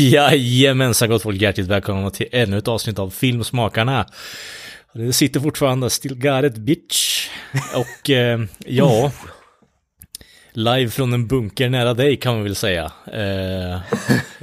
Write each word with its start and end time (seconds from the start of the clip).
Jajamensan 0.00 1.08
gott 1.08 1.22
folk, 1.22 1.40
hjärtligt 1.40 1.66
välkomna 1.66 2.10
till 2.10 2.26
ännu 2.32 2.58
ett 2.58 2.68
avsnitt 2.68 2.98
av 2.98 3.10
Filmsmakarna. 3.10 4.06
Det 4.94 5.12
sitter 5.12 5.40
fortfarande 5.40 5.90
Still 5.90 6.14
got 6.14 6.44
it 6.44 6.56
bitch. 6.56 7.28
Och 7.74 8.10
eh, 8.10 8.40
ja, 8.66 9.12
live 10.52 10.90
från 10.90 11.12
en 11.12 11.26
bunker 11.26 11.68
nära 11.68 11.94
dig 11.94 12.16
kan 12.16 12.34
man 12.34 12.42
väl 12.42 12.54
säga. 12.54 12.92
Eh, 13.06 13.80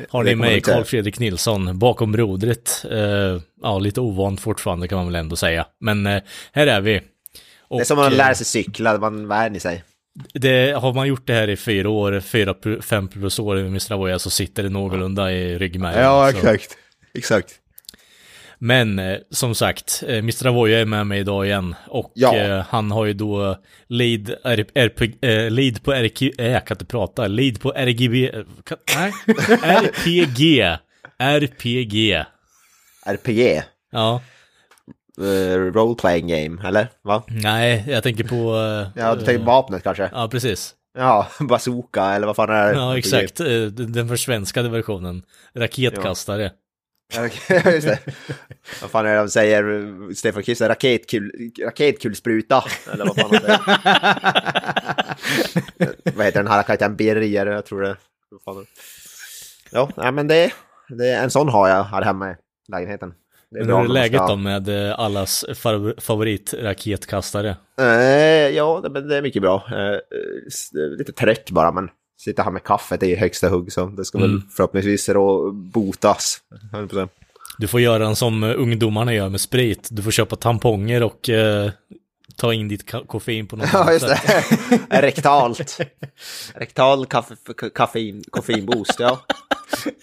har 0.09 0.23
ni 0.23 0.35
mig, 0.35 0.61
Carl 0.61 0.83
Fredrik 0.83 1.19
Nilsson, 1.19 1.79
bakom 1.79 2.17
rodret. 2.17 2.85
Eh, 2.91 3.41
ja, 3.61 3.79
lite 3.79 4.01
ovant 4.01 4.41
fortfarande 4.41 4.87
kan 4.87 4.97
man 4.97 5.07
väl 5.07 5.15
ändå 5.15 5.35
säga. 5.35 5.65
Men 5.79 6.07
eh, 6.07 6.21
här 6.51 6.67
är 6.67 6.81
vi. 6.81 7.01
Och, 7.67 7.77
det 7.77 7.83
är 7.83 7.85
som 7.85 7.97
man 7.97 8.13
lär 8.13 8.33
sig 8.33 8.45
cykla, 8.45 8.97
man 8.97 9.27
vänjer 9.27 9.59
sig. 9.59 9.83
Det, 10.33 10.71
har 10.71 10.93
man 10.93 11.07
gjort 11.07 11.27
det 11.27 11.33
här 11.33 11.47
i 11.47 11.57
fyra 11.57 11.89
år, 11.89 12.19
fyra, 12.19 12.55
fem 12.81 13.07
plus 13.07 13.39
år 13.39 13.55
med 13.55 13.65
Mr. 13.65 13.93
Avoya 13.93 14.19
så 14.19 14.29
sitter 14.29 14.63
det 14.63 14.69
någorlunda 14.69 15.31
i 15.31 15.57
ryggmärgen. 15.57 16.03
Ja, 16.03 16.29
exakt. 16.29 16.77
Exakt. 17.13 17.59
Men 18.61 18.99
eh, 18.99 19.17
som 19.31 19.55
sagt, 19.55 20.03
eh, 20.07 20.17
Mr. 20.17 20.47
Avoya 20.47 20.79
är 20.79 20.85
med 20.85 21.07
mig 21.07 21.19
idag 21.19 21.45
igen. 21.45 21.75
Och 21.87 22.11
ja. 22.15 22.35
eh, 22.35 22.65
han 22.69 22.91
har 22.91 23.05
ju 23.05 23.13
då 23.13 23.57
lead, 23.87 24.29
RP, 24.75 25.01
lead 25.49 25.83
på 25.83 25.93
RQ, 25.93 26.21
jag 26.37 26.67
kan 26.67 26.75
inte 26.75 26.85
prata, 26.85 27.27
lead 27.27 27.61
på 27.61 27.71
RGB, 27.71 28.31
kan, 28.63 28.77
nej, 28.95 29.11
RPG, 29.63 30.77
RPG. 31.17 32.25
RPG? 33.05 33.63
Ja 33.91 34.21
uh, 35.19 35.73
role 35.73 35.95
playing 35.95 36.27
game, 36.27 36.67
eller? 36.67 36.87
Va? 37.01 37.23
Nej, 37.27 37.85
jag 37.87 38.03
tänker 38.03 38.23
på... 38.23 38.35
Uh, 38.35 38.87
ja, 38.95 39.15
du 39.15 39.25
tänker 39.25 39.39
på 39.39 39.51
vapnet 39.51 39.83
kanske? 39.83 40.09
Ja, 40.13 40.27
precis. 40.27 40.75
Ja, 40.97 41.27
bazooka 41.39 42.03
eller 42.03 42.27
vad 42.27 42.35
fan 42.35 42.49
är 42.49 42.67
det? 42.67 42.73
Ja, 42.73 42.97
exakt. 42.97 43.41
Uh, 43.41 43.67
den 43.67 44.07
försvenskade 44.07 44.69
versionen. 44.69 45.23
Raketkastare. 45.53 46.51
Ja, 47.13 47.23
just 47.71 47.87
det. 47.87 47.99
vad 48.81 48.91
fan 48.91 49.05
är 49.05 49.13
det 49.13 49.19
de 49.19 49.29
säger? 49.29 50.13
Stefan 50.13 50.43
Kiss, 50.43 50.61
raketkul, 50.61 51.51
raketkulspruta. 51.63 52.63
Eller 52.93 53.05
vad 53.05 53.15
fan 53.15 53.29
säger. 53.29 53.59
vad 56.15 56.25
heter 56.25 56.43
den 56.43 56.51
här 56.51 56.63
karaktären? 56.63 56.95
Birger, 56.95 57.45
jag 57.45 57.65
tror 57.65 57.81
det. 57.81 57.97
Ja, 59.71 60.11
men 60.11 60.27
det, 60.27 60.53
det, 60.89 61.15
en 61.15 61.31
sån 61.31 61.49
har 61.49 61.69
jag 61.69 61.83
här 61.83 62.01
hemma 62.01 62.31
i 62.31 62.35
lägenheten. 62.71 63.13
Det 63.51 63.59
är 63.59 63.65
Men 63.65 63.75
hur 63.75 63.83
är 63.83 63.87
läget 63.87 64.21
då 64.27 64.35
med 64.35 64.89
eh, 64.89 64.99
allas 64.99 65.45
favoritraketkastare? 65.97 67.57
Eh, 67.81 67.85
ja, 68.55 68.89
det, 68.89 69.17
är 69.17 69.21
mycket 69.21 69.41
bra. 69.41 69.63
Eh, 69.71 69.99
lite 70.97 71.11
trött 71.11 71.51
bara, 71.51 71.71
men 71.71 71.89
sitta 72.17 72.43
här 72.43 72.51
med 72.51 72.63
kaffet 72.63 73.03
är 73.03 73.07
i 73.07 73.15
högsta 73.15 73.49
hugg, 73.49 73.71
så 73.71 73.85
det 73.85 74.05
ska 74.05 74.17
mm. 74.17 74.31
väl 74.31 74.41
förhoppningsvis 74.55 75.05
då 75.05 75.51
botas. 75.51 76.37
Du 77.57 77.67
får 77.67 77.81
göra 77.81 78.07
en 78.07 78.15
som 78.15 78.43
ungdomarna 78.43 79.13
gör 79.13 79.29
med 79.29 79.41
sprit. 79.41 79.87
Du 79.91 80.01
får 80.01 80.11
köpa 80.11 80.35
tamponger 80.35 81.03
och 81.03 81.29
eh, 81.29 81.71
ta 82.39 82.53
in 82.53 82.67
ditt 82.67 82.91
koffein 83.07 83.47
på 83.47 83.55
något 83.55 83.69
Ja, 83.73 83.93
just 83.93 84.07
det. 84.07 84.19
Rektalt. 85.01 85.79
Rektal 86.55 87.05
kaffe, 87.05 87.35
kaffein, 87.75 88.23
koffeinboost, 88.29 88.99
ja. 88.99 89.19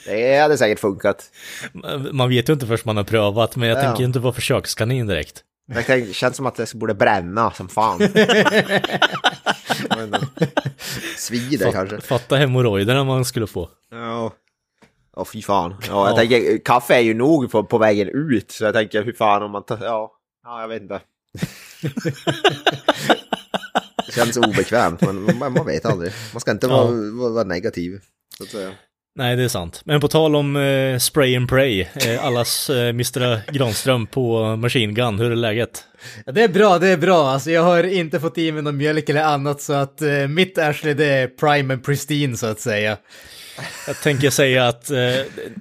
Det 0.07 0.39
hade 0.39 0.59
säkert 0.59 0.81
funkat. 0.81 1.31
Man 2.13 2.29
vet 2.29 2.49
ju 2.49 2.53
inte 2.53 2.67
först 2.67 2.85
man 2.85 2.97
har 2.97 3.05
prövat, 3.05 3.57
men 3.57 3.69
jag 3.69 3.79
ja. 3.79 3.83
tänker 3.83 4.05
inte 4.05 4.19
vara 4.19 4.33
försökskanin 4.33 5.07
direkt. 5.07 5.43
Det 5.67 6.15
känns 6.15 6.37
som 6.37 6.47
att 6.47 6.55
det 6.55 6.75
borde 6.75 6.95
bränna 6.95 7.51
som 7.51 7.69
fan. 7.69 7.99
Svider 11.17 11.65
Fatt, 11.65 11.75
kanske. 11.75 12.01
Fatta 12.01 12.37
hemorrojderna 12.37 13.05
man 13.05 13.25
skulle 13.25 13.47
få. 13.47 13.69
Ja. 13.91 14.33
Åh 15.17 15.23
oh, 15.23 15.27
fy 15.27 15.43
fan. 15.43 15.75
Ja, 15.89 16.09
jag 16.09 16.17
tänker, 16.17 16.65
kaffe 16.65 16.95
är 16.95 17.01
ju 17.01 17.15
nog 17.15 17.51
på, 17.51 17.65
på 17.65 17.79
vägen 17.79 18.09
ut, 18.09 18.51
så 18.51 18.65
jag 18.65 18.75
tänker 18.75 19.03
hur 19.03 19.13
fan 19.13 19.43
om 19.43 19.51
man 19.51 19.65
tar, 19.65 19.79
ja, 19.83 20.13
ja 20.45 20.61
jag 20.61 20.69
vet 20.69 20.83
inte. 20.83 21.01
Det 24.07 24.13
känns 24.13 24.37
obekvämt, 24.37 25.01
men 25.01 25.39
man, 25.39 25.53
man 25.53 25.67
vet 25.67 25.87
aldrig. 25.87 26.13
Man 26.33 26.41
ska 26.41 26.51
inte 26.51 26.67
ja. 26.67 26.85
vara, 26.85 27.31
vara 27.33 27.45
negativ, 27.45 28.01
så 28.39 28.45
att 28.45 28.51
säga. 28.51 28.73
Nej, 29.19 29.37
det 29.37 29.43
är 29.43 29.49
sant. 29.49 29.83
Men 29.85 30.01
på 30.01 30.09
tal 30.09 30.37
om 30.37 30.57
eh, 30.57 30.99
spray 30.99 31.37
and 31.37 31.49
pray, 31.49 31.81
eh, 31.81 32.25
allas 32.25 32.71
eh, 32.71 32.89
Mr. 32.89 33.53
Granström 33.53 34.07
på 34.07 34.57
Machine 34.57 34.95
Gun, 34.95 35.19
hur 35.19 35.31
är 35.31 35.37
läget? 35.37 35.85
Ja, 36.27 36.33
det 36.33 36.43
är 36.43 36.49
bra, 36.49 36.79
det 36.79 36.89
är 36.89 36.97
bra. 36.97 37.29
Alltså, 37.29 37.51
jag 37.51 37.63
har 37.63 37.83
inte 37.85 38.21
fått 38.21 38.39
i 38.39 38.53
mig 38.53 38.63
någon 38.63 38.77
mjölk 38.77 39.09
eller 39.09 39.23
annat 39.23 39.63
så 39.63 39.73
att 39.73 40.03
eh, 40.03 40.29
mitt 40.29 40.59
Ashley 40.59 40.95
det 40.95 41.07
är 41.07 41.29
prime 41.29 41.75
and 41.75 41.85
pristine 41.85 42.37
så 42.37 42.47
att 42.47 42.61
säga. 42.61 42.97
Jag 43.87 44.01
tänker 44.03 44.31
säga 44.31 44.69
att 44.69 44.91
eh, 44.91 44.99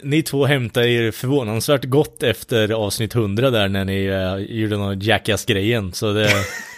ni 0.03 0.23
två 0.23 0.45
hämtar 0.45 0.81
er 0.81 1.11
förvånansvärt 1.11 1.85
gott 1.85 2.23
efter 2.23 2.72
avsnitt 2.72 3.16
100 3.16 3.51
där 3.51 3.67
när 3.67 3.85
ni 3.85 4.06
eh, 4.06 4.56
gjorde 4.57 4.78
någon 4.78 5.00
Jackass-grejen. 5.00 5.94
Så 5.94 6.13
det... 6.13 6.29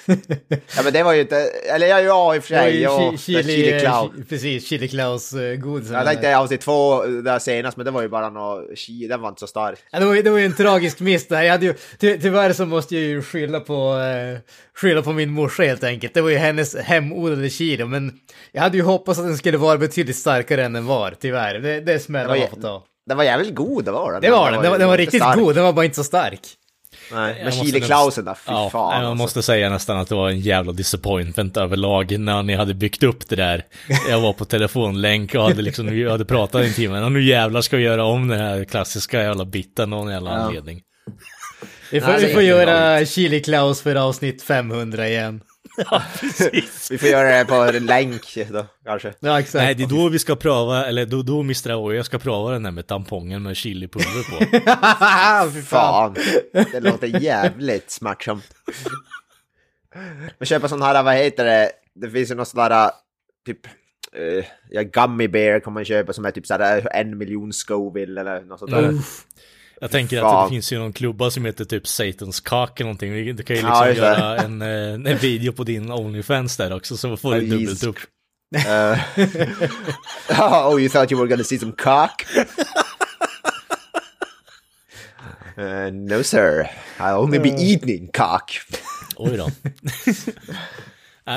ja 0.76 0.84
men 0.84 0.94
det 0.94 1.04
var 1.04 1.14
ju 1.14 1.22
inte, 1.22 1.38
eller 1.74 1.88
ja, 1.88 2.02
ja 2.02 2.36
i 2.36 2.40
och 2.40 2.44
för 2.44 2.50
sig, 2.50 2.82
ja, 2.82 3.14
chili, 3.18 3.44
chili 3.44 3.80
Klaus. 3.80 4.12
Precis, 4.30 4.68
Chili 4.68 4.88
Klaus 4.88 5.34
uh, 5.34 5.56
godis. 5.56 5.90
Jag 5.90 6.06
tänkte 6.06 6.38
avsnitt 6.38 6.62
två 6.62 7.04
där 7.06 7.40
senast, 7.40 7.78
men 7.78 7.86
det 7.86 7.92
var 7.92 8.02
ju 8.02 8.08
bara 8.08 8.30
något, 8.30 8.66
den 9.10 9.22
var 9.22 9.30
inte 9.30 9.40
så 9.40 9.48
stark. 9.48 9.80
Ja, 9.92 10.00
det, 10.00 10.06
var, 10.06 10.16
det 10.16 10.30
var 10.30 10.38
ju 10.38 10.46
en 10.46 10.56
tragisk 10.56 11.00
miss 11.00 11.28
där, 11.28 11.42
jag 11.42 11.52
hade 11.52 11.66
ju, 11.66 11.74
ty, 12.00 12.18
tyvärr 12.18 12.54
så 12.54 12.66
måste 12.66 12.96
jag 12.96 13.04
ju 13.04 13.22
skylla 13.22 13.60
på, 13.60 13.94
uh, 13.94 14.40
skylla 14.76 15.02
på 15.02 15.14
min 15.14 15.30
morsa 15.30 15.64
helt 15.64 15.84
enkelt. 15.84 16.14
Det 16.14 16.22
var 16.22 16.30
ju 16.30 16.38
hennes 16.38 16.76
hemodlade 16.76 17.50
chili, 17.50 17.86
men 17.86 18.20
jag 18.52 18.62
hade 18.62 18.78
ju 18.78 18.84
hoppats 18.84 19.20
att 19.20 19.26
den 19.26 19.38
skulle 19.38 19.58
vara 19.58 19.78
betydligt 19.78 20.18
starkare 20.18 20.66
än 20.66 20.74
den 20.74 20.86
var, 20.86 21.16
tyvärr. 21.20 21.60
Det, 21.60 21.80
det 21.80 22.00
smällar 22.00 22.38
man 22.38 22.48
får 22.48 22.62
ta. 22.62 22.84
Den 23.08 23.18
var 23.18 23.24
jävligt 23.24 23.56
god, 23.56 23.86
det 23.86 23.92
var 23.92 24.12
den. 24.12 24.22
Det 24.22 24.32
var 24.32 24.52
den, 24.52 24.62
den 24.62 24.72
var, 24.72 24.80
den 24.80 24.88
var 24.88 24.98
riktigt 24.98 25.22
stark. 25.22 25.40
god, 25.40 25.56
den 25.56 25.64
var 25.64 25.74
bara 25.74 25.86
inte 25.86 25.96
så 25.96 26.04
stark. 26.04 26.57
Nej, 27.12 27.42
men 27.44 27.52
Chile 27.52 27.80
Klausen 27.80 28.26
då, 28.26 28.36
fy 28.36 28.52
ja, 28.52 28.70
fan. 28.70 29.02
Jag 29.02 29.10
alltså. 29.10 29.24
måste 29.24 29.42
säga 29.42 29.70
nästan 29.70 29.98
att 29.98 30.10
det 30.10 30.16
var 30.16 30.30
en 30.30 30.40
jävla 30.40 30.72
disappointment 30.72 31.58
överlag 31.58 32.20
när 32.20 32.44
ni 32.44 32.56
hade 32.56 32.74
byggt 32.74 33.04
upp 33.04 33.30
det 33.30 33.36
där. 33.36 33.66
Jag 34.10 34.22
var 34.22 34.34
på 34.34 34.46
telefonlänk 34.46 35.36
och 35.36 35.44
hade 35.44 35.62
liksom, 35.62 35.86
vi 35.86 36.10
hade 36.10 36.26
pratat 36.26 36.66
en 36.66 36.74
timme, 36.74 37.02
och 37.02 37.12
nu 37.12 37.24
jävlar 37.24 37.62
ska 37.62 37.78
vi 37.78 37.84
göra 37.84 38.06
om 38.06 38.28
den 38.28 38.40
här 38.40 38.64
klassiska 38.64 39.24
jävla 39.24 39.46
biten 39.46 39.94
av 39.94 40.00
någon 40.00 40.12
jävla 40.12 40.30
ja. 40.30 40.38
anledning. 40.38 40.82
Vi 41.92 42.02
får, 42.02 42.18
vi 42.18 42.34
får 42.34 42.42
göra 42.42 43.06
Chili 43.06 43.44
Klaus 43.44 43.82
för 43.82 43.96
avsnitt 43.96 44.44
500 44.44 45.08
igen. 45.08 45.42
Ja, 45.92 46.04
precis. 46.20 46.92
vi 46.92 46.98
får 46.98 47.10
göra 47.10 47.38
det 47.38 47.46
på 47.46 47.80
länk 47.80 48.38
då, 48.52 48.66
kanske. 48.86 49.14
Ja, 49.20 49.40
exakt. 49.40 49.64
Nej, 49.64 49.76
det 49.76 49.84
är 49.84 49.88
då 49.88 50.10
vi 50.10 50.20
ska 50.20 50.36
pröva, 50.36 50.86
eller 50.86 51.06
då, 51.06 51.22
då 51.22 51.40
Mr. 51.40 51.70
Aoya 51.70 52.04
ska 52.04 52.20
pröva 52.20 52.52
den 52.52 52.64
där 52.64 52.72
med 52.72 52.88
tampongen 52.88 53.44
med 53.44 53.58
chilipulver 53.58 54.24
på. 54.30 54.46
Fy 55.54 55.62
fan. 55.62 56.16
Det 56.72 56.80
låter 56.80 57.08
jävligt 57.22 57.92
smärtsamt. 57.92 58.54
Men 60.38 60.46
köpa 60.46 60.68
sån 60.68 60.82
här, 60.82 61.04
vad 61.04 61.16
heter 61.16 61.46
det, 61.46 61.72
det 61.96 62.10
finns 62.10 62.32
ju 62.32 62.36
någon 62.36 62.46
sån 62.46 62.70
där, 62.70 62.92
typ, 63.46 63.68
uh, 64.20 64.46
ja, 64.70 64.84
gummy 64.84 65.28
bear 65.28 65.60
kan 65.60 65.74
man 65.74 65.86
köpa 65.86 66.14
som 66.14 66.26
är 66.26 66.32
typ 66.32 66.48
såhär 66.48 66.88
en 66.92 67.18
miljon 67.18 67.54
Scoville 67.54 68.22
eller 68.22 68.42
något 68.42 68.60
sånt 68.60 68.72
där. 68.72 68.84
Mm. 68.84 69.02
Jag 69.82 69.92
tänker 69.92 70.22
Fan. 70.22 70.36
att 70.36 70.50
det 70.50 70.56
finns 70.56 70.74
ju 70.74 70.80
någon 70.80 70.94
klubba 70.94 71.32
som 71.32 71.46
heter 71.46 71.66
typ 71.66 71.84
Satan's 71.84 72.44
Cock 72.44 72.80
eller 72.80 72.86
någonting. 72.86 73.36
Du 73.36 73.44
kan 73.44 73.56
ju 73.56 73.62
liksom 73.62 73.88
ja, 73.88 73.92
göra 73.92 74.38
en, 74.38 74.62
eh, 74.62 75.12
en 75.12 75.18
video 75.18 75.54
på 75.54 75.64
din 75.64 75.92
Onlyfans 75.92 76.58
där 76.58 76.74
också 76.74 76.98
så 76.98 77.18
får 77.18 77.36
du 77.36 77.48
dubbelt 77.48 77.84
upp. 77.84 77.98
Uh, 78.56 78.98
oh, 80.40 80.80
you 80.80 80.90
thought 80.90 81.12
you 81.12 81.20
were 81.20 81.28
gonna 81.28 81.44
see 81.44 81.60
some 81.60 81.74
cock? 81.74 82.26
Uh, 85.58 85.92
no 85.92 86.24
sir, 86.24 86.70
I'll 86.98 87.18
only 87.18 87.40
be 87.40 87.50
eating 87.50 88.10
cock. 88.14 88.62
Oj 89.16 89.38
då. 89.38 89.50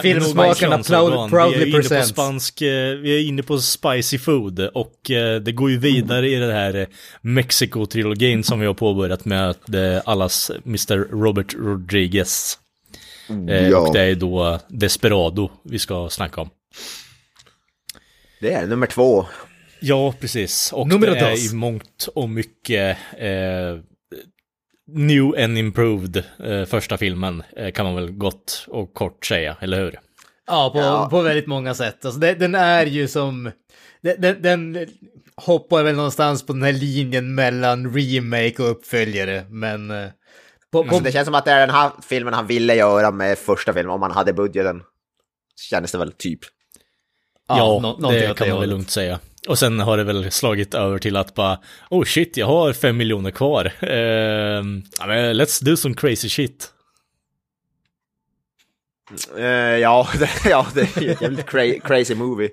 Filmsmakarna 0.02 1.28
proudly 1.28 1.72
presents. 1.72 1.82
Vi 1.90 1.96
är 1.96 1.98
inne 1.98 2.02
på 2.02 2.06
spansk, 2.06 2.62
eh, 2.62 2.94
vi 2.94 3.16
är 3.16 3.28
inne 3.28 3.42
på 3.42 3.58
spicy 3.58 4.18
food 4.18 4.60
och 4.60 5.10
eh, 5.10 5.40
det 5.40 5.52
går 5.52 5.70
ju 5.70 5.78
vidare 5.78 6.28
i 6.28 6.34
den 6.34 6.50
här 6.50 6.86
Mexico-trilogin 7.20 8.42
som 8.42 8.60
vi 8.60 8.66
har 8.66 8.74
påbörjat 8.74 9.24
med 9.24 9.56
allas 10.04 10.50
Mr. 10.66 10.96
Robert 10.96 11.54
Rodriguez. 11.54 12.58
Mm, 13.28 13.70
ja. 13.70 13.78
Och 13.78 13.94
det 13.94 14.00
är 14.00 14.14
då 14.14 14.58
Desperado 14.68 15.50
vi 15.64 15.78
ska 15.78 16.08
snacka 16.10 16.40
om. 16.40 16.50
Det 18.40 18.52
är 18.52 18.66
nummer 18.66 18.86
två. 18.86 19.26
Ja, 19.80 20.14
precis. 20.20 20.72
Och 20.72 20.88
Numero 20.88 21.14
det 21.14 21.20
är 21.20 21.50
i 21.50 21.54
mångt 21.54 22.08
och 22.14 22.30
mycket 22.30 22.96
eh, 23.18 23.28
new 24.94 25.34
and 25.44 25.58
improved 25.58 26.16
eh, 26.44 26.64
första 26.64 26.98
filmen, 26.98 27.42
eh, 27.56 27.70
kan 27.72 27.86
man 27.86 27.94
väl 27.94 28.10
gott 28.10 28.64
och 28.68 28.94
kort 28.94 29.26
säga, 29.26 29.56
eller 29.60 29.78
hur? 29.80 29.98
Ja, 30.46 30.70
på, 30.72 30.78
Ja. 30.78 31.08
på 31.10 31.22
väldigt 31.22 31.46
många 31.46 31.74
sätt. 31.74 32.04
Alltså, 32.04 32.20
det, 32.20 32.34
den 32.34 32.54
är 32.54 32.86
ju 32.86 33.08
som... 33.08 33.50
Den, 34.02 34.20
den, 34.20 34.42
den 34.42 34.86
hoppar 35.36 35.82
väl 35.82 35.94
någonstans 35.96 36.46
på 36.46 36.52
den 36.52 36.62
här 36.62 36.72
linjen 36.72 37.34
mellan 37.34 37.94
remake 37.94 38.62
och 38.62 38.70
uppföljare, 38.70 39.44
men... 39.48 39.90
eh, 39.90 40.08
På, 40.72 40.84
på, 40.84 40.94
Så 40.94 41.00
det 41.00 41.12
känns 41.12 41.26
som 41.26 41.34
att 41.34 41.44
det 41.44 41.50
är 41.50 41.60
den 41.66 41.70
här 41.76 41.90
filmen 42.08 42.34
han 42.34 42.46
ville 42.46 42.74
göra 42.74 43.10
med 43.10 43.38
första 43.38 43.72
filmen, 43.72 43.90
om 43.94 44.02
han 44.02 44.10
hade 44.10 44.32
budgeten. 44.32 44.82
Kändes 45.70 45.92
det 45.92 45.98
väl 45.98 46.12
typ. 46.12 46.38
Ja, 47.48 47.78
någonting 47.80 48.10
det 48.10 48.34
kan 48.36 48.48
man 48.48 48.60
väl 48.60 48.70
lugnt 48.70 48.90
säga. 48.90 49.18
Och 49.48 49.58
sen 49.58 49.80
har 49.80 49.96
det 49.96 50.04
väl 50.04 50.30
slagit 50.30 50.74
över 50.74 50.98
till 50.98 51.16
att 51.16 51.34
bara, 51.34 51.58
oh 51.90 52.04
shit, 52.04 52.36
jag 52.36 52.46
har 52.46 52.72
fem 52.72 52.96
miljoner 52.96 53.30
kvar. 53.30 53.64
Eh, 53.82 54.62
men 55.06 55.34
let's 55.40 55.64
do 55.64 55.76
some 55.76 55.94
crazy 55.94 56.28
shit. 56.28 56.72
Eh, 59.38 59.44
ja, 59.78 60.08
det, 60.18 60.30
ja, 60.50 60.66
det 60.74 60.96
är 60.96 61.02
ju 61.02 61.08
jävligt 61.20 61.46
cra- 61.46 61.80
crazy 61.80 62.14
movie. 62.14 62.48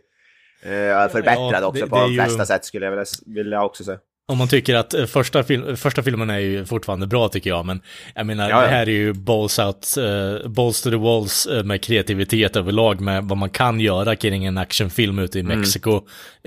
Uh, 0.65 0.71
förbättrad 1.11 1.53
Ja, 1.63 1.65
också 1.65 1.83
det- 1.83 1.89
på 1.89 1.95
det 1.95 2.01
de 2.01 2.11
ju- 2.13 2.21
flesta 2.23 2.45
sätt 2.45 2.65
skulle 2.65 2.85
jag 2.85 2.91
vilja, 2.91 3.05
vilja 3.25 3.63
också 3.63 3.83
säga. 3.83 3.99
Om 4.31 4.37
man 4.37 4.47
tycker 4.47 4.75
att 4.75 4.93
eh, 4.93 5.05
första, 5.05 5.43
film, 5.43 5.77
första 5.77 6.03
filmen 6.03 6.29
är 6.29 6.39
ju 6.39 6.65
fortfarande 6.65 7.07
bra 7.07 7.29
tycker 7.29 7.49
jag, 7.49 7.65
men 7.65 7.81
jag 8.15 8.25
menar, 8.25 8.49
Ja, 8.49 8.55
ja. 8.55 8.61
det 8.61 8.67
här 8.67 8.81
är 8.81 8.91
ju 8.91 9.13
balls 9.13 9.59
out, 9.59 9.87
uh, 9.97 10.47
balls 10.49 10.81
to 10.81 10.89
the 10.89 10.95
walls 10.95 11.45
eh, 11.45 11.63
med 11.63 11.83
kreativitet 11.83 12.55
överlag 12.55 13.01
med 13.01 13.23
vad 13.23 13.37
man 13.37 13.49
kan 13.49 13.79
göra 13.79 14.15
kring 14.15 14.45
en 14.45 14.57
actionfilm 14.57 15.19
ute 15.19 15.37
i 15.37 15.41
Mm. 15.41 15.59
Mexiko 15.59 16.01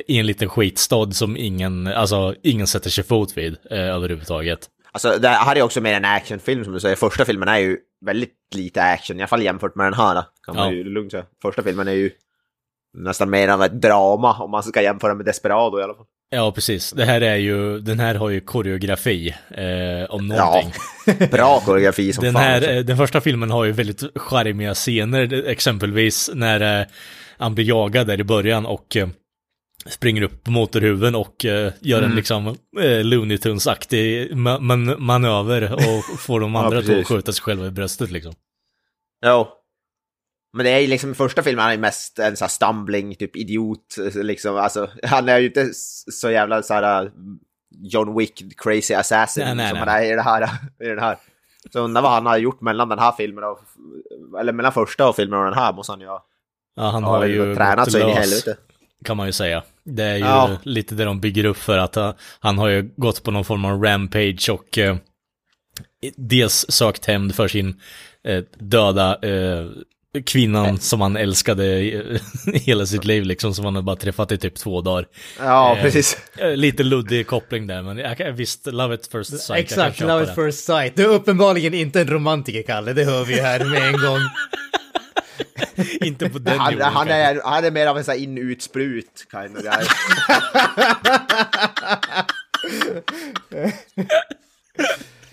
i 0.07 0.19
en 0.19 0.27
liten 0.27 0.49
skitstad 0.49 1.11
som 1.13 1.37
ingen, 1.37 1.87
alltså 1.87 2.35
ingen 2.43 2.67
sätter 2.67 2.91
sig 2.91 3.05
fot 3.05 3.37
vid 3.37 3.57
eh, 3.71 3.79
överhuvudtaget. 3.79 4.59
Alltså, 4.93 5.19
det 5.19 5.29
här 5.29 5.57
är 5.57 5.63
också 5.63 5.81
mer 5.81 5.95
en 5.95 6.05
actionfilm 6.05 6.65
som 6.65 6.73
du 6.73 6.81
säger. 6.81 6.97
Första 6.97 7.25
filmen 7.25 7.49
är 7.49 7.59
ju 7.59 7.77
väldigt 8.07 8.35
lite 8.55 8.83
action, 8.83 9.17
i 9.17 9.21
alla 9.21 9.29
fall 9.29 9.43
jämfört 9.43 9.75
med 9.75 9.87
den 9.87 9.95
här. 9.95 10.23
Kan 10.47 10.57
man 10.57 10.67
Ja. 10.69 10.73
ju 10.73 10.85
lugnt 10.85 11.11
säga. 11.13 11.25
Första 11.43 11.63
filmen 11.63 11.89
är 11.89 11.93
ju 11.93 12.11
nästan 12.99 13.31
mer 13.31 13.49
av 13.49 13.63
ett 13.63 13.83
drama, 13.83 14.43
om 14.43 14.51
man 14.51 14.63
ska 14.63 14.83
jämföra 14.83 15.15
med 15.15 15.27
Desperado 15.27 15.81
i 15.81 15.83
alla 15.83 15.95
fall. 15.95 16.07
Ja, 16.31 16.53
precis. 16.53 16.91
Det 16.93 17.05
här 17.05 17.21
är 17.21 17.37
ju, 17.37 17.79
den 17.81 18.01
här 18.01 18.15
har 18.15 18.29
ju 18.31 18.41
koreografi, 18.41 19.35
eh, 19.51 20.11
om 20.15 20.27
någonting. 20.29 20.73
Bra 21.31 21.61
koreografi 21.61 22.13
som 22.13 22.25
Den, 22.25 22.33
fan. 22.33 22.43
här, 22.43 22.59
också. 22.59 22.71
eh, 22.71 22.85
den 22.85 22.97
första 22.97 23.21
filmen 23.21 23.51
har 23.51 23.65
ju 23.65 23.73
väldigt 23.73 24.03
charmiga 24.17 24.75
scener, 24.75 25.27
det- 25.27 25.51
exempelvis 25.51 26.31
när 26.35 26.81
eh, 26.81 26.87
han 27.39 27.55
blir 27.55 27.65
jagad 27.69 28.07
där 28.07 28.21
i 28.21 28.25
början 28.25 28.67
och 28.67 28.97
eh, 28.97 29.09
springer 29.87 30.23
upp 30.23 30.45
på 30.45 30.51
motorhuven 30.51 31.15
och 31.15 31.45
eh, 31.45 31.73
gör 31.81 31.99
Mm. 31.99 32.11
en 32.11 32.17
liksom 32.17 32.47
eh, 32.81 33.05
Looney 33.05 33.37
Tunes-aktig 33.39 34.31
ma- 34.33 34.61
man- 34.61 35.03
manöver 35.03 35.73
och 35.75 36.21
får 36.21 36.41
de 36.41 36.55
Ja, 36.55 36.65
andra 36.65 36.79
att 36.79 36.87
precis. 36.87 37.09
skjuta 37.09 37.33
sig 37.33 37.43
själva 37.43 37.67
i 37.67 37.71
bröstet 37.71 38.11
liksom. 38.11 38.33
Jo. 39.27 39.49
Men 40.53 40.65
det 40.65 40.71
är 40.71 40.79
ju 40.79 40.87
liksom, 40.87 41.15
första 41.15 41.43
filmen 41.43 41.63
han 41.63 41.73
är 41.73 41.79
mest 41.79 42.19
en 42.19 42.37
sån 42.37 42.45
här 42.45 42.51
stumbling, 42.51 43.15
typ 43.15 43.37
idiot, 43.37 43.97
liksom. 44.15 44.57
Alltså, 44.57 44.91
han 45.03 45.29
är 45.29 45.39
ju 45.39 45.47
inte 45.47 45.71
så 46.13 46.31
jävla 46.31 46.63
så 46.63 46.75
här 46.75 47.05
uh, 47.05 47.11
John 47.83 48.19
Wick, 48.19 48.61
crazy 48.63 48.95
assassin 48.95 49.45
Nej, 49.45 49.55
nej, 49.55 49.69
som 49.69 49.79
nej. 49.79 49.89
han 49.89 49.97
är 50.03 50.13
i, 50.13 50.17
det 50.17 50.23
här, 50.23 50.43
i 50.85 50.87
den 50.89 50.99
här. 50.99 51.17
Så 51.73 51.81
undrar 51.81 52.03
vad 52.03 52.11
han 52.13 52.27
har 52.27 52.37
gjort 52.39 52.61
mellan 52.61 52.89
den 52.89 52.99
här 52.99 53.13
filmen 53.13 53.45
och, 53.45 53.59
eller 54.41 54.53
mellan 54.53 54.73
första 54.73 55.09
och 55.09 55.17
filmen 55.17 55.39
och 55.39 55.45
den 55.45 55.55
här 55.55 55.73
måste 55.73 55.93
han 55.93 56.01
ju 56.01 56.07
ha. 56.07 56.27
Ja, 56.77 56.91
han 56.91 57.03
Ja, 57.03 57.09
har 57.09 57.25
ju 57.27 57.55
tränat 57.55 57.85
gått 57.85 57.93
så 57.93 57.99
in 57.99 58.09
i 58.09 58.13
helvete. 58.13 58.57
kan 59.05 59.17
man 59.17 59.27
ju 59.27 59.33
säga. 59.33 59.63
Det 59.85 60.03
är 60.05 60.15
ju 60.17 60.21
Ja. 60.25 60.57
lite 60.63 60.95
det 60.95 61.05
de 61.05 61.21
bygger 61.21 61.45
upp 61.45 61.57
för 61.57 61.79
att 61.79 61.97
uh, 61.97 62.13
han 62.41 62.59
har 62.59 62.69
ju 62.69 62.91
gått 62.97 63.23
på 63.23 63.31
någon 63.31 63.45
form 63.45 63.65
av 63.65 63.83
rampage 63.83 64.49
och 64.51 64.79
eh, 64.79 64.97
dels 66.17 66.67
sökt 66.69 67.07
hämnd 67.07 67.35
för 67.35 67.49
sin 67.49 67.81
eh, 68.25 68.45
döda 68.59 69.19
eh, 69.23 69.67
kvinnan 70.27 70.79
som 70.79 71.01
han 71.01 71.17
älskade 71.17 71.65
hela 72.55 72.87
sitt 72.87 73.05
liv 73.05 73.25
liksom, 73.25 73.55
som 73.55 73.65
han 73.65 73.85
bara 73.85 73.97
träffat 73.97 74.33
i 74.33 74.39
typ 74.39 74.55
två 74.55 74.81
dagar. 74.81 75.07
Ja, 75.39 75.77
Eh, 75.77 75.83
precis. 75.83 76.19
Eh, 76.39 76.57
Lite 76.57 76.83
luddig 76.83 77.27
koppling 77.27 77.67
där, 77.67 77.83
men 77.83 77.99
jag 77.99 78.33
visst, 78.33 78.67
love 78.67 78.95
it 78.95 79.09
first 79.13 79.41
sight. 79.41 79.59
Exakt, 79.61 80.01
love 80.01 80.23
at 80.23 80.35
first 80.35 80.65
sight. 80.65 80.97
Du 80.97 81.03
är 81.05 81.09
uppenbarligen 81.09 81.75
inte 81.75 82.01
en 82.01 82.09
romantiker, 82.09 82.63
Kalle. 82.63 82.93
Det 82.93 83.05
hör 83.05 83.25
vi 83.25 83.35
ju 83.35 83.41
här 83.41 83.65
med 83.65 83.83
en 83.95 84.01
gång. 84.01 84.21
Inte 86.01 86.29
på 86.31 86.39
den 86.39 86.59
Han, 86.59 86.75
nivån 86.75 86.87
han, 86.93 87.09
är, 87.09 87.41
han 87.45 87.65
är 87.65 87.71
mer 87.71 87.87
av 87.87 87.99
en 87.99 88.05
sån 88.05 88.13
här 88.13 88.19
in-ut-sprut 88.21 89.27
kind 89.31 89.57
of 89.57 89.63
guy. 89.63 89.87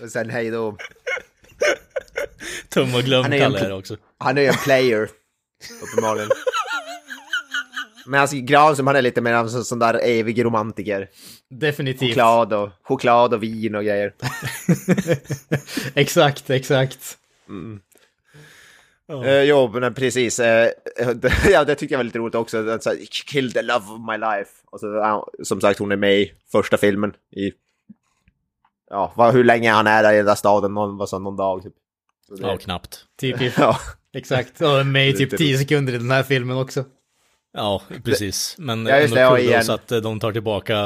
Och 0.00 0.10
sen 0.10 0.30
hej 0.30 0.50
då. 0.50 0.76
Tum 2.68 2.94
och 2.94 3.02
glöm 3.02 3.22
Han 3.22 3.32
är 3.32 3.36
ju 3.36 3.42
en 3.42 3.52
kallar 3.52 3.58
jag 3.58 3.66
pl- 3.66 3.68
det 3.72 3.78
också. 3.78 3.96
Han 4.18 4.38
är 4.38 4.42
ju 4.42 4.48
en 4.48 4.54
player, 4.54 5.10
uppenbarligen. 5.82 6.28
Men 8.06 8.20
alltså 8.20 8.36
Granström 8.36 8.86
han 8.86 8.96
är 8.96 9.02
lite 9.02 9.20
mer 9.20 9.32
av 9.34 9.44
en 9.44 9.50
sån, 9.50 9.64
sån 9.64 9.78
där 9.78 10.00
evig 10.04 10.44
romantiker. 10.44 11.08
Definitivt. 11.50 12.08
Choklad 12.10 12.52
och, 12.52 12.70
choklad 12.82 13.34
och 13.34 13.42
vin 13.42 13.74
och 13.74 13.84
grejer. 13.84 14.14
exakt, 15.94 16.50
exakt. 16.50 17.18
Ja. 19.06 19.24
Eh, 19.24 19.42
jo, 19.42 19.68
men 19.80 19.94
precis. 19.94 20.40
eh, 20.40 20.70
det, 21.14 21.32
ja, 21.50 21.64
det 21.64 21.74
tycker 21.74 21.94
jag 21.94 21.98
var 21.98 22.04
lite 22.04 22.18
roligt 22.18 22.34
också. 22.34 22.68
Att, 22.68 22.82
så 22.82 22.90
här, 22.90 22.98
Kill 23.10 23.52
the 23.52 23.62
love 23.62 23.84
of 23.86 24.00
my 24.10 24.16
life. 24.16 24.50
Och 24.64 24.80
så, 24.80 25.28
som 25.42 25.60
sagt, 25.60 25.78
hon 25.78 25.92
är 25.92 25.96
med 25.96 26.20
i 26.20 26.32
första 26.52 26.76
filmen. 26.76 27.12
I, 27.36 27.52
ja, 28.90 29.12
vad, 29.16 29.34
hur 29.34 29.44
länge 29.44 29.70
han 29.72 29.86
är 29.86 30.02
där 30.02 30.12
i 30.12 30.16
den 30.16 30.26
där 30.26 30.34
staden. 30.34 30.74
Någon, 30.74 30.96
vad 30.96 31.08
sa, 31.08 31.18
någon 31.18 31.36
dag 31.36 31.62
typ. 31.62 31.74
Så 32.28 32.34
det- 32.34 32.46
Ja, 32.48 32.56
knappt. 32.56 33.04
Typ, 33.20 33.58
ja. 33.58 33.78
Exakt. 34.16 34.60
Och 34.60 34.86
med 34.86 35.08
i 35.08 35.12
typ 35.12 35.38
10 35.38 35.58
sekunder 35.58 35.92
i 35.94 35.98
den 35.98 36.10
här 36.10 36.22
filmen 36.22 36.56
också. 36.56 36.84
Ja, 37.52 37.82
precis. 38.04 38.54
Men 38.58 38.86
Ja, 38.86 38.96
just 39.00 39.04
ändå 39.04 39.14
det, 39.16 39.20
ja, 39.22 39.36
kul 39.36 39.44
då, 39.44 39.50
igen. 39.50 39.64
så 39.64 39.72
att 39.72 39.92
eh, 39.92 39.98
de 39.98 40.20
tar 40.20 40.32
tillbaka 40.32 40.76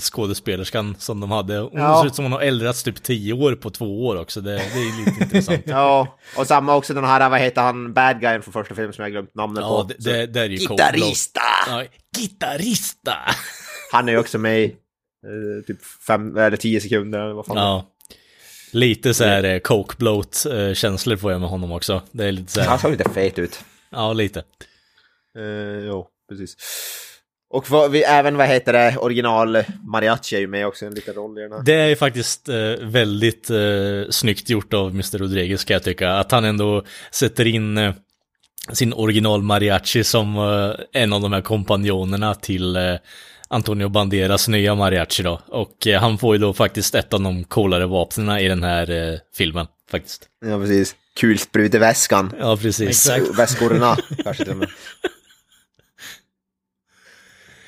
skådespelerskan 0.00 0.96
som 0.98 1.20
de 1.20 1.30
hade. 1.30 1.58
Hon 1.58 1.70
Ja. 1.74 2.00
ser 2.00 2.06
ut 2.06 2.14
som 2.14 2.24
hon 2.24 2.32
har 2.32 2.40
äldrats 2.40 2.82
typ 2.82 3.02
tio 3.02 3.32
år 3.32 3.52
på 3.54 3.70
två 3.70 4.06
år 4.06 4.20
också. 4.20 4.40
Det, 4.40 4.50
det 4.50 4.58
är 4.58 4.98
lite 5.06 5.24
intressant. 5.24 5.62
ja, 5.66 6.18
och 6.36 6.46
samma 6.46 6.76
också 6.76 6.94
den 6.94 7.04
här, 7.04 7.30
vad 7.30 7.40
heter 7.40 7.62
han, 7.62 7.92
bad 7.92 8.20
guyen 8.20 8.42
från 8.42 8.52
första 8.52 8.74
filmen 8.74 8.92
som 8.92 9.02
jag 9.02 9.12
glömt 9.12 9.34
namnet 9.34 9.60
Ja, 9.62 9.82
på. 9.82 9.88
det, 9.94 10.02
Så- 10.02 10.10
det, 10.10 10.26
det 10.26 10.40
är 10.40 10.48
ju. 10.48 10.56
Gitarrista! 10.56 11.40
Ja, 11.66 11.84
gitarrista! 12.16 13.14
Han 13.92 14.08
är 14.08 14.12
ju 14.12 14.18
också 14.18 14.38
med 14.38 14.60
i 14.60 14.64
eh, 14.64 15.64
typ 15.66 15.78
fem 16.06 16.36
eller 16.36 16.56
tio 16.56 16.80
sekunder 16.80 17.18
eller 17.20 17.34
vad 17.34 17.46
fan. 17.46 17.56
Ja. 17.56 17.86
Lite 18.70 19.14
så 19.14 19.24
här 19.24 19.44
eh, 19.44 19.58
coke 19.58 19.94
bloat 19.98 20.46
eh, 20.46 20.74
känslor 20.74 21.16
får 21.16 21.32
jag 21.32 21.40
med 21.40 21.50
honom 21.50 21.72
också. 21.72 22.02
Det 22.10 22.24
är 22.24 22.32
lite 22.32 22.52
så 22.52 22.60
Han 22.60 22.68
här, 22.68 22.78
såg 22.78 22.90
lite 22.90 23.10
fet 23.10 23.38
ut. 23.38 23.60
ja 23.90 24.12
lite. 24.12 24.42
Uh, 25.38 25.86
jo, 25.86 26.06
precis. 26.28 26.56
Och 27.50 27.70
vad, 27.70 27.90
vi, 27.90 28.02
även 28.02 28.36
vad 28.36 28.46
heter 28.46 28.72
det, 28.72 28.96
original 28.98 29.64
mariachi 29.84 30.36
är 30.36 30.40
ju 30.40 30.46
med 30.46 30.66
också 30.66 30.86
en 30.86 30.94
liten 30.94 31.14
roll 31.14 31.38
i 31.38 31.42
den 31.42 31.52
här. 31.52 31.62
Det 31.62 31.74
är 31.74 31.96
faktiskt 31.96 32.48
eh, 32.48 32.56
väldigt 32.80 33.50
eh, 33.50 34.10
snyggt 34.10 34.50
gjort 34.50 34.74
av 34.74 34.90
Mr. 34.90 35.18
Rodriguez 35.18 35.60
ska 35.60 35.72
jag 35.72 35.82
tycka. 35.82 36.12
Att 36.12 36.32
han 36.32 36.44
ändå 36.44 36.84
sätter 37.10 37.46
in 37.46 37.78
eh, 37.78 37.94
sin 38.72 38.92
original 38.92 39.42
mariachi 39.42 40.04
som 40.04 40.36
eh, 40.36 41.02
en 41.02 41.12
av 41.12 41.20
de 41.20 41.32
här 41.32 41.40
kompanjonerna 41.40 42.34
till 42.34 42.76
eh, 42.76 42.94
Antonio 43.48 43.88
Banderas 43.88 44.48
nya 44.48 44.74
mariachi 44.74 45.22
då. 45.22 45.40
Och 45.46 45.86
eh, 45.86 46.00
han 46.00 46.18
får 46.18 46.34
ju 46.34 46.38
då 46.40 46.52
faktiskt 46.52 46.94
ett 46.94 47.14
av 47.14 47.20
de 47.22 47.44
coolare 47.44 47.86
vapnen 47.86 48.38
i 48.38 48.48
den 48.48 48.62
här 48.62 48.90
eh, 48.90 49.18
filmen 49.36 49.66
faktiskt. 49.90 50.28
Ja, 50.44 50.58
precis. 50.60 50.96
Kulspruteväskan. 51.20 52.32
Ja, 52.40 52.56
precis. 52.56 52.88
Exakt. 52.88 53.38
Väskorna, 53.38 53.96
kanske 54.24 54.44
till 54.44 54.52
och 54.52 54.58
med. 54.58 54.68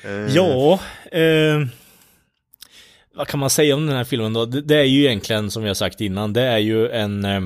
Eh, 0.03 0.35
Ja, 0.35 0.79
eh, 1.11 1.67
vad 3.15 3.27
kan 3.27 3.39
man 3.39 3.49
säga 3.49 3.75
om 3.75 3.85
den 3.87 3.95
här 3.95 4.03
filmen 4.03 4.33
då? 4.33 4.45
Det, 4.45 4.61
det 4.61 4.75
är 4.75 4.83
ju 4.83 5.05
egentligen, 5.05 5.51
som 5.51 5.63
har 5.63 5.73
sagt 5.73 6.01
innan, 6.01 6.33
det 6.33 6.41
är 6.41 6.57
ju 6.57 6.89
en 6.89 7.25
eh, 7.25 7.41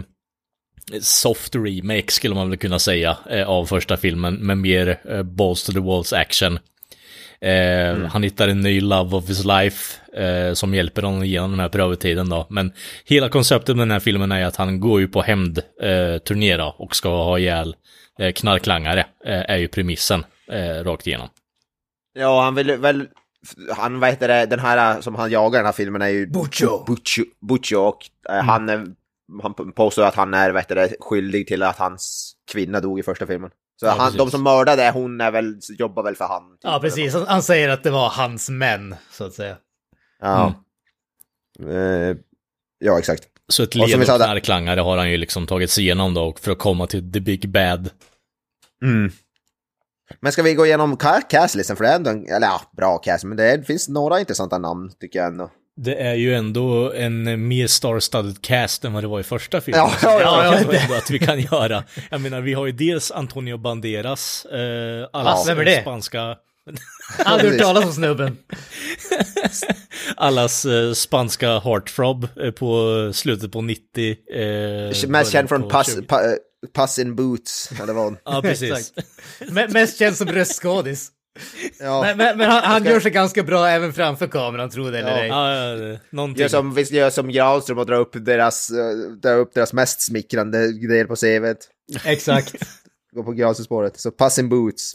soft 1.02 1.56
remake 1.56 2.12
skulle 2.12 2.36
man 2.36 2.50
väl 2.50 2.60
kunna 2.60 2.80
säga 2.80 3.18
eh, 3.30 3.50
av 3.50 3.66
första 3.66 3.98
filmen 3.98 4.34
med 4.36 4.58
mer 4.58 5.00
eh, 5.10 5.24
balls 5.24 5.64
to 5.64 5.72
the 5.72 5.80
walls 5.80 6.14
action. 6.14 6.60
Eh, 7.42 8.08
Han 8.08 8.24
hittar 8.24 8.48
en 8.48 8.62
ny 8.62 8.82
love 8.82 9.18
of 9.18 9.30
his 9.30 9.46
life 9.46 10.02
eh, 10.22 10.54
som 10.54 10.74
hjälper 10.74 11.02
honom 11.02 11.24
igenom 11.24 11.52
den 11.52 11.60
här 11.60 11.70
prövotiden 11.70 12.30
då. 12.30 12.48
Men 12.50 12.72
hela 13.06 13.30
konceptet 13.30 13.76
med 13.76 13.88
den 13.88 13.92
här 13.92 14.00
filmen 14.00 14.32
är 14.32 14.46
att 14.46 14.56
han 14.56 14.80
går 14.80 15.00
ju 15.00 15.08
på 15.08 15.22
hämndturné 15.22 16.52
eh, 16.52 16.58
då 16.58 16.76
och 16.78 16.96
ska 16.96 17.10
ha 17.10 17.40
ihjäl 17.40 17.76
eh, 18.20 18.32
knarklangare, 18.32 19.00
eh, 19.26 19.52
är 19.52 19.58
ju 19.58 19.68
premissen 19.68 20.26
eh, 20.52 20.84
rakt 20.84 21.08
igenom. 21.08 21.28
Ja, 22.14 22.44
han 22.44 22.56
vill 22.56 22.72
väl... 22.78 23.08
Han, 23.78 24.00
vad 24.00 24.10
heter 24.10 24.28
det, 24.28 24.46
den 24.46 24.60
här 24.60 25.02
som 25.02 25.16
han 25.16 25.32
jagar 25.32 25.60
i 25.60 25.60
den 25.60 25.66
här 25.66 25.74
filmen 25.74 26.02
är 26.02 26.10
ju... 26.10 26.28
Buccio. 26.28 26.86
Buccio, 26.88 27.26
Buccio 27.42 27.78
och 27.78 27.98
eh, 28.30 28.44
han, 28.44 28.96
han 29.42 29.72
påstår 29.72 30.04
att 30.04 30.16
han 30.16 30.34
är, 30.34 30.52
vad 30.52 30.62
heter 30.62 30.76
det, 30.76 30.96
skyldig 31.00 31.48
till 31.48 31.64
att 31.64 31.78
hans 31.78 32.34
kvinna 32.52 32.80
dog 32.80 33.00
i 33.00 33.04
första 33.04 33.28
filmen. 33.28 33.50
Så 33.80 33.86
Ja, 33.86 33.90
han, 33.92 34.00
precis. 34.00 34.18
de 34.18 34.32
som 34.32 34.44
mördade 34.44 34.92
hon 34.92 35.22
är 35.22 35.32
väl, 35.32 35.60
jobbar 35.70 36.04
väl 36.04 36.16
för 36.16 36.26
han. 36.26 36.52
typ, 36.52 36.60
Ja, 36.64 36.80
precis. 36.82 37.14
Han, 37.14 37.28
han 37.28 37.44
säger 37.44 37.70
att 37.70 37.84
det 37.84 37.90
var 37.92 38.10
hans 38.10 38.50
män, 38.50 38.96
så 39.12 39.24
att 39.26 39.34
säga. 39.34 39.58
Ja. 40.22 40.54
Eh, 41.70 42.18
ja, 42.80 43.00
exakt. 43.00 43.24
Så 43.48 43.64
ett 43.64 43.70
Och 43.70 43.76
led 43.76 44.00
där- 44.00 44.06
knarklangare 44.18 44.80
har 44.82 44.98
han 44.98 45.12
ju 45.12 45.18
liksom 45.18 45.48
tagit 45.48 45.72
sig 45.72 45.84
igenom 45.84 46.14
då 46.14 46.24
och 46.24 46.40
för 46.40 46.52
att 46.52 46.58
komma 46.60 46.88
till 46.88 47.12
the 47.12 47.20
big 47.20 47.50
bad. 47.50 47.90
Mm. 48.84 49.12
Men 50.20 50.32
ska 50.32 50.44
vi 50.44 50.54
gå 50.54 50.66
igenom 50.66 50.98
ca- 50.98 51.22
castlisten? 51.30 51.76
För 51.76 51.84
det 51.84 51.90
är 51.90 51.96
ändå 51.96 52.10
en, 52.10 52.28
eller 52.28 52.48
ja, 52.48 52.62
bra 52.78 52.98
cast, 52.98 53.24
men 53.24 53.38
det, 53.38 53.52
är, 53.52 53.58
det 53.58 53.64
finns 53.64 53.90
några 53.90 54.20
intressanta 54.20 54.58
namn 54.58 54.92
tycker 55.00 55.20
jag 55.20 55.28
ändå. 55.28 55.52
Det 55.78 55.96
är 55.96 56.14
ju 56.14 56.36
ändå 56.36 56.94
en 56.94 57.48
mer 57.48 57.68
star-studded 57.68 58.42
cast 58.42 58.86
än 58.86 58.94
vad 58.94 59.04
det 59.04 59.08
var 59.08 59.20
i 59.20 59.24
första 59.24 59.62
filmen. 59.62 59.82
Ja, 59.82 59.92
ja, 60.04 60.22
ja, 60.22 60.44
jag 60.44 60.62
ändå 60.84 60.96
att 60.96 61.10
vi 61.10 61.20
kan 61.20 61.40
göra. 61.40 61.84
Jag 62.12 62.22
menar, 62.22 62.42
vi 62.42 62.54
har 62.54 62.66
ju 62.66 62.72
dels 62.72 63.12
Antonio 63.12 63.58
Banderas, 63.58 64.46
eh, 64.46 64.58
är 65.62 65.66
det? 65.66 65.82
spanska, 65.82 66.36
Aldrig 67.26 67.52
hört 67.52 67.62
talas 67.62 67.86
om 67.86 67.94
snubben. 67.94 68.38
allas 70.16 70.66
eh, 70.66 70.94
spanska 70.94 71.60
heartthrob 71.60 72.28
eh, 72.42 72.52
på 72.52 73.12
slutet 73.14 73.52
på 73.52 73.62
90. 73.62 74.16
Eh, 74.34 75.10
Mest 75.10 75.32
känd 75.32 75.50
från 75.50 75.70
pass, 75.70 75.96
20. 75.96 76.02
pa, 76.02 76.22
Pass 76.74 77.00
in 77.00 77.16
Boots, 77.16 77.70
eller 77.82 77.94
vad? 77.94 78.16
Ja, 78.26 78.42
precis. 78.42 78.94
Mest 79.70 80.00
känd 80.00 80.16
som 80.16 80.28
röstskådis. 80.28 81.12
Ja. 81.80 82.02
Men, 82.02 82.18
men, 82.18 82.38
men 82.38 82.50
han, 82.52 82.64
han 82.64 82.84
gör 82.86 83.00
sig 83.00 83.12
ganska 83.12 83.44
bra 83.44 83.68
även 83.68 83.94
framför 83.94 84.28
kameran, 84.28 84.70
tro 84.70 84.90
det 84.90 85.00
eller 85.00 85.28
Ja. 85.28 85.52
ej. 85.52 86.00
Ja. 86.12 86.28
Gör 86.36 86.48
som, 86.48 86.74
visst 86.74 86.92
gör 86.92 87.10
som 87.10 87.32
Granström 87.32 87.78
och 87.78 87.86
drar 87.86 88.00
upp 88.00 88.12
deras, 88.26 88.70
eh, 88.70 88.96
drar 89.22 89.38
upp 89.38 89.54
deras 89.54 89.74
mest 89.74 90.02
smickrande 90.02 90.88
del 90.88 91.08
på 91.08 91.16
CVt. 91.16 91.58
Exakt. 92.06 92.56
Gå 93.12 93.24
på 93.24 93.32
Granström-spåret. 93.32 94.00
Så 94.00 94.12
Pass 94.12 94.40
in 94.40 94.50
Boots. 94.50 94.94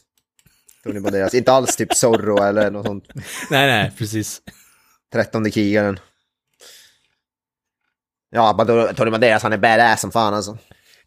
Tony 0.85 1.01
Banderas. 1.01 1.35
Inte 1.35 1.53
alls 1.53 1.77
typ 1.77 1.95
Zorro 1.95 2.43
eller 2.43 2.71
något 2.71 2.87
sånt. 2.87 3.05
Nej, 3.51 3.67
nej, 3.67 3.93
precis. 3.99 4.43
Trettonde 5.13 5.51
krigaren. 5.51 5.99
Ja, 8.31 8.65
Tony 8.97 9.11
Banderas 9.11 9.43
han 9.43 9.53
är 9.53 9.59
badass 9.59 10.01
som 10.01 10.13
fan 10.13 10.35
alltså. 10.35 10.59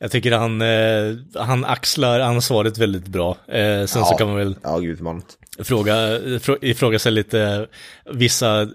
Jag 0.04 0.12
tycker 0.12 0.32
han, 0.32 0.62
eh, 0.62 1.44
han 1.46 1.66
axlar 1.66 2.20
ansvaret 2.20 2.78
väldigt 2.78 3.08
bra. 3.08 3.38
Eh, 3.48 3.64
sen 3.64 3.88
så 3.88 4.00
Ja. 4.00 4.18
kan 4.18 4.28
man 4.28 4.36
väl 4.36 4.56
Ja, 4.64 4.78
gud 4.78 5.00
vad 5.02 5.16
fråga, 5.60 5.94
frå- 6.20 6.58
ifrågasätta 6.62 7.10
lite 7.10 7.68
vissa 8.12 8.68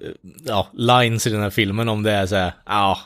ja, 0.47 0.69
lines 0.73 1.27
i 1.27 1.31
den 1.31 1.43
här 1.43 1.51
filmen 1.51 1.89
om 1.89 2.03
det 2.03 2.13
är 2.13 2.27
så 2.27 2.37
här, 2.37 2.53
ja, 2.67 2.99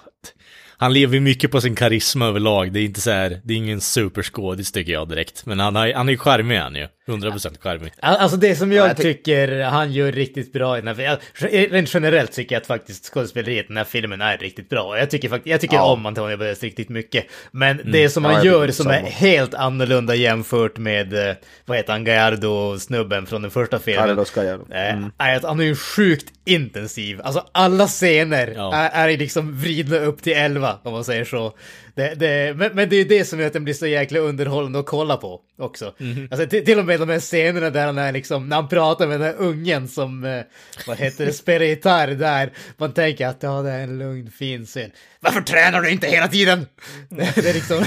han 0.83 0.93
lever 0.93 1.15
ju 1.15 1.21
mycket 1.21 1.51
på 1.51 1.61
sin 1.61 1.75
karisma 1.75 2.27
överlag. 2.27 2.73
Det 2.73 2.81
är 2.81 2.85
inte 2.85 3.01
så 3.01 3.11
här, 3.11 3.41
det 3.45 3.55
är 3.55 3.59
ingen 3.59 3.81
superskådis 3.81 4.73
tycker 4.73 4.93
jag 4.93 5.09
direkt. 5.09 5.47
Men 5.47 5.59
han, 5.61 5.77
har, 5.77 5.93
han 5.93 6.09
är 6.09 6.13
ju 6.13 6.19
charmig 6.19 6.59
han 6.59 6.75
ju. 6.75 6.87
100% 7.09 7.61
charmig. 7.61 7.93
Al- 8.03 8.17
Alltså 8.17 8.37
det 8.37 8.57
som 8.57 8.73
jag 8.73 8.89
jag 8.89 8.97
ty- 8.97 9.03
tycker 9.03 9.61
han 9.63 9.93
gör 9.93 10.13
riktigt 10.13 10.53
bra 10.53 10.79
i 10.79 10.81
den 10.81 10.89
här 10.97 11.19
filmen, 11.35 11.71
rent 11.71 11.95
generellt 11.95 12.33
tycker 12.33 12.55
jag 12.55 12.61
att 12.61 12.67
faktiskt 12.67 13.05
skådespeleriet 13.15 13.65
i 13.65 13.69
den 13.69 13.77
här 13.77 13.85
filmen 13.85 14.21
är 14.21 14.39
riktigt 14.39 14.69
bra. 14.69 14.99
Jag 14.99 15.11
tycker, 15.11 15.29
fakt- 15.29 15.47
jag 15.47 15.61
tycker 15.61 15.77
Ja. 15.77 15.93
om 15.93 16.07
Antonio 16.07 16.37
Banderas 16.37 16.63
riktigt 16.63 16.89
mycket. 16.89 17.27
Men 17.53 17.81
det 17.85 18.09
som 18.09 18.25
Ja, 18.25 18.31
han 18.31 18.45
jag 18.47 18.53
gör 18.55 18.69
som 18.71 18.87
är 18.87 18.95
samma. 18.97 19.09
helt 19.09 19.55
annorlunda 19.55 20.15
jämfört 20.15 20.79
med, 20.79 21.29
eh, 21.29 21.35
vad 21.67 21.77
heter 21.77 21.93
han, 21.93 22.05
Gallardo-snubben 22.05 23.27
från 23.27 23.43
den 23.43 23.51
första 23.51 23.79
filmen. 23.79 24.07
Carlos 24.09 24.31
Gallardo. 24.31 24.65
Eh, 24.73 24.97
är 25.19 25.37
att 25.37 25.43
han 25.45 25.61
är 25.61 25.65
ju 25.65 25.77
sjukt 25.77 26.27
intensiv. 26.45 27.21
Alltså 27.25 27.47
alla 27.53 27.87
scener 27.87 28.53
Ja. 28.57 28.75
är, 28.75 29.09
är 29.09 29.19
liksom 29.19 29.61
vridna 29.61 29.97
upp 29.97 30.23
till 30.23 30.33
11 30.33 30.72
om 30.83 30.93
man 30.93 31.05
säger 31.05 31.25
så. 31.25 31.57
Det, 31.95 32.15
det, 32.15 32.57
men, 32.57 32.73
men 32.75 32.89
det 32.89 32.97
är 32.97 32.99
ju 32.99 33.05
det 33.05 33.25
som 33.25 33.41
gör 33.41 33.47
att 33.47 33.53
den 33.53 33.65
blir 33.65 33.75
så 33.75 33.87
jäkla 33.87 34.19
underhållande 34.19 34.79
att 34.79 34.87
kolla 34.87 35.17
på 35.17 35.41
också. 35.59 35.95
Alltså, 36.31 36.47
till, 36.47 36.65
till 36.65 36.79
och 36.79 36.85
med 36.85 37.01
de 37.01 37.09
här 37.09 37.21
scenerna 37.21 37.71
där 37.71 37.87
han 37.87 37.99
är 37.99 38.13
liksom, 38.13 38.49
när 38.49 38.57
han 38.57 38.69
pratar 38.69 39.07
med 39.07 39.21
den 39.21 39.27
här 39.27 39.37
ungen 39.39 39.89
som, 39.89 40.25
eh, 40.25 40.41
vad 40.87 40.99
heter 40.99 41.27
det, 41.27 41.33
spelar 41.33 41.67
gitarr 41.67 42.09
där. 42.09 42.53
Man 42.77 42.93
tänker 42.93 43.27
att 43.27 43.43
ja, 43.43 43.63
det 43.63 43.71
är 43.71 43.83
en 43.83 43.99
lugn, 43.99 44.31
fin 44.31 44.67
scen. 44.67 44.91
Varför 45.21 45.41
tränar 45.41 45.81
du 45.81 45.91
inte 45.91 46.07
hela 46.07 46.29
tiden? 46.29 46.67
Det, 47.09 47.33
det 47.35 47.49
är 47.49 47.55
liksom, 47.55 47.85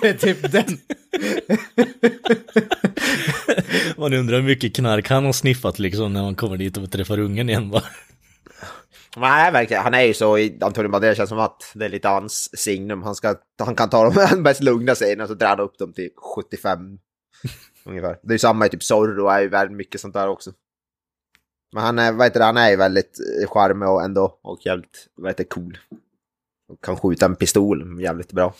det 0.00 0.08
är 0.08 0.14
typ 0.14 0.52
den. 0.52 0.78
Man 3.96 4.14
undrar 4.14 4.36
hur 4.36 4.46
mycket 4.46 4.76
knark 4.76 5.08
han 5.08 5.24
har 5.24 5.32
sniffat 5.32 5.78
liksom 5.78 6.12
när 6.12 6.22
man 6.22 6.34
kommer 6.34 6.56
dit 6.56 6.76
och 6.76 6.90
träffar 6.90 7.18
ungen 7.18 7.48
igen 7.48 7.70
bara. 7.70 7.82
Nej, 9.16 9.52
verkligen. 9.52 9.82
Han 9.82 9.94
är 9.94 10.02
ju 10.02 10.14
så 10.14 10.38
i 10.38 10.58
Antonio 10.60 10.90
Banderas 10.90 11.16
känns 11.16 11.28
som 11.28 11.38
att 11.38 11.72
det 11.74 11.84
är 11.84 11.88
lite 11.88 12.08
hans 12.08 12.58
signum. 12.58 13.02
Han, 13.02 13.14
ska, 13.14 13.34
han 13.58 13.74
kan 13.74 13.90
ta 13.90 14.10
de 14.10 14.36
mest 14.42 14.62
lugna 14.62 14.94
scenerna 14.94 15.22
och 15.22 15.28
så 15.28 15.34
drar 15.34 15.48
han 15.48 15.60
upp 15.60 15.78
dem 15.78 15.92
till 15.92 16.10
75. 16.36 16.98
ungefär. 17.84 18.18
Det 18.22 18.28
är 18.28 18.32
ju 18.32 18.38
samma 18.38 18.66
i 18.66 18.68
typ 18.68 18.82
Zorro 18.82 19.28
är 19.28 19.40
ju 19.40 19.48
väldigt 19.48 19.76
mycket 19.76 20.00
sånt 20.00 20.14
där 20.14 20.28
också. 20.28 20.52
Men 21.72 21.82
han 21.82 21.98
är, 21.98 22.12
vad 22.12 22.26
heter 22.26 22.40
det, 22.40 22.46
han 22.46 22.56
är 22.56 22.70
ju 22.70 22.76
väldigt 22.76 23.18
eh, 23.42 23.48
charmig 23.48 23.88
och 23.88 24.02
ändå 24.02 24.38
och 24.42 24.66
jävligt, 24.66 25.08
vad 25.14 25.30
heter 25.30 25.44
cool. 25.44 25.78
Och 26.68 26.84
kan 26.84 26.96
skjuta 26.96 27.26
en 27.26 27.36
pistol 27.36 28.02
jävligt 28.02 28.32
bra. 28.32 28.54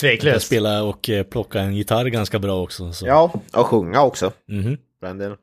Tveklöst. 0.00 0.46
spela 0.46 0.82
och 0.82 1.10
eh, 1.10 1.24
plocka 1.24 1.60
en 1.60 1.74
gitarr 1.74 2.06
ganska 2.06 2.38
bra 2.38 2.62
också. 2.62 2.92
Så. 2.92 3.06
Ja, 3.06 3.32
och 3.52 3.66
sjunga 3.66 4.02
också. 4.02 4.32
Den 5.00 5.18
delen. 5.18 5.36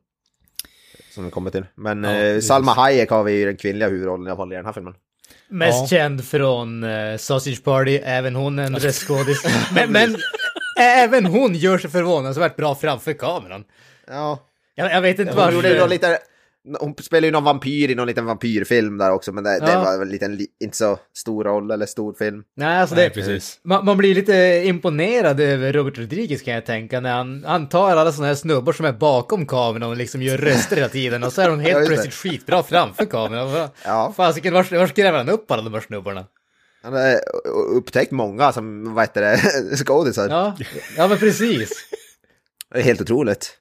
Som 1.16 1.26
vi 1.26 1.32
kommer 1.32 1.50
till. 1.52 1.66
Men 1.76 2.04
Ja, 2.04 2.12
eh. 2.12 2.40
Salma 2.40 2.74
Hayek 2.74 3.10
har 3.10 3.24
vi 3.24 3.32
ju 3.40 3.46
den 3.46 3.58
kvinnliga 3.58 3.90
huvudrollen 3.90 4.28
i 4.28 4.30
alla 4.30 4.38
fall 4.38 4.54
i 4.54 4.56
den 4.56 4.66
här 4.66 4.74
filmen. 4.74 4.94
Mest 5.50 5.82
Ja. 5.82 5.88
känd 5.98 6.26
från 6.26 6.84
eh, 6.84 7.18
Sausage 7.18 7.64
Party, 7.64 7.96
även 8.04 8.36
hon 8.36 8.60
en 8.60 8.76
röstskådis. 8.76 9.44
men, 9.76 9.92
men 9.92 10.16
även 10.80 11.26
hon 11.26 11.56
gör 11.56 11.78
sig 11.78 11.90
förvånansvärt 11.90 12.56
bra 12.56 12.76
framför 12.76 13.14
kameran. 13.14 13.64
Ja, 14.08 14.40
Jag, 14.76 14.92
jag 14.92 15.02
vet 15.02 15.20
inte 15.20 15.34
Hon 15.34 15.54
gjorde 15.54 15.74
varför. 15.74 15.88
lite, 15.88 16.18
hon 16.80 16.96
spelar 17.02 17.26
ju 17.26 17.32
någon 17.32 17.44
vampyr 17.44 17.92
i 17.92 17.96
någon 17.96 18.08
liten 18.08 18.26
vampyrfilm 18.26 18.98
där 18.98 19.12
också, 19.12 19.32
men 19.32 19.44
det, 19.44 19.60
det 19.60 19.72
Ja. 19.72 19.84
var 19.84 19.92
väl 19.98 20.08
en 20.08 20.12
liten, 20.12 20.36
li- 20.36 20.48
inte 20.64 20.78
så 20.78 21.00
stor 21.18 21.44
roll 21.44 21.72
eller 21.72 21.86
stor 21.86 22.14
film. 22.14 22.44
Nej, 22.58 22.78
alltså 22.80 22.96
Nej, 22.96 23.04
det, 23.10 23.14
precis. 23.14 23.60
man, 23.64 23.86
man 23.86 23.98
blir 23.98 24.16
lite 24.16 24.62
imponerad 24.66 25.40
över 25.40 25.74
Robert 25.74 25.98
Rodriguez 25.98 26.42
kan 26.42 26.54
jag 26.54 26.66
tänka 26.66 27.00
när 27.00 27.14
han, 27.14 27.44
han 27.48 27.70
tar 27.70 27.92
alla 27.92 28.12
sådana 28.12 28.28
här 28.28 28.36
snubbar 28.36 28.74
som 28.74 28.86
är 28.86 28.94
bakom 28.94 29.46
kameran 29.46 29.90
och 29.90 29.98
liksom 29.98 30.22
gör 30.22 30.38
röster 30.38 30.76
hela 30.76 30.90
tiden 30.90 31.24
och 31.24 31.34
så 31.34 31.42
är 31.42 31.50
de 31.50 31.60
helt 31.60 31.80
det. 31.80 31.86
plötsligt 31.88 32.14
skitbra 32.14 32.64
framför 32.64 33.06
kameran. 33.06 33.70
Ja. 33.86 34.14
Fasiken, 34.18 34.54
var, 34.54 34.78
var 34.80 34.88
skräver 34.88 35.18
han 35.18 35.30
upp 35.30 35.52
alla 35.52 35.62
de 35.62 35.74
här 35.74 35.82
snubbarna? 35.82 36.26
Han 36.84 36.94
har 36.94 37.20
upptäckt 37.78 38.12
många 38.12 38.52
som, 38.52 38.94
vad 38.94 39.04
heter 39.04 39.22
det, 39.22 39.38
skådisar. 39.78 40.30
Ja, 40.30 40.58
ja 40.98 41.08
men 41.08 41.18
precis. 41.18 41.72
Det 42.74 42.80
är 42.80 42.84
helt 42.84 43.02
otroligt. 43.02 43.58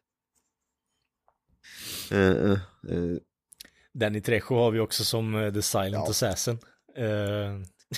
Uh, 2.14 2.50
uh, 2.50 2.58
uh. 2.90 3.18
Danny 3.94 4.20
Trejo 4.20 4.54
har 4.54 4.70
vi 4.70 4.80
också 4.80 5.04
som 5.04 5.34
eh, 5.34 5.52
The 5.52 5.62
Silent 5.62 5.92
Ja. 5.94 6.10
Assassin. 6.10 6.58
Eh, 6.98 7.06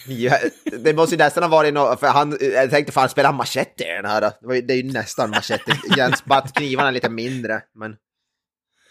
Ja, 0.06 0.38
det 0.78 0.94
måste 0.96 1.14
ju 1.14 1.18
nästan 1.18 1.42
ha 1.42 1.50
varit 1.50 1.74
något, 1.74 2.00
för 2.00 2.06
han, 2.06 2.38
jag 2.40 2.70
tänkte 2.70 2.92
fan 2.92 3.08
spelar 3.08 3.28
han 3.28 3.36
machete 3.36 3.84
i 3.84 4.02
den 4.02 4.04
här? 4.04 4.32
Ju, 4.54 4.60
det 4.60 4.74
är 4.74 4.76
ju 4.76 4.92
nästan 4.92 5.30
machete, 5.30 5.78
Jens, 5.96 6.24
bara 6.24 6.38
att 6.38 6.52
knivarna 6.54 6.88
är 6.88 6.92
lite 6.92 7.08
mindre, 7.08 7.60
men 7.74 7.96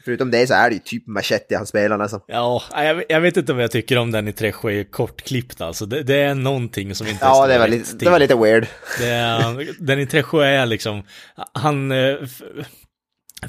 förutom 0.06 0.32
det 0.32 0.48
så 0.48 0.54
är 0.54 0.70
det 0.70 0.74
ju 0.74 0.80
typ 0.82 1.08
machete 1.08 1.58
han 1.58 1.66
spelar 1.66 1.98
nästan. 1.98 2.22
ja, 2.28 2.62
jag, 2.76 3.04
jag 3.10 3.22
vet 3.22 3.38
inte 3.38 3.54
vad 3.54 3.64
jag 3.64 3.72
tycker 3.72 3.98
om 3.98 4.12
Danny 4.12 4.32
Trejo 4.34 4.70
är 4.70 4.84
kortklippt 4.84 5.62
alltså. 5.62 5.86
Det, 5.86 6.04
det 6.04 6.16
är 6.16 6.36
någonting 6.36 6.96
som 6.96 7.08
inte 7.08 7.26
Ja, 7.26 7.48
det 7.48 7.60
var, 7.60 7.68
lite, 7.68 7.96
det 7.96 8.10
var 8.10 8.20
lite 8.20 8.36
weird. 8.36 8.68
Det 9.00 9.08
är, 9.08 9.84
Danny 9.86 10.06
Trejo 10.06 10.40
är 10.40 10.66
liksom, 10.66 11.04
han 11.54 11.92
eh, 11.92 12.16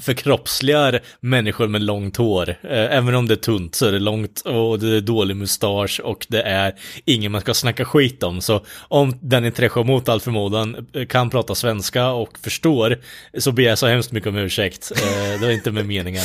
förkroppsligar 0.01 0.99
människor 1.19 1.67
med 1.67 1.81
långt 1.81 2.17
hår. 2.17 2.49
Eh, 2.49 2.57
Även 2.97 3.15
om 3.15 3.27
det 3.27 3.33
är 3.33 3.35
tunt 3.35 3.75
så 3.75 3.85
är 3.85 3.91
det 3.91 3.99
långt 3.99 4.41
och 4.41 4.79
det 4.79 4.87
är 4.97 5.01
dålig 5.01 5.35
mustasch 5.35 5.99
och 6.03 6.25
det 6.29 6.41
är 6.41 6.73
ingen 7.05 7.31
man 7.31 7.41
ska 7.41 7.53
snacka 7.53 7.85
skit 7.85 8.23
om. 8.23 8.41
Så 8.41 8.65
om 8.87 9.19
Danny 9.21 9.51
Trejo 9.51 9.83
mot 9.83 10.09
all 10.09 10.19
förmodan 10.21 10.87
eh, 10.93 11.05
kan 11.05 11.29
prata 11.29 11.55
svenska 11.55 12.09
och 12.11 12.37
förstår 12.41 12.97
så 13.37 13.51
ber 13.51 13.63
jag 13.63 13.77
så 13.77 13.87
hemskt 13.87 14.11
mycket 14.11 14.29
om 14.29 14.37
ursäkt. 14.37 14.91
Eh, 14.95 15.39
Det 15.39 15.45
var 15.45 15.51
inte 15.51 15.71
med 15.71 15.85
meningen. 15.85 16.23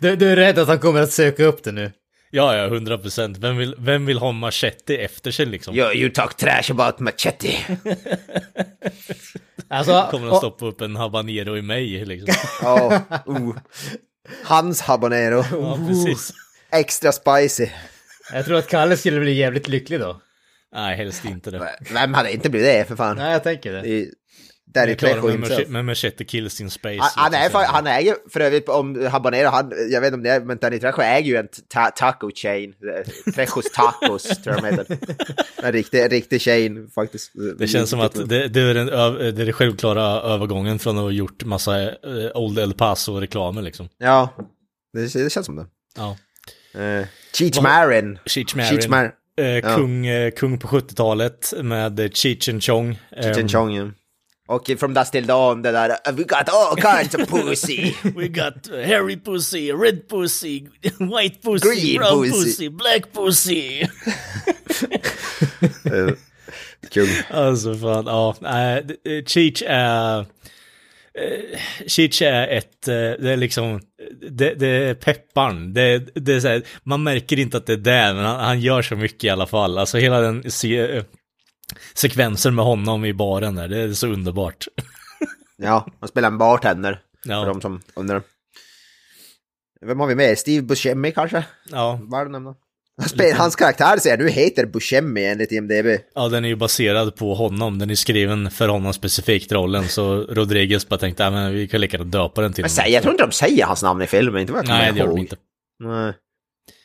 Du, 0.00 0.16
du 0.16 0.30
är 0.30 0.36
rädd 0.36 0.58
att 0.58 0.68
han 0.68 0.78
kommer 0.78 1.00
att 1.00 1.12
söka 1.12 1.44
upp 1.44 1.64
det 1.64 1.72
nu? 1.72 1.92
Ja, 2.30 2.56
ja, 2.56 2.68
hundra 2.68 2.98
procent. 2.98 3.38
Vem 3.38 3.56
vill, 3.56 3.74
vem 3.78 4.06
vill 4.06 4.18
ha 4.18 4.32
machete 4.32 4.96
efter 4.96 5.30
sig 5.30 5.46
liksom? 5.46 5.76
You, 5.76 5.92
you 5.94 6.10
talk 6.10 6.36
trash 6.36 6.70
about 6.70 6.98
machete. 6.98 7.52
Alltså, 9.70 10.06
Kommer 10.10 10.26
att 10.26 10.32
och- 10.32 10.38
stoppa 10.38 10.66
upp 10.66 10.80
en 10.80 10.96
habanero 10.96 11.56
i 11.56 11.62
mig 11.62 12.04
liksom. 12.04 12.34
Ja, 12.62 13.02
uh. 13.28 13.56
Hans 14.44 14.80
habanero. 14.80 15.44
Ja, 15.52 15.78
precis. 15.88 16.32
Extra 16.72 17.12
spicy. 17.12 17.66
jag 18.32 18.44
tror 18.44 18.58
att 18.58 18.68
Kalle 18.68 18.96
skulle 18.96 19.20
bli 19.20 19.32
jävligt 19.32 19.68
lycklig 19.68 20.00
då. 20.00 20.20
Nej, 20.74 20.96
helst 20.96 21.24
inte 21.24 21.50
det. 21.50 21.78
Vem 21.92 22.14
hade 22.14 22.32
inte 22.32 22.50
blivit 22.50 22.68
det 22.68 22.84
för 22.84 22.96
fan? 22.96 23.16
Nej, 23.16 23.32
jag 23.32 23.42
tänker 23.42 23.72
det. 23.72 23.80
Det 23.82 24.08
Danny 24.74 24.96
Trejo 24.96 25.28
himself. 25.28 25.68
med 25.68 25.84
Machete 25.84 26.24
Kills 26.24 26.60
in 26.60 26.70
Space. 26.70 27.00
Han, 27.00 27.10
han, 27.32 27.34
är, 27.34 27.50
så. 27.50 27.58
han 27.58 27.86
äger 27.86 28.16
för 28.30 28.40
övrigt, 28.40 28.68
om 28.68 29.06
Habanero, 29.06 29.48
han, 29.48 29.72
jag 29.90 30.00
vet 30.00 30.06
inte 30.06 30.16
om 30.16 30.22
det 30.22 30.30
är, 30.30 30.40
men 30.40 30.58
Danny 30.58 30.78
Trejo 30.78 31.00
äger 31.00 31.30
ju 31.30 31.36
en 31.36 31.48
ta 31.68 31.90
taco 31.90 32.30
chain. 32.34 32.74
Trejos 33.34 33.72
tacos, 33.72 34.22
tror 34.22 34.56
jag 34.56 34.64
de 34.64 34.70
heter. 34.70 34.98
En 35.62 35.72
riktig, 35.72 36.00
en 36.00 36.08
riktig 36.08 36.42
chain 36.42 36.90
faktiskt. 36.94 37.32
Det 37.58 37.68
känns 37.68 37.90
som 37.90 38.00
att 38.00 38.28
det, 38.28 38.48
det, 38.48 38.60
är 38.60 38.74
den, 38.74 38.86
det 38.86 39.42
är 39.42 39.44
den 39.44 39.52
självklara 39.52 40.02
övergången 40.34 40.78
från 40.78 40.98
att 40.98 41.04
ha 41.04 41.10
gjort 41.10 41.44
massa 41.44 41.82
eh, 41.82 41.90
Old 42.34 42.58
El 42.58 42.74
Paso-reklamer 42.74 43.62
liksom. 43.62 43.88
Ja, 43.98 44.28
det, 44.92 45.14
det 45.14 45.32
känns 45.32 45.46
som 45.46 45.56
det. 45.56 45.66
Ja. 45.96 46.16
Uh, 46.76 47.06
Cheech 47.32 47.62
Marin. 47.62 48.18
Cheech 48.26 48.54
Cheech 48.54 48.88
Marin. 48.88 48.90
Marin. 48.90 49.12
Eh, 49.36 49.76
kung, 49.76 50.06
eh, 50.06 50.30
kung 50.30 50.58
på 50.58 50.68
70-talet 50.68 51.54
med 51.62 52.10
Cheech 52.14 52.48
and 52.48 52.62
Chong. 52.62 52.98
Cheech 53.22 53.38
and 53.38 53.50
Chong, 53.50 53.74
ja. 53.74 53.90
Och 54.48 54.70
From 54.78 54.94
Dust 54.94 55.12
Till 55.12 55.26
Dawn, 55.26 55.62
det 55.62 55.72
där 55.72 56.12
We 56.12 56.22
got 56.22 56.48
all 56.48 56.76
kinds 56.76 57.14
of 57.14 57.28
pussy. 57.28 57.94
We 58.02 58.28
got 58.28 58.70
uh, 58.70 58.86
hairy 58.86 59.16
pussy, 59.16 59.72
red 59.72 60.08
pussy, 60.08 60.68
white 60.98 61.42
pussy, 61.42 61.68
Green 61.68 61.96
brown 61.98 62.22
pussy. 62.22 62.44
pussy. 62.44 62.68
black 62.68 63.12
pussy. 63.12 63.86
Eh, 65.84 66.14
Kung. 66.90 67.08
Alltså 67.30 67.74
fan, 67.74 68.04
ja. 68.06 68.36
eh, 68.48 69.24
Cheech 69.26 69.62
är... 69.66 70.18
eh, 70.20 71.58
Cheech 71.86 72.22
är 72.22 72.48
ett, 72.48 72.82
det 72.82 73.30
är 73.32 73.36
liksom, 73.36 73.80
det, 74.30 74.54
det 74.54 74.66
är 74.66 74.94
pepparn. 74.94 75.74
Det, 75.74 75.98
det 76.14 76.34
är 76.34 76.40
så 76.40 76.48
här, 76.48 76.62
man 76.82 77.02
märker 77.02 77.38
inte 77.38 77.56
att 77.56 77.66
det 77.66 77.72
är 77.72 77.76
det, 77.76 78.14
men 78.14 78.24
han, 78.24 78.40
han 78.40 78.60
gör 78.60 78.82
så 78.82 78.96
mycket 78.96 79.24
i 79.24 79.28
alla 79.28 79.46
fall. 79.46 79.78
Alltså 79.78 79.98
hela 79.98 80.20
den 80.20 80.50
sekvensen 81.94 82.54
med 82.54 82.64
honom 82.64 83.04
i 83.04 83.14
baren 83.14 83.54
där, 83.54 83.68
det 83.68 83.78
är 83.78 83.92
så 83.92 84.06
underbart. 84.06 84.66
Ja, 85.56 85.86
han 86.00 86.08
spelar 86.08 86.28
en 86.28 86.38
bartender. 86.38 87.00
Ja. 87.24 87.40
För 87.42 87.46
de 87.46 87.60
som 87.60 87.80
undrar. 87.96 88.22
Vem 89.86 90.00
har 90.00 90.06
vi 90.06 90.14
med? 90.14 90.38
Steve 90.38 90.62
Buscemi 90.62 91.12
kanske? 91.12 91.44
Ja, 91.70 91.98
Var 92.02 92.24
det 92.24 92.30
nämna? 92.30 92.54
Han 93.00 93.08
spelar, 93.08 93.36
hans 93.38 93.56
karaktär 93.56 93.96
säger 93.98 94.18
nu 94.18 94.28
heter 94.28 94.66
Buscemi 94.66 95.24
enligt 95.24 95.52
IMDB. 95.52 95.86
ja, 96.14 96.28
den 96.28 96.44
är 96.44 96.48
ju 96.48 96.56
baserad 96.56 97.16
på 97.16 97.34
honom, 97.34 97.78
den 97.78 97.90
är 97.90 97.94
skriven 97.94 98.50
för 98.50 98.68
honom 98.68 98.92
specifikt 98.92 99.52
rollen, 99.52 99.88
så 99.88 100.16
Rodriguez 100.22 100.88
bara 100.88 100.98
tänkte, 100.98 101.30
men 101.30 101.52
vi 101.54 101.68
kan 101.68 101.80
lika 101.80 101.96
gärna 101.96 102.10
döpa 102.10 102.40
den 102.42 102.52
till 102.52 102.62
Men 102.64 102.70
honom." 102.70 102.84
säg, 102.84 102.92
jag 102.92 103.02
tror 103.02 103.14
inte 103.14 103.24
de 103.24 103.32
säger 103.32 103.64
hans 103.66 103.82
namn 103.82 104.02
i 104.02 104.06
filmen, 104.06 104.40
inte 104.40 104.52
vad 104.52 104.64
jag 104.64 104.68
Nej, 104.68 104.92
det 104.92 104.98
gör 104.98 105.06
de 105.06 105.18
inte. 105.18 105.36
Nej. 105.84 106.12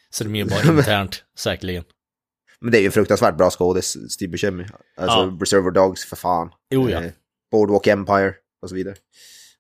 Så 0.10 0.24
det 0.24 0.28
är 0.28 0.32
mer 0.32 0.46
bara 0.46 0.78
internt, 0.78 1.24
säkerligen. 1.38 1.84
Men 2.62 2.72
det 2.72 2.78
är 2.80 2.82
ju 2.82 2.92
fruktansvärt 2.92 3.38
bra 3.38 3.50
skådis, 3.50 3.98
Steve 4.10 4.32
Buscemi. 4.32 4.66
Alltså 4.98 5.18
Ja. 5.18 5.38
Reservoir 5.42 5.72
Dogs, 5.72 6.06
för 6.06 6.16
fan. 6.16 6.50
Jo, 6.72 6.90
ja. 6.90 7.04
Eh, 7.04 7.12
Boardwalk 7.52 7.88
Empire 7.88 8.34
och 8.62 8.70
så 8.70 8.76
vidare. 8.76 8.96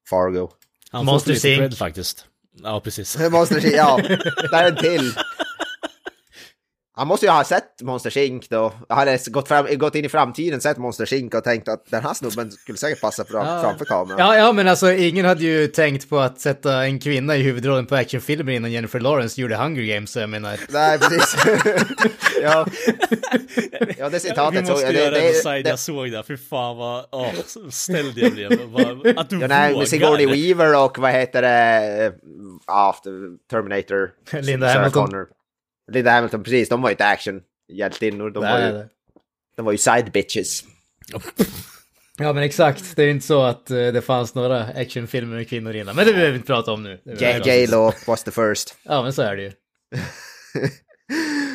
Fargo. 0.10 0.50
Han 0.92 1.06
Monster 1.06 1.34
lite 1.34 1.50
Inc. 1.50 1.60
cred 1.60 1.78
faktiskt. 1.78 2.26
Ja, 2.64 2.80
precis. 2.80 3.18
Monsters 3.32 3.66
Inc, 3.66 3.74
ja. 3.74 3.98
Där 4.52 4.64
är 4.64 4.68
en 4.72 4.76
till. 4.76 5.14
Han 7.00 7.08
måste 7.08 7.26
ju 7.26 7.32
ha 7.32 7.44
sett 7.44 7.82
Monsters 7.82 8.18
Inc 8.18 8.48
då. 8.50 8.74
Han 8.90 8.98
hade 8.98 9.20
gått, 9.30 9.48
fram, 9.48 9.68
gått 9.78 9.96
in 9.96 10.06
i 10.06 10.10
framtiden, 10.10 10.62
sett 10.62 10.78
Monsters 10.78 11.14
Inc 11.14 11.34
och 11.34 11.44
tänkt 11.44 11.68
att 11.68 11.86
den 11.90 12.04
här 12.04 12.14
snubben 12.14 12.52
skulle 12.52 12.78
säkert 12.78 13.02
passa 13.02 13.26
fram, 13.26 13.46
Ja. 13.48 13.62
framför 13.62 13.86
kameran. 13.86 14.20
Ja, 14.20 14.36
ja, 14.38 14.52
men 14.54 14.68
alltså 14.68 14.92
ingen 14.92 15.26
hade 15.26 15.44
ju 15.44 15.68
tänkt 15.68 16.10
på 16.10 16.20
att 16.20 16.40
sätta 16.40 16.84
en 16.86 17.00
kvinna 17.00 17.36
i 17.36 17.42
huvudrollen 17.42 17.86
på 17.86 17.96
actionfilmer 17.96 18.54
innan 18.54 18.72
Jennifer 18.72 19.00
Lawrence 19.00 19.42
gjorde 19.42 19.56
Hunger 19.56 19.82
Games, 19.94 20.12
så 20.12 20.20
jag 20.20 20.30
menar. 20.30 20.60
Nej, 20.70 21.00
precis. 21.00 21.36
ja. 22.42 22.66
ja, 23.98 24.10
det 24.10 24.20
citatet 24.20 24.62
Vi 24.62 24.66
såg 24.66 24.74
måste 24.74 24.86
jag. 24.86 24.96
göra 24.96 25.12
Det, 25.12 25.20
en 25.22 25.28
det, 25.28 25.34
side, 25.34 25.64
det, 25.64 25.70
jag 25.70 25.80
såg 25.80 26.12
det. 26.12 26.24
Fy 26.28 26.38
fan 26.38 26.78
vad 26.78 27.06
åh, 27.12 27.32
så 27.46 27.72
ställd 27.72 28.18
jag 28.18 28.32
blev. 28.32 28.52
Att 29.18 29.30
du 29.30 29.40
ja, 29.40 29.48
nej, 29.48 29.78
med 29.78 29.88
Sigourney 29.88 30.26
vågar. 30.26 30.38
Weaver 30.38 30.86
och 30.86 30.98
vad 31.00 31.12
heter 31.12 31.42
det? 31.42 32.14
Ja, 32.68 32.96
Terminator. 33.52 34.12
Linda 34.42 34.68
Sarah 34.68 34.78
Hamilton. 34.78 35.06
Connor. 35.08 35.26
Linda 35.92 36.12
Hamilton, 36.12 36.44
precis. 36.44 36.70
De 36.70 36.82
var 36.82 36.90
ju 36.90 36.94
inte 36.94 37.06
actionhjältinnor. 37.06 38.30
De, 38.30 38.44
var 38.44 38.60
ju, 38.60 38.72
nej. 38.74 38.88
de 39.56 39.66
var 39.66 39.72
ju 39.72 39.78
side 39.78 40.12
bitches. 40.12 40.64
Ja, 42.18 42.34
men 42.34 42.44
exakt. 42.44 42.96
Det 42.96 43.02
är 43.02 43.06
ju 43.06 43.12
inte 43.12 43.26
så 43.28 43.44
att 43.44 43.72
eh, 43.72 43.78
det 43.78 44.02
fanns 44.02 44.36
några 44.36 44.64
actionfilmer 44.64 45.36
med 45.36 45.50
kvinnor 45.50 45.76
innan. 45.76 45.96
Men 45.96 46.06
det 46.06 46.12
behöver 46.12 46.32
vi 46.32 46.36
inte 46.38 46.48
prata 46.48 46.72
om 46.72 46.84
nu. 46.84 47.00
Det 47.06 47.16
behöver 47.20 47.26
vi 47.26 47.32
J- 47.32 47.38
inte. 47.38 47.50
J-Lo 47.50 47.92
was 48.08 48.24
the 48.24 48.32
first. 48.32 48.76
Ja, 48.84 49.04
men 49.04 49.14
så 49.14 49.22
är 49.22 49.36
det 49.36 49.42
ju. 49.42 49.52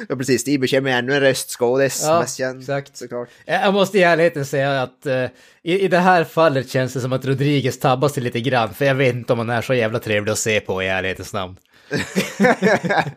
Ja, 0.08 0.16
precis. 0.16 0.40
Steve 0.40 0.58
Buscemi 0.58 0.90
är 0.90 0.98
ännu 0.98 1.14
en 1.14 1.20
röstskådis. 1.20 2.02
Ja, 2.02 2.26
känd, 2.26 2.60
exakt. 2.60 2.96
Såklart. 2.96 3.28
Jag 3.44 3.62
jag 3.62 3.74
måste 3.74 3.98
i 3.98 4.02
ärligheten 4.02 4.46
säga 4.46 4.82
att 4.82 5.06
eh, 5.06 5.24
i, 5.62 5.80
i 5.80 5.88
det 5.88 5.98
här 5.98 6.24
fallet 6.24 6.70
känns 6.70 6.92
det 6.94 7.00
som 7.00 7.12
att 7.12 7.24
Rodriguez 7.24 7.78
tabbas 7.78 8.12
sig 8.14 8.22
lite 8.22 8.40
grann, 8.40 8.74
för 8.74 8.84
jag 8.84 8.94
vet 8.94 9.14
inte 9.14 9.32
om 9.32 9.38
han 9.38 9.50
är 9.50 9.62
så 9.62 9.74
jävla 9.74 9.98
trevlig 9.98 10.32
att 10.32 10.38
se 10.38 10.60
på 10.60 10.82
i 10.82 10.86
ärlighetens 10.86 11.32
namn. 11.32 11.56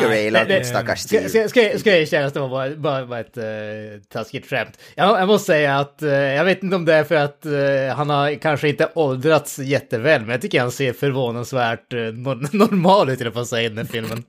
J-Lo, 0.00 0.38
det- 0.48 0.64
stackars 0.66 0.98
Ska, 1.00 1.08
Steve. 1.08 1.28
ska, 1.28 1.48
ska, 1.48 1.78
ska 1.78 1.90
jag 1.90 2.00
erkänna 2.00 2.26
att 2.26 2.34
det 2.34 2.40
var 2.40 2.48
bara, 2.48 2.76
bara, 2.76 3.06
bara 3.06 3.20
ett 3.20 3.38
uh, 3.38 3.44
taskigt 4.12 4.50
skämt? 4.50 4.78
Jag, 4.94 5.20
jag 5.20 5.26
måste 5.26 5.46
säga 5.46 5.78
att 5.78 6.02
eh, 6.02 6.10
jag 6.10 6.44
vet 6.44 6.62
inte 6.62 6.76
om 6.76 6.84
det 6.84 6.94
är 6.94 7.04
för 7.04 7.14
att 7.14 7.46
eh, 7.46 7.96
han 7.96 8.10
har 8.10 8.34
kanske 8.34 8.68
inte 8.68 8.88
åldrats 8.94 9.58
jätteväl, 9.58 10.20
men 10.20 10.30
jag 10.30 10.40
tycker 10.40 10.60
han 10.60 10.72
ser 10.72 10.92
förvånansvärt 10.92 11.94
uh, 11.94 12.00
normal 12.52 13.10
ut 13.10 13.20
i 13.20 13.24
alla 13.24 13.32
fall 13.32 13.46
säga 13.46 13.66
i 13.66 13.68
den 13.68 13.78
här 13.78 13.84
filmen. 13.84 14.22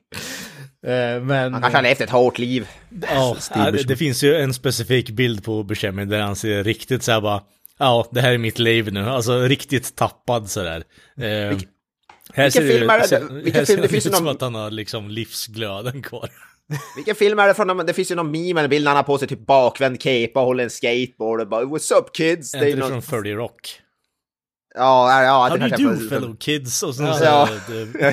Men... 1.22 1.54
Han 1.54 1.62
kanske 1.62 1.78
har 1.78 1.84
levt 1.84 2.02
ett 2.02 2.10
hårt 2.10 2.40
liv. 2.40 2.68
Ja, 3.10 3.38
det, 3.54 3.84
det 3.88 3.96
finns 3.96 4.24
ju 4.24 4.36
en 4.36 4.54
specifik 4.54 5.10
bild 5.10 5.44
på 5.44 5.64
Buscemi 5.64 6.06
där 6.06 6.20
han 6.20 6.36
ser 6.36 6.64
riktigt 6.64 7.04
så 7.04 7.12
här 7.12 7.22
bara, 7.22 7.42
ja, 7.80 8.08
det 8.12 8.22
här 8.22 8.32
är 8.32 8.38
mitt 8.38 8.60
liv 8.60 8.94
nu. 8.94 9.10
Alltså 9.10 9.40
riktigt 9.42 9.96
tappad 9.96 10.50
sådär. 10.50 10.84
Eh, 11.18 11.58
här 12.34 12.50
ser 12.50 12.62
film 12.68 12.90
är 12.90 13.00
det- 13.00 13.08
ser- 13.08 13.30
vilken 13.44 13.66
film- 13.66 13.82
det 13.82 13.88
finns 13.88 14.06
ut 14.06 14.16
som 14.16 14.24
någon- 14.26 14.36
att 14.36 14.42
han 14.42 14.56
har 14.56 14.72
liksom 14.72 15.10
livsglöden 15.10 16.02
kvar. 16.02 16.30
Vilken 16.96 17.16
film 17.16 17.40
är 17.40 17.48
det 17.48 17.54
från? 17.54 17.68
de- 17.68 17.86
Det 17.86 17.94
finns 17.94 18.12
ju 18.12 18.16
någon 18.16 18.32
meme 18.32 18.60
eller 18.62 18.68
bild 18.70 18.84
när 18.84 18.92
han 18.92 18.96
har 18.98 19.04
på 19.04 19.18
sig 19.18 19.28
typ 19.28 19.46
bakvänd 19.46 20.02
cape 20.02 20.32
och 20.36 20.42
håller 20.42 20.64
en 20.64 20.70
skateboard 20.70 21.42
och 21.42 21.48
bara 21.48 21.64
What's 21.66 21.94
up 21.94 22.14
kids? 22.16 22.54
Är 22.54 22.60
Det 22.66 22.76
någon... 22.76 23.02
från 23.02 23.22
30 23.24 23.34
Rock? 23.36 23.82
Ja, 24.76 25.24
ja, 25.24 25.48
How 25.50 25.58
det 25.58 25.68
do 25.78 25.82
you 25.82 25.94
do 25.96 26.10
fellow 26.10 26.36
kids? 26.36 26.84
Och 26.84 26.96
sen 26.96 27.06
Ja. 27.06 27.46
här, 27.46 27.60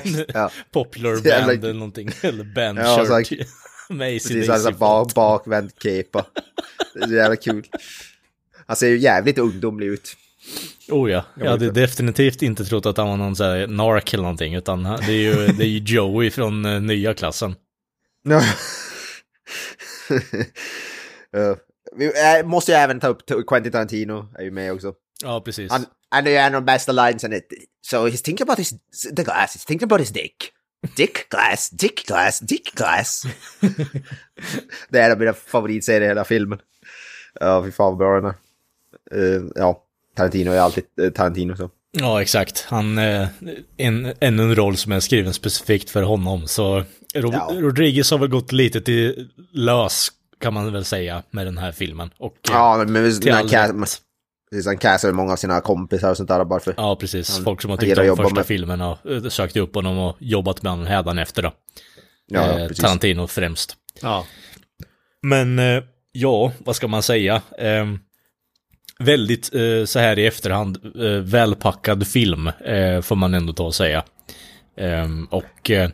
det- 0.04 0.24
Ja. 0.34 0.50
popular 0.72 1.10
Ja, 1.10 1.38
band 1.38 1.50
like- 1.52 1.64
eller 1.64 1.72
någonting. 1.74 2.10
Eller 2.22 2.44
band 2.44 2.78
Ja, 2.78 3.04
shirt. 3.06 3.30
här- 3.30 3.46
Med 3.94 4.12
Precis, 4.22 4.48
alltså 4.48 4.70
bak, 4.72 5.14
bakvänd 5.14 5.74
cape. 5.78 6.24
Det 6.94 7.00
är 7.04 7.14
jävla 7.16 7.36
kul. 7.36 7.66
Han 8.66 8.76
ser 8.76 8.88
ju 8.88 8.98
jävligt 8.98 9.38
ungdomlig 9.38 9.86
ut. 9.86 10.16
Oh 10.88 11.10
ja, 11.10 11.24
jag 11.34 11.50
hade 11.50 11.70
definitivt 11.70 12.42
inte 12.42 12.64
trott 12.64 12.86
att 12.86 12.96
han 12.96 13.08
var 13.08 13.16
någon 13.16 13.36
sån 13.36 13.46
här 13.46 13.66
nark 13.66 14.14
eller 14.14 14.22
någonting, 14.22 14.54
utan 14.54 14.82
det 14.82 15.12
är 15.12 15.22
ju, 15.22 15.46
det 15.46 15.64
är 15.64 15.68
ju 15.68 15.78
Joey 15.94 16.30
från 16.30 16.64
eh, 16.64 16.80
nya 16.80 17.14
klassen. 17.14 17.54
Ja. 18.22 18.42
Ja. 21.30 21.56
Vi 21.96 22.06
äh, 22.06 22.46
måste 22.46 22.72
ju 22.72 22.76
även 22.76 23.00
ta 23.00 23.08
upp 23.08 23.46
Quentin 23.46 23.72
Tarantino, 23.72 24.28
är 24.38 24.42
ju 24.42 24.50
med 24.50 24.72
också. 24.72 24.94
Ja, 25.22 25.40
precis. 25.40 25.72
Han, 25.72 25.86
han 26.08 26.26
är 26.26 26.30
ju 26.30 26.36
en 26.36 26.54
av 26.54 26.62
de 26.62 26.64
bästa 26.64 26.92
linesen. 26.92 27.40
So 27.86 27.96
he's 27.96 28.22
thinking 28.24 28.44
about 28.44 28.58
his, 28.58 28.70
the 29.16 29.22
glass, 29.22 29.56
he's 29.56 29.66
thinking 29.66 29.86
about 29.86 30.00
his 30.00 30.10
dick. 30.10 30.52
Dick 30.96 31.28
glass, 31.28 31.70
dick 31.70 32.06
glass, 32.06 32.40
dick 32.40 32.74
glass. 32.74 33.22
det 34.88 34.98
är 34.98 35.06
en 35.06 35.12
av 35.12 35.18
mina 35.18 35.32
favoritserier 35.32 36.00
i 36.00 36.08
hela 36.08 36.24
filmen. 36.24 36.58
Ja, 37.40 37.62
fy 37.64 37.72
fan 37.72 37.86
vad 37.86 37.98
bra 37.98 38.20
den 38.20 38.24
är. 38.24 38.34
Eh, 39.12 39.42
ja, 39.54 39.85
Tarantino 40.16 40.50
är 40.50 40.58
alltid 40.60 40.84
eh, 41.02 41.10
Tarantino 41.10 41.56
så. 41.56 41.70
Ja, 41.98 42.22
exakt. 42.22 42.64
Han, 42.68 42.98
eh, 42.98 43.28
en, 43.76 44.12
ännu 44.20 44.42
en 44.42 44.54
roll 44.56 44.76
som 44.76 44.92
är 44.92 45.00
skriven 45.00 45.34
specifikt 45.34 45.90
för 45.90 46.02
honom, 46.02 46.46
så 46.46 46.84
Ro 47.14 47.32
Ja. 47.32 47.50
Rodriguez 47.54 48.10
har 48.10 48.18
väl 48.18 48.28
gått 48.28 48.52
lite 48.52 48.80
till 48.80 49.28
lös, 49.52 50.08
kan 50.40 50.54
man 50.54 50.72
väl 50.72 50.84
säga, 50.84 51.22
med 51.30 51.46
den 51.46 51.58
här 51.58 51.72
filmen. 51.72 52.10
Och, 52.18 52.32
eh, 52.48 52.54
Ja, 52.54 52.84
men 52.88 53.20
till 53.20 53.32
han, 53.32 53.42
all 53.42 53.48
rätt. 53.80 54.00
precis, 54.50 54.66
han 54.66 54.78
castar 54.78 55.12
många 55.12 55.32
av 55.32 55.36
sina 55.36 55.60
kompisar 55.60 56.10
och 56.10 56.16
sånt 56.16 56.28
där 56.28 56.44
bara 56.44 56.60
för. 56.60 56.74
Ja, 56.76 56.96
precis. 56.96 57.44
Folk 57.44 57.62
som 57.62 57.70
har 57.70 57.76
han 57.78 57.86
tyckt 57.86 57.98
om 58.10 58.16
första 58.16 58.34
med- 58.34 58.46
filmen 58.46 58.80
och 58.80 59.06
eh, 59.10 59.22
sökt 59.28 59.56
upp 59.56 59.74
honom 59.74 59.98
och 59.98 60.16
jobbat 60.20 60.62
med 60.62 60.72
honom 60.72 60.86
hädanefter 60.86 61.42
då. 61.42 61.52
Ja, 62.26 62.58
eh, 62.58 62.68
precis. 62.68 62.84
Tarantino 62.84 63.26
främst. 63.26 63.76
Ja. 64.02 64.26
Men 65.22 65.58
eh, 65.58 65.82
ja, 66.12 66.52
vad 66.58 66.76
ska 66.76 66.88
man 66.88 67.02
säga? 67.02 67.34
Eh, 67.58 67.86
väldigt 68.98 69.54
eh, 69.54 69.84
så 69.84 69.98
här 69.98 70.18
i 70.18 70.26
efterhand 70.26 70.78
eh, 70.96 71.22
välpackad 71.22 72.06
film 72.06 72.48
eh, 72.48 73.00
får 73.00 73.16
man 73.16 73.34
ändå 73.34 73.52
ta 73.52 73.64
och 73.64 73.74
säga. 73.74 74.04
Eh, 74.76 75.08
och 75.30 75.70
eh, 75.70 75.90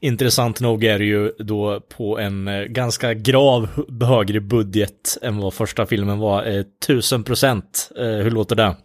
intressant 0.00 0.60
nog 0.60 0.84
är 0.84 0.98
det 0.98 1.04
ju 1.04 1.32
då 1.38 1.80
på 1.80 2.18
en 2.18 2.48
eh, 2.48 2.62
ganska 2.62 3.14
grav 3.14 3.68
högre 4.00 4.40
budget 4.40 5.18
än 5.22 5.38
vad 5.38 5.54
första 5.54 5.86
filmen 5.86 6.18
var. 6.18 6.44
Eh, 6.46 6.64
1000 6.84 7.24
procent. 7.24 7.90
Eh, 7.98 8.04
hur 8.04 8.30
låter 8.30 8.56
det? 8.56 8.76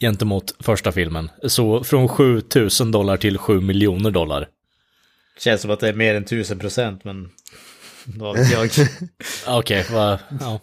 Gentemot 0.00 0.54
första 0.60 0.92
filmen. 0.92 1.30
Så 1.42 1.84
från 1.84 2.08
7000 2.08 2.90
dollar 2.90 3.16
till 3.16 3.38
7 3.38 3.60
miljoner 3.60 4.10
dollar. 4.10 4.48
Känns 5.38 5.60
som 5.60 5.70
att 5.70 5.80
det 5.80 5.88
är 5.88 5.92
mer 5.92 6.14
än 6.14 6.24
tusen 6.24 6.58
procent, 6.58 7.04
men 7.04 7.28
vad 8.04 8.36
vet 8.36 8.52
jag. 8.52 8.70
Okej, 9.58 9.86
vad... 9.90 10.18
Ja. 10.40 10.60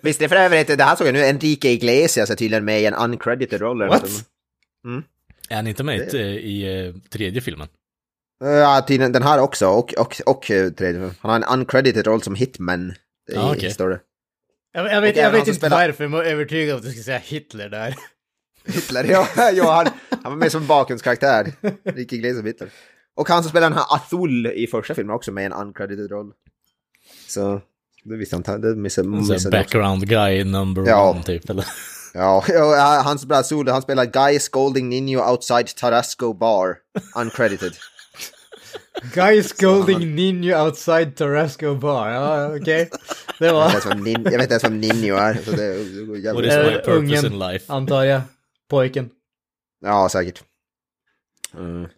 Visst, 0.00 0.18
det 0.18 0.24
är 0.24 0.28
för 0.28 0.36
övrigt, 0.36 0.66
det 0.78 0.84
här 0.84 0.96
såg 0.96 1.06
jag 1.06 1.12
nu, 1.14 1.20
Enrique 1.24 1.68
Iglesias 1.70 2.30
är 2.30 2.34
tydligen 2.36 2.64
med 2.64 2.80
i 2.82 2.86
en 2.86 2.94
uncredited 2.94 3.60
roll. 3.60 3.88
What? 3.88 4.04
Är 5.48 5.56
han 5.56 5.66
inte 5.66 5.82
med 5.84 6.14
i, 6.14 6.18
i 6.18 6.86
eh, 6.88 6.94
tredje 7.10 7.40
filmen? 7.40 7.68
Ja, 8.40 8.84
tydligen 8.88 9.12
den 9.12 9.22
här 9.22 9.40
också, 9.40 9.66
och, 9.68 9.94
och, 9.94 10.20
och 10.26 10.50
eh, 10.50 10.70
tredje. 10.70 11.00
Han 11.20 11.30
har 11.30 11.36
en 11.36 11.60
uncredited 11.60 12.06
roll 12.06 12.22
som 12.22 12.34
hitman. 12.34 12.90
I, 12.90 12.94
Ja, 13.34 13.54
okej. 13.54 13.70
står 13.70 13.88
det. 13.88 14.00
Jag, 14.72 14.92
jag 14.92 15.00
vet, 15.00 15.16
jag 15.16 15.30
vet 15.30 15.38
inte 15.40 15.54
spelar- 15.54 15.86
varför, 15.86 16.04
jag 16.04 16.26
är 16.26 16.30
övertygad 16.30 16.74
om 16.74 16.78
att 16.78 16.84
du 16.86 16.92
ska 16.92 17.02
säga 17.02 17.18
Hitler 17.18 17.68
där. 17.68 17.94
Hitler, 18.66 19.04
ja, 19.04 19.28
ja 19.52 19.72
han, 19.72 19.86
han 20.22 20.32
var 20.32 20.36
med 20.38 20.52
som 20.52 20.66
bakgrundskaraktär. 20.66 21.52
Enrique 21.84 22.16
Iglesias 22.16 22.36
som 22.38 22.46
Hitler. 22.46 22.68
Och 23.14 23.28
han 23.28 23.42
som 23.42 23.50
spelar 23.50 23.70
den 23.70 23.78
här 23.78 23.86
Athul 23.94 24.46
i 24.46 24.66
första 24.66 24.94
filmen 24.94 25.14
också 25.16 25.32
med 25.32 25.46
en 25.46 25.52
uncredited 25.52 26.10
roll. 26.10 26.32
Så, 27.28 27.60
det 28.08 28.16
visste 28.16 28.34
jag 28.36 28.40
inte, 28.40 28.58
det 28.58 28.76
missade, 28.76 29.08
missade 29.08 29.28
jag 29.32 29.36
också. 29.36 29.50
background 29.50 30.08
guy 30.08 30.44
number 30.44 30.82
Ja. 30.86 31.10
one 31.10 31.22
typ, 31.22 31.50
eller? 31.50 31.64
Ja, 32.14 32.44
ja, 32.48 33.02
han 33.04 33.18
spelar 33.18 33.40
Athul, 33.40 33.68
han 33.68 33.82
spelar 33.82 34.04
Guy 34.04 34.38
Scolding 34.38 34.88
Nino 34.88 35.18
outside 35.30 35.66
Tarasco 35.76 36.32
bar, 36.32 36.76
uncredited. 37.16 37.72
Guy 39.14 39.42
scolding 39.42 40.14
Nino 40.14 40.54
outside 40.66 41.16
Tarasco 41.16 41.74
bar. 41.74 42.08
Ja, 42.10 42.56
okej. 42.56 42.90
Det 43.38 43.46
Jag 43.46 43.54
var... 43.54 43.72
jag 44.04 44.24
vet 44.24 44.42
inte 44.42 44.52
ens 44.54 44.64
vem 44.64 44.80
Ninjo 44.80 45.14
är. 45.16 45.34
Så 45.44 45.50
det, 45.50 45.66
går 46.22 46.34
What 46.34 46.44
is 46.44 46.52
Eh, 46.52 46.64
my 46.64 46.74
purpose 46.74 46.96
ungen. 46.98 47.26
in 47.32 47.38
life? 47.38 47.72
Antar 47.72 48.04
jag. 48.04 48.20
Pojken. 48.70 49.10
Ja, 49.84 50.08
säkert. 50.08 50.42
Mm. 51.58 51.88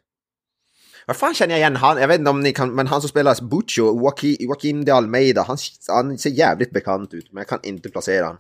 Vad 1.09 1.17
fan 1.17 1.35
känner 1.35 1.55
jag 1.55 1.59
igen 1.59 1.77
han? 1.77 2.01
Jag 2.01 2.09
vet 2.09 2.19
inte 2.19 2.31
om 2.31 2.41
ni 2.41 2.53
kan, 2.53 2.75
men 2.75 2.87
han 2.87 3.01
som 3.01 3.09
spelar 3.09 3.45
Butcho, 3.45 3.83
Joaquin, 3.83 4.37
Joaquin 4.41 4.85
de 4.85 4.91
Almeida, 4.93 5.43
han, 5.43 5.57
han 5.89 6.19
ser 6.19 6.31
jävligt 6.31 6.71
bekant 6.71 7.15
ut, 7.15 7.33
men 7.33 7.41
jag 7.41 7.49
kan 7.49 7.59
inte 7.63 7.89
placera 7.89 8.27
han. 8.27 8.37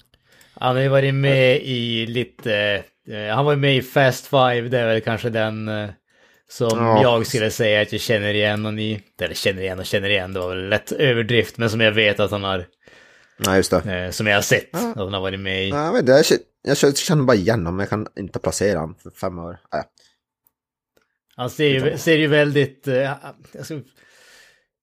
Han 0.54 0.76
har 0.76 0.82
ju 0.82 0.88
varit 0.88 1.14
med 1.14 1.56
i 1.62 2.06
lite... 2.06 2.82
Eh, 3.08 3.34
han 3.34 3.44
var 3.44 3.56
med 3.56 3.76
i 3.76 3.82
Fast 3.82 4.26
Five, 4.26 4.60
det 4.68 4.78
är 4.78 4.86
väl 4.86 5.00
kanske 5.00 5.30
den 5.30 5.68
eh, 5.68 5.88
som 6.50 6.78
Ja. 6.78 7.02
jag 7.02 7.26
skulle 7.26 7.50
säga 7.50 7.82
att 7.82 7.92
jag 7.92 8.00
känner 8.00 8.34
igen 8.34 8.66
och 8.66 8.74
ni... 8.74 9.02
Eller 9.22 9.34
känner 9.34 9.62
igen 9.62 9.78
och 9.78 9.86
känner 9.86 10.08
igen, 10.10 10.32
det 10.32 10.40
var 10.40 10.48
väl 10.48 10.68
lätt 10.68 10.92
överdrift, 10.92 11.58
men 11.58 11.70
som 11.70 11.80
jag 11.80 11.92
vet 11.92 12.20
att 12.20 12.30
han 12.30 12.44
har... 12.44 12.66
Nej, 13.46 13.56
just 13.56 13.70
det. 13.70 14.04
Eh, 14.04 14.10
som 14.10 14.26
jag 14.26 14.34
har 14.36 14.42
sett 14.42 14.74
att 14.76 14.96
han 14.96 15.12
har 15.14 15.20
varit 15.20 15.40
med 15.40 15.64
i. 15.64 15.68
Jag 15.68 15.92
vet 15.92 16.08
jag 16.08 16.24
känner, 16.26 16.42
jag 16.62 16.96
känner- 16.96 17.24
bara 17.24 17.36
igen 17.36 17.58
honom, 17.58 17.76
men 17.76 17.82
jag 17.84 17.90
kan 17.90 18.06
inte 18.18 18.38
placera 18.38 18.78
honom 18.78 18.96
för 19.02 19.10
fem 19.10 19.38
år. 19.38 19.58
Äh. 19.74 19.80
Han 21.38 21.50
ser 21.50 21.68
ju, 21.68 21.98
ser 21.98 22.16
ju 22.16 22.26
väldigt... 22.26 22.88
Uh, 22.88 23.10
alltså, 23.58 23.74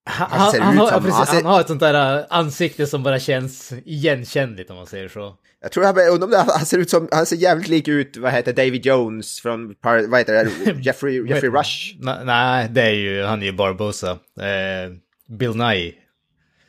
han, 0.05 0.29
Han 0.39 0.51
ser 0.51 0.59
han, 0.61 0.73
ut 0.73 0.79
har, 0.79 0.99
precis, 0.99 1.13
han 1.13 1.25
ser- 1.25 1.33
han 1.33 1.45
har 1.45 1.61
ett 1.61 1.67
sånt 1.67 1.79
där 1.79 2.17
eh, 2.19 2.25
ansikte 2.29 2.87
som 2.87 3.03
bara 3.03 3.19
känns 3.19 3.73
igenkännligt 3.85 4.69
om 4.69 4.75
man 4.75 4.85
säger 4.87 5.07
så. 5.07 5.35
Jag 5.61 5.71
tror 5.71 5.85
jag 5.85 6.09
undrar 6.09 6.57
han 6.57 6.65
ser 6.65 6.77
ut 6.77 6.89
som, 6.89 7.07
han 7.11 7.25
ser 7.25 7.35
jävligt 7.35 7.67
lik 7.67 7.87
ut, 7.87 8.17
vad 8.17 8.31
heter 8.31 8.53
David 8.53 8.85
Jones 8.85 9.39
från, 9.41 9.75
vad 9.83 10.17
heter 10.19 10.33
det, 10.33 10.71
Jeffrey, 10.81 11.27
Jeffrey 11.29 11.51
Rush. 11.51 11.95
Nej, 12.25 12.69
det 12.71 12.81
är 12.81 12.89
ju, 12.93 13.23
han 13.23 13.41
är 13.41 13.45
ju 13.45 13.51
Barbosa. 13.51 14.11
Eh, 14.11 14.91
Bill 15.37 15.55
Nye. 15.55 15.93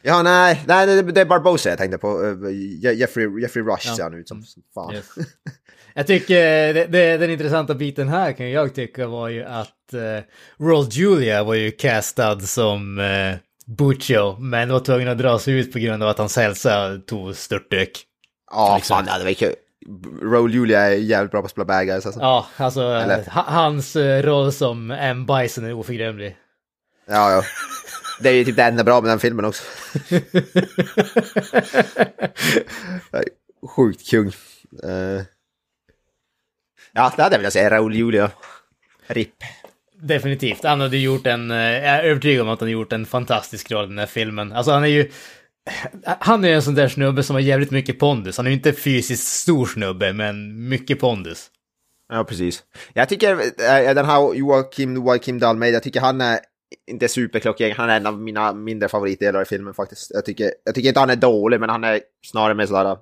Ja, 0.02 0.22
nej, 0.22 0.62
nej, 0.66 1.02
det, 1.02 1.20
är 1.20 1.24
Barbosa 1.24 1.68
jag 1.68 1.78
tänkte 1.78 1.98
på. 1.98 2.24
eh, 2.24 2.48
Je- 2.50 2.92
Jeffrey, 2.92 3.40
Jeffrey 3.42 3.64
Rush 3.64 3.88
Ja. 3.88 3.96
ser 3.96 4.02
han 4.02 4.14
ut 4.14 4.28
som, 4.28 4.42
som 4.42 4.62
fan. 4.74 4.94
Yes. 4.94 5.06
Jag 5.98 6.06
tycker 6.06 6.34
det, 6.74 6.84
det, 6.86 7.16
den 7.16 7.30
intressanta 7.30 7.74
biten 7.74 8.08
här 8.08 8.32
kan 8.32 8.50
jag 8.50 8.74
tycka 8.74 9.06
var 9.06 9.28
ju 9.28 9.44
att 9.44 9.94
uh, 9.94 10.00
Roll 10.66 10.86
Julia 10.90 11.44
var 11.44 11.54
ju 11.54 11.70
castad 11.70 12.40
som 12.40 12.98
uh, 12.98 13.34
Butcho, 13.66 14.36
men 14.38 14.72
var 14.72 14.80
tvungen 14.80 15.08
att 15.08 15.18
dra 15.18 15.38
sig 15.38 15.54
ut 15.54 15.72
på 15.72 15.78
grund 15.78 16.02
av 16.02 16.08
att 16.08 16.18
hans 16.18 16.36
hälsa 16.36 16.98
tog 17.06 17.36
störtdök. 17.36 17.90
Ja, 18.50 18.76
Exakt. 18.78 19.08
fan, 19.08 19.18
det 19.18 19.24
var 19.24 19.32
kul. 19.32 19.54
Roll 20.22 20.54
Julia 20.54 20.80
är 20.80 20.90
jävligt 20.90 21.30
bra 21.30 21.40
på 21.40 21.44
att 21.44 21.50
spela 21.50 21.64
bad 21.64 21.86
guys 21.86 22.06
alltså. 22.06 22.20
Ja, 22.20 22.46
alltså 22.56 22.80
Eller- 22.80 23.30
ha, 23.30 23.42
hans 23.42 23.96
eh, 23.96 24.22
roll 24.22 24.52
som 24.52 24.90
M. 24.90 25.26
Bison 25.26 25.64
är 25.64 25.72
oförglömlig. 25.72 26.36
Ja, 27.08 27.32
ja. 27.32 27.42
Det 28.20 28.28
är 28.28 28.34
ju 28.34 28.44
typ 28.44 28.56
det 28.56 28.62
enda 28.62 28.84
bra 28.84 29.00
med 29.00 29.10
den 29.10 29.18
filmen 29.18 29.44
också. 29.44 29.62
Sjukt 33.76 34.10
kung. 34.10 34.26
Eh, 34.82 35.22
Ja, 36.96 37.12
det 37.16 37.22
hade 37.22 37.34
jag 37.34 37.38
velat 37.38 37.52
säga. 37.52 37.70
Raoul 37.70 37.94
Julia. 37.94 38.30
RIP. 39.06 39.34
Definitivt. 40.02 40.64
Han 40.64 40.80
hade 40.80 40.96
gjort 40.96 41.26
en, 41.26 41.50
eh, 41.50 41.56
jag 41.56 41.84
är 41.84 42.02
övertygad 42.02 42.42
om 42.42 42.48
att 42.48 42.60
han 42.60 42.70
gjort 42.70 42.92
en 42.92 43.06
fantastisk 43.06 43.70
roll 43.70 43.84
i 43.84 43.88
den 43.88 43.98
här 43.98 44.06
filmen. 44.06 44.52
Alltså 44.52 44.72
han 44.72 44.82
är 44.82 44.88
ju, 44.88 45.10
han 46.04 46.44
är 46.44 46.54
en 46.54 46.62
sån 46.62 46.74
där 46.74 46.88
snubbe 46.88 47.22
som 47.22 47.36
har 47.36 47.40
jävligt 47.40 47.70
mycket 47.70 47.98
pondus. 47.98 48.36
Han 48.36 48.46
är 48.46 48.50
ju 48.50 48.56
inte 48.56 48.72
fysiskt 48.72 49.26
stor 49.26 49.66
snubbe, 49.66 50.12
men 50.12 50.68
mycket 50.68 51.00
pondus. 51.00 51.50
Ja, 52.08 52.24
precis. 52.24 52.62
Jag 52.92 53.08
tycker 53.08 53.32
eh, 53.32 53.94
den 53.94 54.06
här 54.06 54.34
Joakim, 54.34 54.94
Joakim 54.94 55.38
de 55.38 55.46
Almeida, 55.46 55.74
jag 55.74 55.82
tycker 55.82 56.00
han 56.00 56.20
är 56.20 56.38
inte 56.90 57.08
superklockren. 57.08 57.72
Han 57.76 57.90
är 57.90 57.96
en 57.96 58.06
av 58.06 58.20
mina 58.20 58.52
mindre 58.52 58.88
favoritdelar 58.88 59.42
i 59.42 59.44
filmen 59.44 59.74
faktiskt. 59.74 60.10
Jag 60.14 60.24
tycker, 60.24 60.52
jag 60.64 60.74
tycker 60.74 60.88
inte 60.88 61.00
han 61.00 61.10
är 61.10 61.16
dålig, 61.16 61.60
men 61.60 61.70
han 61.70 61.84
är 61.84 62.00
snarare 62.26 62.54
med 62.54 62.68
sådär 62.68 62.96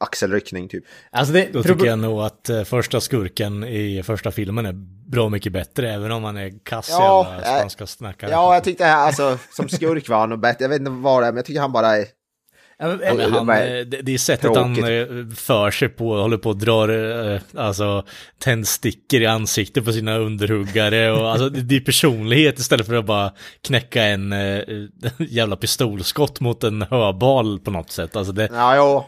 axelryckning 0.00 0.68
typ. 0.68 0.84
Alltså 1.10 1.32
det, 1.32 1.48
Då 1.52 1.62
tycker 1.62 1.86
jag 1.86 1.98
nog 1.98 2.20
att 2.20 2.48
eh, 2.48 2.64
första 2.64 3.00
skurken 3.00 3.64
i 3.64 4.02
första 4.02 4.30
filmen 4.30 4.66
är 4.66 4.72
bra 5.10 5.28
mycket 5.28 5.52
bättre, 5.52 5.92
även 5.92 6.12
om 6.12 6.24
han 6.24 6.36
är 6.36 6.64
kass 6.64 6.88
Ja, 6.90 7.26
alla 7.26 7.36
eh, 7.36 7.58
spanska 7.58 7.86
snackare. 7.86 8.30
Ja, 8.30 8.54
jag 8.54 8.64
tyckte 8.64 8.92
alltså 8.92 9.38
som 9.52 9.68
skurk 9.68 10.08
var 10.08 10.18
han 10.18 10.28
nog 10.28 10.40
bättre. 10.40 10.64
Jag 10.64 10.68
vet 10.68 10.78
inte 10.78 10.90
vad 10.90 11.22
det 11.22 11.26
är, 11.26 11.32
men 11.32 11.36
jag 11.36 11.44
tycker 11.46 11.60
han 11.60 11.72
bara 11.72 11.96
är... 11.96 12.06
Ja, 12.78 12.86
men, 12.88 12.98
det 13.16 13.30
han, 13.30 13.48
eh, 13.48 13.56
det, 13.56 14.02
det 14.02 14.14
är 14.14 14.18
sättet 14.18 14.56
han 14.56 14.74
tråkigt. 14.74 15.10
eh, 15.10 15.36
för 15.36 15.70
sig 15.70 15.88
på, 15.88 16.16
håller 16.16 16.36
på 16.36 16.48
och 16.48 16.56
drar 16.56 17.40
alltså, 17.56 18.04
tändstickor 18.38 19.20
i 19.20 19.26
ansiktet 19.26 19.84
på 19.84 19.92
sina 19.92 20.16
underhuggare 20.16 21.12
och 21.12 21.30
alltså 21.30 21.48
det, 21.48 21.76
är 21.76 21.80
personlighet 21.80 22.58
istället 22.58 22.86
för 22.86 22.94
att 22.94 23.06
bara 23.06 23.32
knäcka 23.62 24.02
en 24.02 24.32
eh, 24.32 24.60
jävla 25.18 25.56
pistolskott 25.56 26.40
mot 26.40 26.64
en 26.64 26.82
höbal 26.82 27.58
på 27.58 27.70
något 27.70 27.90
sätt. 27.90 28.16
Alltså 28.16 28.32
det, 28.32 28.48
Ja, 28.52 28.76
jo. 28.76 29.04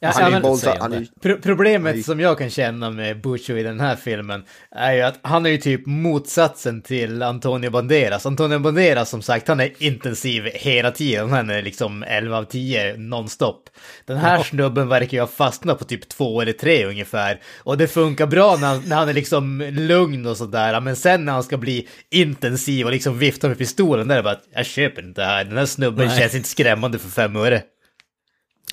Ja, 0.00 0.12
han 0.14 0.34
är 0.34 0.56
säger 0.56 0.80
Han 0.80 0.92
är, 0.92 1.06
pro 1.20 1.36
problemet 1.42 1.94
Nej. 1.94 2.02
som 2.02 2.20
jag 2.20 2.38
kan 2.38 2.50
känna 2.50 2.90
med 2.90 3.20
Butcho 3.20 3.56
i 3.56 3.62
den 3.62 3.80
här 3.80 3.96
filmen 3.96 4.44
är 4.70 4.92
ju 4.92 5.02
att 5.02 5.18
han 5.22 5.46
är 5.46 5.50
ju 5.50 5.58
typ 5.58 5.86
motsatsen 5.86 6.82
till 6.82 7.22
Antonio 7.22 7.70
Banderas. 7.70 8.26
Antonio 8.26 8.58
Banderas 8.58 9.10
som 9.10 9.22
sagt, 9.22 9.48
han 9.48 9.60
är 9.60 9.82
intensiv 9.82 10.44
hela 10.54 10.90
tiden. 10.90 11.30
Han 11.30 11.50
är 11.50 11.62
liksom 11.62 12.02
11 12.02 12.38
av 12.38 12.44
10 12.44 12.96
nonstop. 12.96 13.70
Den 14.04 14.16
här 14.16 14.42
snubben 14.42 14.88
verkar 14.88 15.16
ju 15.16 15.20
ha 15.20 15.26
fastnat 15.26 15.78
på 15.78 15.84
typ 15.84 16.08
två 16.08 16.40
eller 16.40 16.52
tre 16.52 16.84
ungefär. 16.84 17.40
Och 17.58 17.78
det 17.78 17.88
funkar 17.88 18.26
bra 18.26 18.56
när 18.60 18.66
han, 18.66 18.82
när 18.86 18.96
han 18.96 19.08
är 19.08 19.12
liksom 19.12 19.60
lugn 19.72 20.26
och 20.26 20.36
sådär. 20.36 20.80
Men 20.80 20.96
sen 20.96 21.24
när 21.24 21.32
han 21.32 21.42
ska 21.42 21.56
bli 21.56 21.88
intensiv 22.10 22.86
och 22.86 22.92
liksom 22.92 23.18
vifta 23.18 23.48
med 23.48 23.58
pistolen, 23.58 24.08
där 24.08 24.14
är 24.14 24.18
det 24.18 24.22
bara 24.22 24.34
att 24.34 24.48
jag 24.54 24.66
köper 24.66 25.02
inte 25.02 25.20
det 25.20 25.26
här. 25.26 25.44
Den 25.44 25.58
här 25.58 25.66
snubben 25.66 26.06
Nej. 26.06 26.18
känns 26.18 26.34
inte 26.34 26.48
skrämmande 26.48 26.98
för 26.98 27.08
fem 27.08 27.36
öre. 27.36 27.62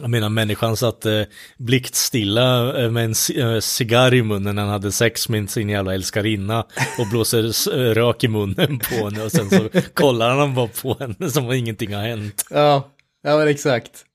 Jag 0.01 0.09
menar 0.09 0.29
människan 0.29 0.77
satt 0.77 1.05
eh, 1.05 1.21
blickstilla 1.57 2.81
eh, 2.83 2.91
med 2.91 3.05
en 3.05 3.13
eh, 3.37 3.59
cigarr 3.59 4.13
i 4.13 4.23
munnen 4.23 4.55
när 4.55 4.61
han 4.61 4.71
hade 4.71 4.91
sex 4.91 5.29
med 5.29 5.49
sin 5.49 5.69
jävla 5.69 5.93
älskarinna 5.93 6.65
och 6.99 7.07
blåser 7.11 7.43
eh, 7.73 7.93
rök 7.93 8.23
i 8.23 8.27
munnen 8.27 8.79
på 8.79 8.95
henne 9.05 9.23
och 9.23 9.31
sen 9.31 9.49
så 9.49 9.69
kollar 9.93 10.37
han 10.37 10.55
bara 10.55 10.67
på 10.81 10.97
henne 10.99 11.29
som 11.29 11.45
om 11.45 11.51
ingenting 11.51 11.93
har 11.93 12.01
hänt. 12.01 12.45
Ja, 12.49 12.89
ja 13.23 13.37
men 13.37 13.47
exakt. 13.47 14.05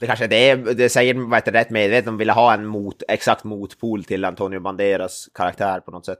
det 0.00 0.06
kanske 0.06 0.26
det 0.26 0.50
är, 0.50 0.56
det 0.56 0.88
säger 0.88 1.14
vad 1.14 1.34
heter 1.34 1.52
rätt 1.52 1.70
medvetet, 1.70 2.04
de 2.04 2.18
ville 2.18 2.32
ha 2.32 2.54
en 2.54 2.66
mot, 2.66 3.02
exakt 3.08 3.44
motpol 3.44 4.04
till 4.04 4.24
Antonio 4.24 4.60
Banderas 4.60 5.28
karaktär 5.34 5.80
på 5.80 5.90
något 5.90 6.06
sätt. 6.06 6.18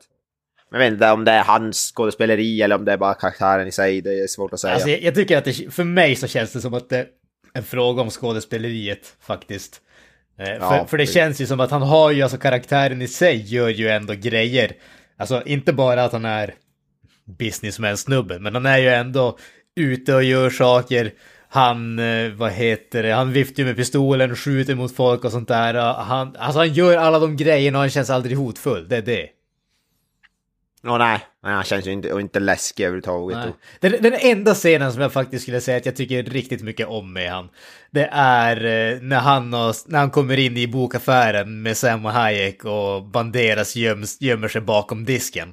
Men 0.70 0.80
jag 0.80 0.86
vet 0.86 0.92
inte 0.92 1.10
om 1.10 1.24
det 1.24 1.32
är 1.32 1.44
hans 1.44 1.92
skådespeleri 1.94 2.62
eller 2.62 2.76
om 2.76 2.84
det 2.84 2.92
är 2.92 2.96
bara 2.96 3.14
karaktären 3.14 3.68
i 3.68 3.72
sig, 3.72 4.00
det 4.00 4.20
är 4.20 4.26
svårt 4.26 4.52
att 4.52 4.60
säga. 4.60 4.74
Alltså, 4.74 4.88
jag, 4.88 5.02
jag 5.02 5.14
tycker 5.14 5.38
att 5.38 5.44
det, 5.44 5.74
för 5.74 5.84
mig 5.84 6.16
så 6.16 6.26
känns 6.26 6.52
det 6.52 6.60
som 6.60 6.74
att 6.74 6.88
det 6.88 6.98
är 6.98 7.06
en 7.54 7.64
fråga 7.64 8.02
om 8.02 8.10
skådespeleriet 8.10 9.14
faktiskt. 9.20 9.80
Eh, 10.38 10.48
Ja, 10.48 10.70
för, 10.70 10.84
för 10.84 10.98
det 10.98 11.06
känns 11.06 11.40
ju 11.40 11.46
som 11.46 11.60
att 11.60 11.70
han 11.70 11.82
har 11.82 12.10
ju, 12.10 12.22
alltså 12.22 12.38
karaktären 12.38 13.02
i 13.02 13.08
sig 13.08 13.54
gör 13.54 13.68
ju 13.68 13.88
ändå 13.88 14.14
grejer. 14.14 14.72
Alltså 15.16 15.42
inte 15.46 15.72
bara 15.72 16.04
att 16.04 16.12
han 16.12 16.24
är 16.24 16.54
businessman-snubben, 17.38 18.42
men 18.42 18.54
han 18.54 18.66
är 18.66 18.78
ju 18.78 18.88
ändå 18.88 19.38
ute 19.76 20.14
och 20.14 20.24
gör 20.24 20.50
saker. 20.50 21.12
Han, 21.48 21.98
eh, 21.98 22.30
vad 22.32 22.52
heter 22.52 23.02
det, 23.02 23.12
han 23.12 23.32
viftar 23.32 23.62
ju 23.62 23.66
med 23.66 23.76
pistolen, 23.76 24.36
skjuter 24.36 24.74
mot 24.74 24.96
folk 24.96 25.24
och 25.24 25.32
sånt 25.32 25.48
där. 25.48 25.74
Han, 25.92 26.36
alltså 26.36 26.58
han 26.58 26.72
gör 26.72 26.96
alla 26.96 27.18
de 27.18 27.36
grejerna 27.36 27.78
och 27.78 27.82
han 27.82 27.90
känns 27.90 28.10
aldrig 28.10 28.36
hotfull, 28.36 28.88
det 28.88 28.96
är 28.96 29.02
det. 29.02 29.28
Åh, 30.86 30.98
nej, 30.98 31.18
nej, 31.42 31.52
han 31.54 31.64
känns 31.64 31.86
ju 31.86 31.92
inte, 31.92 32.12
och 32.12 32.20
inte 32.20 32.40
läskig 32.40 32.84
överhuvudtaget. 32.84 33.54
Den, 33.80 33.92
den 34.00 34.14
enda 34.20 34.54
scenen 34.54 34.92
som 34.92 35.02
jag 35.02 35.12
faktiskt 35.12 35.42
skulle 35.42 35.60
säga 35.60 35.76
att 35.76 35.86
jag 35.86 35.96
tycker 35.96 36.22
riktigt 36.22 36.62
mycket 36.62 36.86
om 36.88 37.12
med 37.12 37.30
han, 37.30 37.48
det 37.90 38.08
är 38.12 38.56
eh, 38.64 39.00
när 39.02 39.18
han, 39.18 39.54
och, 39.54 39.74
när 39.86 39.98
han 39.98 40.10
kommer 40.10 40.38
in 40.38 40.56
i 40.56 40.66
bokaffären 40.66 41.62
med 41.62 41.76
Sam 41.76 42.06
och 42.06 42.12
Hayek 42.12 42.64
och 42.64 43.04
Banderas 43.04 43.76
göms, 43.76 44.20
gömmer 44.20 44.48
sig 44.48 44.60
bakom 44.60 45.04
disken. 45.04 45.52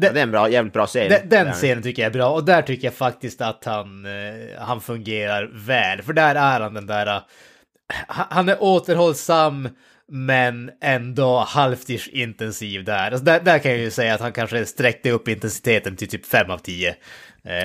Ja, 0.00 0.12
det 0.12 0.18
är 0.20 0.22
en 0.22 0.30
bra, 0.30 0.48
jävligt 0.48 0.72
bra 0.74 0.86
scen. 0.86 1.08
Den, 1.10 1.28
den 1.28 1.52
scenen 1.52 1.82
tycker 1.82 2.02
jag 2.02 2.10
är 2.10 2.14
bra 2.14 2.30
och 2.30 2.44
där 2.44 2.62
tycker 2.62 2.86
jag 2.86 2.94
faktiskt 2.94 3.40
att 3.40 3.64
han, 3.64 4.06
eh, 4.06 4.60
han 4.60 4.80
fungerar 4.80 5.50
väl. 5.66 6.02
För 6.02 6.12
där 6.12 6.34
är 6.34 6.60
han 6.60 6.74
den 6.74 6.86
där, 6.86 7.06
ha- 7.06 8.26
han 8.30 8.48
är 8.48 8.56
återhållsam 8.62 9.68
men 10.10 10.70
ändå 10.82 11.38
halvtids 11.38 12.08
intensiv 12.08 12.84
där. 12.84 13.10
Alltså 13.10 13.24
där. 13.24 13.40
Där 13.40 13.58
kan 13.58 13.70
jag 13.70 13.80
ju 13.80 13.90
säga 13.90 14.14
att 14.14 14.20
han 14.20 14.32
kanske 14.32 14.66
sträckte 14.66 15.10
upp 15.10 15.28
intensiteten 15.28 15.96
till 15.96 16.08
typ 16.08 16.26
5 16.26 16.50
av 16.50 16.58
10. 16.58 16.88
Eh, 16.88 16.94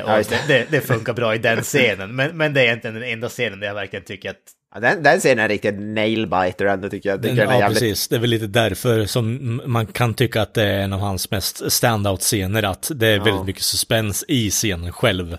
och 0.03 0.09
Ja, 0.09 0.17
det, 0.29 0.47
det, 0.47 0.65
det 0.69 0.81
funkar 0.81 1.13
bra 1.13 1.35
i 1.35 1.37
den 1.37 1.61
scenen, 1.61 2.15
men, 2.15 2.37
men 2.37 2.53
det 2.53 2.61
är 2.61 2.65
egentligen 2.65 2.93
den 2.93 3.03
enda 3.03 3.29
scenen 3.29 3.59
där 3.59 3.67
jag 3.67 3.75
verkligen 3.75 4.05
tycker 4.05 4.29
att 4.29 4.35
Ja, 4.75 4.81
den, 4.81 5.03
den 5.03 5.19
scenen 5.19 5.39
är 5.39 5.49
riktigt 5.49 5.79
nailbiter 5.79 6.65
ändå 6.65 6.89
tycker 6.89 7.09
jag. 7.09 7.21
Den, 7.21 7.35
Den, 7.35 7.45
den 7.45 7.55
ja, 7.55 7.61
jävligt... 7.61 7.79
precis. 7.79 8.07
Det 8.07 8.15
är 8.15 8.19
väl 8.19 8.29
lite 8.29 8.47
därför 8.47 9.05
som 9.05 9.61
man 9.65 9.85
kan 9.85 10.13
tycka 10.13 10.41
att 10.41 10.53
det 10.53 10.63
är 10.63 10.79
en 10.79 10.93
av 10.93 10.99
hans 10.99 11.31
mest 11.31 11.71
standout-scener, 11.71 12.63
att 12.63 12.91
det 12.95 13.07
är 13.07 13.19
väldigt 13.19 13.45
mycket 13.45 13.63
suspens 13.63 14.25
i 14.27 14.49
scenen 14.51 14.91
själv. 14.91 15.33
Eh, 15.33 15.37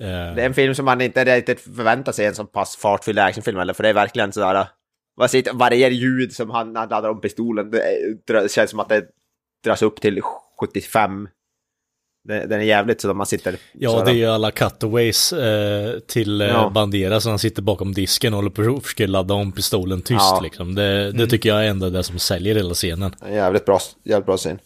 Det 0.00 0.42
är 0.42 0.46
en 0.46 0.54
film 0.54 0.74
som 0.74 0.84
man 0.84 1.00
inte 1.00 1.36
riktigt 1.36 1.60
förväntar 1.60 2.12
sig 2.12 2.26
en 2.26 2.34
så 2.34 2.44
pass 2.44 2.76
fartfylld 2.76 3.18
actionfilm 3.18 3.58
eller 3.58 3.72
för 3.74 3.82
det 3.82 3.88
är 3.88 3.94
verkligen 3.94 4.32
sådär... 4.32 4.66
Vad 5.18 5.30
sitter, 5.30 5.52
varje 5.52 5.90
ljud 5.90 6.32
som 6.32 6.50
han, 6.50 6.76
han 6.76 6.88
laddar 6.88 7.08
om 7.08 7.20
pistolen, 7.20 7.70
det, 7.70 8.50
känns 8.52 8.70
som 8.70 8.80
att 8.80 8.88
det 8.88 9.04
dras 9.64 9.82
upp 9.82 10.00
till 10.00 10.20
75. 10.60 11.28
Det, 12.28 12.46
den 12.46 12.60
är 12.60 12.64
jävligt 12.64 13.00
så 13.00 13.14
man 13.14 13.26
sitter... 13.26 13.56
Ja, 13.72 14.04
det 14.04 14.10
är 14.10 14.14
ju 14.14 14.26
alla 14.26 14.50
cutaways 14.50 15.32
eh, 15.32 15.98
till 15.98 16.40
eh, 16.40 16.46
Ja. 16.46 16.70
Bandera 16.74 17.20
som 17.20 17.30
han 17.30 17.38
sitter 17.38 17.62
bakom 17.62 17.94
disken 17.94 18.32
och 18.34 18.36
håller 18.38 18.50
på 18.50 18.76
att 18.76 18.82
försöka 18.82 19.06
ladda 19.06 19.34
om 19.34 19.52
pistolen 19.52 20.02
tyst 20.02 20.20
Ja. 20.20 20.40
liksom. 20.42 20.74
Det, 20.74 21.12
det 21.12 21.26
tycker 21.26 21.48
jag 21.48 21.64
är 21.64 21.70
ändå 21.70 21.90
det 21.90 22.02
som 22.02 22.18
säljer 22.18 22.54
hela 22.54 22.74
scenen. 22.74 23.14
En 23.26 23.34
jävligt 23.34 23.64
bra, 23.64 23.78
jävligt 24.04 24.26
bra 24.26 24.36
scen. 24.36 24.58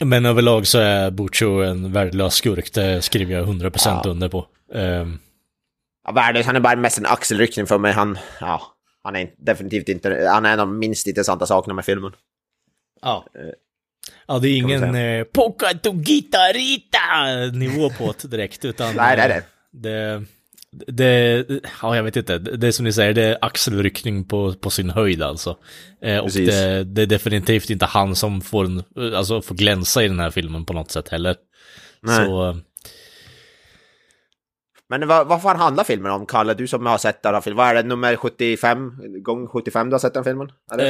Men 0.00 0.26
överlag 0.26 0.66
så 0.66 0.78
är 0.78 1.10
Bucho 1.10 1.46
en 1.62 1.92
värdelös 1.92 2.34
skurk, 2.34 2.72
det 2.74 3.02
skriver 3.02 3.34
jag 3.34 3.48
100% 3.48 3.70
Ja. 3.84 4.02
under 4.10 4.28
på. 4.28 4.46
Ehm, 4.74 5.18
Ja, 6.04 6.12
värdelös, 6.12 6.46
han 6.46 6.56
är 6.56 6.60
bara 6.60 6.76
mest 6.76 6.98
en 6.98 7.06
axelryckning 7.06 7.66
för 7.66 7.78
mig. 7.78 7.92
Han, 7.92 8.18
ja, 8.40 8.62
han 9.02 9.16
är 9.16 9.30
definitivt 9.38 9.88
inte... 9.88 10.28
Han 10.32 10.44
är 10.44 10.52
en 10.52 10.60
av 10.60 10.66
de 10.66 10.78
minst 10.78 11.06
intressanta 11.06 11.46
sakerna 11.46 11.74
med 11.74 11.84
filmen. 11.84 12.12
ja, 13.02 13.26
ja, 14.26 14.38
det 14.38 14.48
är 14.48 14.56
ingen 14.56 14.94
eh, 14.94 15.24
Poca 15.24 15.74
to 15.82 15.92
Guitarita 15.92 16.98
nivå 17.52 17.90
på 17.90 18.14
det 18.22 18.28
direkt, 18.28 18.64
utan... 18.64 18.94
Nej, 18.96 19.16
det 19.16 19.22
är 19.22 19.28
det. 19.28 19.44
Det, 19.72 20.24
det, 20.86 21.46
ja 21.82 21.96
jag 21.96 22.02
vet 22.02 22.16
inte, 22.16 22.38
det 22.38 22.66
är 22.66 22.72
som 22.72 22.84
ni 22.84 22.92
säger, 22.92 23.14
det 23.14 23.22
är 23.22 23.38
axelryckning 23.40 24.24
på, 24.24 24.54
på 24.54 24.70
sin 24.70 24.90
höjd 24.90 25.22
alltså. 25.22 25.56
Eh, 26.02 26.18
och 26.18 26.30
det, 26.30 26.84
det 26.84 27.02
är 27.02 27.06
definitivt 27.06 27.70
inte 27.70 27.86
han 27.86 28.16
som 28.16 28.40
får, 28.40 28.64
en, 28.64 28.84
alltså, 29.14 29.42
får 29.42 29.54
glänsa 29.54 30.04
i 30.04 30.08
den 30.08 30.20
här 30.20 30.30
filmen 30.30 30.64
på 30.64 30.72
något 30.72 30.90
sätt 30.90 31.08
heller. 31.08 31.36
Nej. 32.00 32.26
Så, 32.26 32.48
eh, 32.48 32.56
Men 34.98 35.08
vad, 35.08 35.26
vad 35.26 35.42
fan 35.42 35.56
handlar 35.56 35.84
filmen 35.84 36.12
om, 36.12 36.26
Kalle? 36.26 36.54
Du 36.54 36.66
som 36.66 36.86
har 36.86 36.98
sett 36.98 37.22
den 37.22 37.34
här 37.34 37.40
filmen. 37.40 37.56
Vad 37.56 37.68
är 37.68 37.74
det, 37.74 37.82
nummer 37.82 38.16
75? 38.16 38.92
Gång 39.22 39.46
75 39.48 39.88
du 39.90 39.94
har 39.94 39.98
sett 39.98 40.14
den 40.14 40.24
filmen? 40.24 40.48
Eh, 40.78 40.86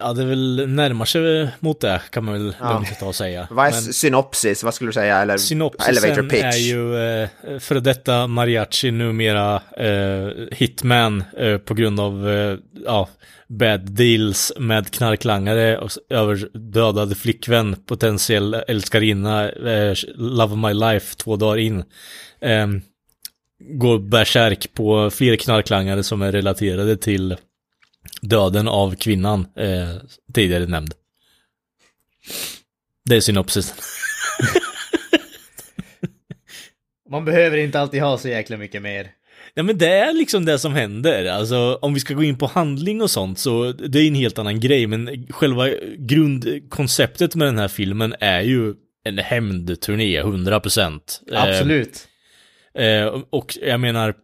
ja, 0.00 0.12
det 0.12 0.24
väl 0.24 0.64
närmar 0.68 1.04
sig 1.04 1.48
mot 1.60 1.80
det 1.80 2.02
kan 2.10 2.24
man 2.24 2.34
väl 2.34 2.54
Ja. 2.60 2.72
lugnt 2.72 2.98
ta 3.00 3.06
och 3.06 3.14
säga. 3.14 3.48
vad 3.50 3.66
är 3.66 3.70
Men- 3.70 3.80
synopsis? 3.82 4.64
Vad 4.64 4.74
skulle 4.74 4.88
du 4.88 4.92
säga? 4.92 5.18
Eller 5.18 5.36
Synopsisen 5.36 6.04
elevator 6.04 6.28
pitch? 6.30 6.44
är 6.44 6.58
ju 6.58 6.96
eh, 7.22 7.28
före 7.58 7.80
detta 7.80 8.26
mariachi, 8.26 8.90
numera 8.90 9.54
eh, 9.76 10.28
hitman 10.52 11.24
eh, 11.38 11.58
på 11.58 11.74
grund 11.74 12.00
av 12.00 12.28
eh, 12.30 12.56
ja, 12.84 13.08
bad 13.48 13.80
deals 13.92 14.52
med 14.58 14.90
knarklangare 14.90 15.78
och 15.78 15.86
s- 15.90 15.98
över 16.10 16.48
dödad 16.72 17.16
flickvän, 17.16 17.76
potentiell 17.86 18.54
älskarinna, 18.54 19.48
eh, 19.50 19.94
love 20.16 20.54
of 20.54 20.58
my 20.58 20.72
life 20.74 21.16
två 21.16 21.36
dagar 21.36 21.56
in. 21.58 21.84
Eh, 23.70 23.76
går 23.76 23.98
bärsärk 23.98 24.74
på 24.74 25.10
fler 25.10 25.36
knarklangare 25.36 26.02
som 26.02 26.22
är 26.22 26.32
relaterade 26.32 26.96
till 26.96 27.36
döden 28.22 28.68
av 28.68 28.94
kvinnan 28.94 29.46
eh, 29.56 29.88
tidigare 30.34 30.66
nämnd. 30.66 30.94
Det 33.08 33.16
är 33.16 33.20
synopsisen. 33.20 33.76
man 37.10 37.24
behöver 37.24 37.56
inte 37.56 37.80
alltid 37.80 38.02
ha 38.02 38.18
så 38.18 38.28
jäkla 38.28 38.56
mycket 38.56 38.82
mer. 38.82 39.10
Ja 39.54 39.62
men 39.62 39.78
det 39.78 39.88
är 39.88 40.12
liksom 40.12 40.44
det 40.44 40.58
som 40.58 40.72
händer. 40.72 41.24
Alltså 41.24 41.78
om 41.82 41.94
vi 41.94 42.00
ska 42.00 42.14
gå 42.14 42.24
in 42.24 42.38
på 42.38 42.46
handling 42.46 43.02
och 43.02 43.10
sånt 43.10 43.38
så 43.38 43.72
det 43.72 43.98
är 43.98 44.08
en 44.08 44.14
helt 44.14 44.38
annan 44.38 44.60
grej. 44.60 44.86
Men 44.86 45.26
själva 45.30 45.68
grundkonceptet 45.98 47.34
med 47.34 47.48
den 47.48 47.58
här 47.58 47.68
filmen 47.68 48.14
är 48.20 48.40
ju 48.40 48.74
en 49.04 49.18
hämndturné, 49.18 50.22
100%. 50.22 51.00
Absolut. 51.32 51.88
Eh, 51.88 52.13
eh, 52.78 53.22
och 53.30 53.58
jag 53.62 53.80
menar, 53.80 54.14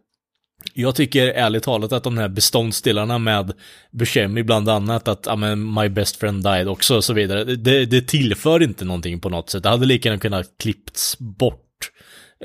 jag 0.73 0.95
tycker 0.95 1.27
ärligt 1.27 1.63
talat 1.63 1.91
att 1.91 2.03
de 2.03 2.17
här 2.17 2.29
beståndsdelarna 2.29 3.17
med 3.17 3.53
Buscemi 3.91 4.43
bland 4.43 4.69
annat, 4.69 5.07
att 5.07 5.25
ja, 5.25 5.35
men, 5.35 5.73
My 5.73 5.89
Best 5.89 6.15
Friend 6.15 6.43
Died 6.43 6.67
också 6.67 6.95
och 6.95 7.03
så 7.03 7.13
vidare, 7.13 7.43
det, 7.43 7.85
det 7.85 8.01
tillför 8.01 8.63
inte 8.63 8.85
någonting 8.85 9.19
på 9.19 9.29
något 9.29 9.49
sätt. 9.49 9.63
Det 9.63 9.69
hade 9.69 9.85
lika 9.85 10.09
gärna 10.09 10.19
kunnat 10.19 10.45
klippts 10.59 11.19
bort. 11.19 11.67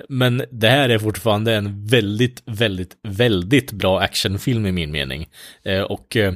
Men 0.09 0.42
det 0.51 0.69
här 0.69 0.88
är 0.88 0.99
fortfarande 0.99 1.55
en 1.55 1.87
väldigt, 1.87 2.42
väldigt, 2.47 2.97
väldigt 3.03 3.73
bra 3.73 4.01
actionfilm 4.01 4.66
i 4.66 4.73
min 4.73 4.90
mening. 4.90 5.29
Eh, 5.62 5.83
och 5.83 6.16
eh, 6.16 6.33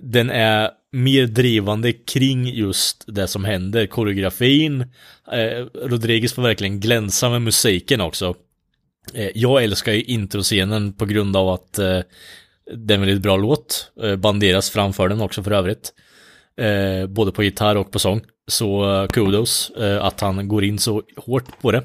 den 0.00 0.30
är 0.30 0.70
mer 0.92 1.26
drivande 1.26 1.92
kring 1.92 2.46
just 2.46 3.04
det 3.06 3.26
som 3.26 3.44
händer, 3.44 3.86
koreografin. 3.86 4.80
Eh, 5.32 5.66
Rodriguez 5.74 6.32
får 6.32 6.42
verkligen 6.42 6.80
glänsa 6.80 7.30
med 7.30 7.42
musiken 7.42 8.00
också. 8.00 8.34
Eh, 9.14 9.30
jag 9.34 9.64
älskar 9.64 9.92
ju 9.92 10.02
introscenen 10.02 10.92
på 10.92 11.04
grund 11.04 11.36
av 11.36 11.48
att 11.48 11.78
eh, 11.78 12.00
det 12.74 12.94
är 12.94 12.98
en 12.98 13.00
väldigt 13.00 13.22
bra 13.22 13.36
låt. 13.36 13.92
Eh, 14.02 14.16
banderas 14.16 14.70
framför 14.70 15.08
den 15.08 15.20
också 15.20 15.42
för 15.42 15.50
övrigt. 15.50 15.92
Eh, 16.56 17.06
både 17.06 17.32
på 17.32 17.42
gitarr 17.42 17.76
och 17.76 17.92
på 17.92 17.98
sång. 17.98 18.20
Så 18.48 19.02
eh, 19.02 19.06
kudos 19.08 19.70
eh, 19.70 20.04
att 20.04 20.20
han 20.20 20.48
går 20.48 20.64
in 20.64 20.78
så 20.78 21.02
hårt 21.16 21.60
på 21.60 21.72
det. 21.72 21.82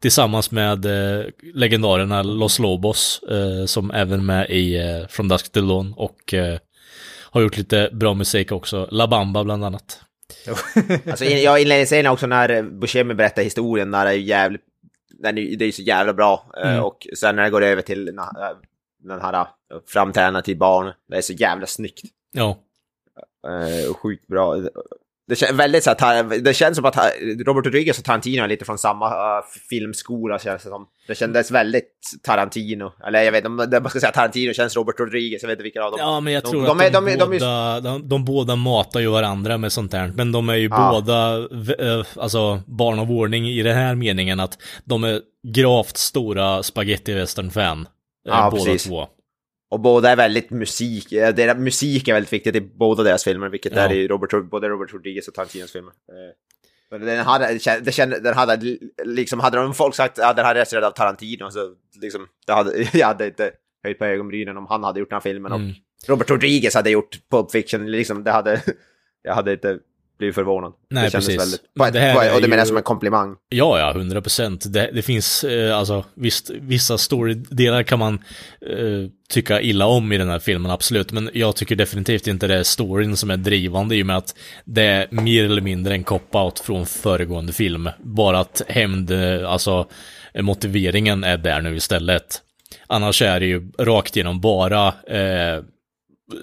Tillsammans 0.00 0.50
med 0.50 0.84
eh, 0.84 1.24
legendarerna 1.54 2.22
Los 2.22 2.58
Lobos 2.58 3.20
som 3.66 3.90
även 3.90 4.26
med 4.26 4.50
i 4.50 4.76
eh, 4.76 5.08
From 5.08 5.28
Dusk 5.28 5.52
Till 5.52 5.68
Dawn 5.68 5.94
och 5.96 6.34
har 7.30 7.42
gjort 7.42 7.56
lite 7.56 7.90
bra 7.92 8.14
musik 8.14 8.52
också. 8.52 8.88
La 8.90 9.06
Bamba 9.06 9.44
bland 9.44 9.64
annat. 9.64 10.00
Alltså, 11.10 11.24
jag 11.24 11.60
jag 11.60 11.86
scenen 11.86 12.12
också 12.12 12.26
när 12.26 12.62
Buscemi 12.62 13.14
berättar 13.14 13.42
historien, 13.42 13.90
när 13.90 14.04
det 14.04 14.10
är 14.10 14.14
jävligt... 14.14 14.62
Den 15.18 15.38
är, 15.38 15.56
det 15.56 15.64
är 15.64 15.72
så 15.72 15.82
jävla 15.82 16.12
bra. 16.12 16.52
Eh, 16.56 16.70
Mm. 16.70 16.84
Och 16.84 17.06
sen 17.18 17.36
när 17.36 17.42
det 17.42 17.50
går 17.50 17.62
över 17.62 17.82
till 17.82 18.04
den 18.04 18.18
här 19.20 19.34
eh, 19.40 19.46
framträdandet 19.86 20.44
till 20.44 20.58
barn, 20.58 20.92
det 21.08 21.16
är 21.16 21.20
så 21.20 21.32
jävla 21.32 21.66
snyggt. 21.66 22.02
Ja, 22.32 22.56
Eh, 23.48 23.94
sjukt 23.94 24.26
bra. 24.26 24.56
Det 25.28 25.36
känns 25.36 25.52
väldigt 25.52 25.84
så 25.84 25.94
här, 25.98 26.40
det 26.40 26.54
känns 26.54 26.76
som 26.76 26.84
att 26.84 26.94
ha- 26.94 27.10
Robert 27.46 27.66
Rodriguez 27.66 27.98
och 27.98 28.04
Tarantino 28.04 28.42
är 28.44 28.48
lite 28.48 28.64
från 28.64 28.78
samma 28.78 29.06
uh, 29.06 29.44
filmskola 29.70 30.38
känns 30.38 30.62
det 30.62 30.68
som. 30.68 30.86
Det 31.08 31.14
kändes 31.14 31.50
väldigt 31.50 31.90
Tarantino. 32.22 32.92
Eller 33.06 33.22
jag 33.22 33.32
vet 33.32 33.44
inte 33.44 33.76
om 33.76 33.82
man 33.82 33.90
ska 33.90 34.00
säga 34.00 34.12
Tarantino 34.12 34.52
känns 34.52 34.76
Robert 34.76 35.00
Rodriguez, 35.00 35.42
jag 35.42 35.48
vet 35.48 35.54
inte 35.54 35.62
vilka 35.62 35.82
av 35.82 35.90
dem. 35.90 36.00
ja 36.00 36.20
men 36.20 36.32
jag 36.32 36.42
de, 36.42 36.50
tror 36.50 36.62
de, 36.66 36.70
att 36.70 36.92
de, 36.92 37.04
de, 37.04 37.16
de, 37.18 37.30
båda, 37.38 37.80
de, 37.80 38.08
de 38.08 38.24
båda 38.24 38.56
matar 38.56 39.00
ju 39.00 39.08
varandra 39.08 39.58
med 39.58 39.72
sånt 39.72 39.92
här. 39.92 40.12
Men 40.16 40.32
de 40.32 40.48
är 40.48 40.54
ju 40.54 40.68
Ja. 40.68 40.90
båda, 40.92 41.36
eh, 41.38 42.06
alltså 42.16 42.62
barn 42.66 42.98
av 42.98 43.10
ordning 43.12 43.48
i 43.48 43.62
den 43.62 43.74
här 43.76 43.94
meningen 43.94 44.40
att 44.40 44.58
de 44.84 45.04
är 45.04 45.20
gravt 45.54 45.96
stora 45.96 46.62
spaghetti 46.62 47.14
western 47.14 47.50
fan 47.50 47.88
Ja, 48.24 48.48
båda 48.50 48.64
precis. 48.64 48.84
två. 48.88 49.06
Och 49.68 49.80
båda 49.80 50.10
är 50.10 50.16
väldigt 50.16 50.50
musik, 50.50 51.12
eh, 51.12 51.34
deras 51.34 51.58
musik 51.58 52.08
är 52.08 52.12
väldigt 52.12 52.32
viktigt 52.32 52.56
i 52.56 52.60
båda 52.60 53.02
deras 53.02 53.24
filmer, 53.24 53.48
vilket 53.48 53.72
Ja. 53.76 53.80
är 53.80 53.92
i 53.92 54.08
Robert, 54.08 54.50
både 54.50 54.68
Robert 54.68 54.92
Rodriguez 54.92 55.28
och 55.28 55.34
Tarantinos 55.34 55.72
filmer. 55.72 55.92
Eh, 56.08 56.34
Men 56.90 57.00
den 57.06 57.26
hade, 57.26 57.58
det 57.80 57.92
kände, 57.92 58.20
den 58.20 58.34
hade, 58.34 58.78
liksom, 59.04 59.40
hade 59.40 59.56
de 59.58 59.74
folk 59.74 59.94
sagt 59.94 60.18
att 60.18 60.36
den 60.36 60.44
här 60.44 60.54
är 60.54 60.82
av 60.82 60.90
Tarantino, 60.90 61.50
så 61.50 61.74
liksom, 62.02 62.28
det 62.46 62.52
hade, 62.52 62.82
jag 62.92 63.06
hade 63.06 63.26
inte 63.26 63.50
höjt 63.84 63.98
på 63.98 64.04
ögonbrynen 64.04 64.56
om 64.56 64.66
han 64.66 64.84
hade 64.84 65.00
gjort 65.00 65.10
den 65.10 65.16
här 65.16 65.20
filmen. 65.20 65.52
Mm. 65.52 65.70
Och 65.70 66.08
Robert 66.08 66.30
Rodriguez 66.30 66.74
hade 66.74 66.90
gjort 66.90 67.18
Pulp 67.30 67.50
Fiction, 67.50 67.90
liksom, 67.90 68.24
det 68.24 68.30
hade, 68.30 68.62
jag 69.22 69.34
hade 69.34 69.52
inte 69.52 69.78
blivit 70.18 70.34
förvånad. 70.34 70.72
Nej, 70.90 71.04
det 71.04 71.10
kändes 71.10 71.26
precis. 71.26 71.40
väldigt, 71.40 71.60
Men 71.74 71.92
det 71.92 72.00
är 72.00 72.34
och 72.34 72.40
det 72.40 72.48
menar 72.48 72.60
jag 72.60 72.68
som 72.68 72.76
en 72.76 72.82
komplimang. 72.82 73.36
Ja, 73.48 73.78
ja, 73.78 73.90
100 73.90 74.20
procent. 74.20 74.72
Det, 74.72 75.02
finns, 75.02 75.44
eh, 75.44 75.78
alltså, 75.78 76.04
visst, 76.14 76.50
vissa 76.50 76.98
storydelar 76.98 77.82
kan 77.82 77.98
man 77.98 78.14
eh, 78.60 79.10
tycka 79.28 79.60
illa 79.60 79.86
om 79.86 80.12
i 80.12 80.18
den 80.18 80.28
här 80.28 80.38
filmen, 80.38 80.70
absolut. 80.70 81.12
Men 81.12 81.30
jag 81.34 81.56
tycker 81.56 81.76
definitivt 81.76 82.26
inte 82.26 82.46
det 82.46 82.54
är 82.54 82.62
storyn 82.62 83.16
som 83.16 83.30
är 83.30 83.36
drivande 83.36 83.96
i 83.96 84.02
och 84.02 84.06
med 84.06 84.16
att 84.16 84.34
det 84.64 84.82
är 84.82 85.08
mer 85.10 85.44
eller 85.44 85.62
mindre 85.62 85.94
en 85.94 86.04
cop-out 86.04 86.62
från 86.62 86.86
föregående 86.86 87.52
film. 87.52 87.90
Bara 87.98 88.40
att 88.40 88.62
hämnd, 88.68 89.10
eh, 89.10 89.50
alltså, 89.50 89.88
motiveringen 90.34 91.24
är 91.24 91.36
där 91.36 91.60
nu 91.60 91.76
istället. 91.76 92.42
Annars 92.86 93.22
är 93.22 93.40
det 93.40 93.46
ju 93.46 93.70
rakt 93.78 94.16
igenom 94.16 94.40
bara 94.40 94.86
eh, 94.88 95.62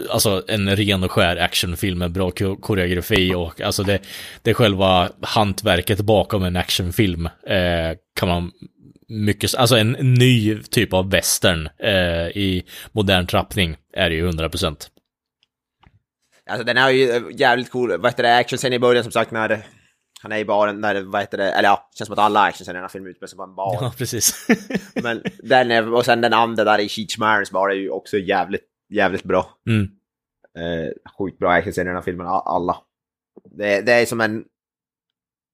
alltså 0.09 0.43
en 0.47 0.75
ren 0.75 1.03
och 1.03 1.11
skär 1.11 1.37
actionfilm 1.37 1.99
med 1.99 2.11
bra 2.11 2.31
ko- 2.31 2.55
koreografi 2.55 3.33
och 3.33 3.61
alltså 3.61 3.83
det, 3.83 3.99
det 4.41 4.49
är 4.49 4.53
själva 4.53 5.09
hantverket 5.21 6.01
bakom 6.01 6.43
en 6.43 6.55
actionfilm 6.55 7.25
eh, 7.25 7.97
kan 8.15 8.29
man 8.29 8.51
mycket, 9.07 9.55
alltså 9.55 9.77
en 9.77 9.91
ny 9.91 10.63
typ 10.63 10.93
av 10.93 11.09
western 11.09 11.69
eh, 11.79 12.27
i 12.27 12.63
modern 12.91 13.27
trappning 13.27 13.77
är 13.93 14.09
det 14.09 14.15
ju 14.15 14.29
100%. 14.29 14.89
Alltså 16.49 16.63
den 16.65 16.77
är 16.77 16.89
ju 16.89 17.11
eh, 17.11 17.21
jävligt 17.31 17.71
cool, 17.71 17.97
vad 17.97 18.11
heter 18.11 18.23
det, 18.23 18.37
actionscenen 18.37 18.73
i 18.73 18.79
början 18.79 19.03
som 19.03 19.11
sagt 19.11 19.31
när 19.31 19.65
han 20.21 20.31
är 20.31 20.37
i 20.37 20.45
baren, 20.45 20.81
när, 20.81 21.01
vad 21.01 21.21
heter 21.21 21.37
det, 21.37 21.51
eller 21.51 21.69
ja, 21.69 21.89
känns 21.95 22.05
som 22.05 22.13
att 22.13 22.19
alla 22.19 22.41
actionscener 22.41 22.75
i 22.75 22.77
den 22.77 22.83
här 22.83 22.89
filmen 22.89 23.11
utspelar 23.11 23.27
sig 23.27 23.37
på 23.37 23.43
en 23.43 23.55
bar. 23.55 23.77
Ja, 23.81 23.93
precis. 23.97 24.47
Men 25.03 25.23
den 25.43 25.71
är, 25.71 25.93
och 25.93 26.05
sen 26.05 26.21
den 26.21 26.33
andra 26.33 26.63
där 26.63 26.79
i 26.79 26.89
Cheech 26.89 27.17
Marins 27.17 27.51
bar 27.51 27.69
är 27.69 27.75
ju 27.75 27.89
också 27.89 28.17
jävligt, 28.17 28.61
jävligt 28.93 29.23
bra. 29.23 29.57
Mm. 29.67 29.83
Eh, 30.57 30.91
sjukt 31.17 31.39
bra 31.39 31.51
actionscener 31.51 31.85
i 31.85 31.87
den 31.87 31.95
här 31.95 32.03
filmen, 32.03 32.27
alla. 32.27 32.77
Det, 33.51 33.81
det 33.81 33.93
är 33.93 34.05
som 34.05 34.21
en... 34.21 34.45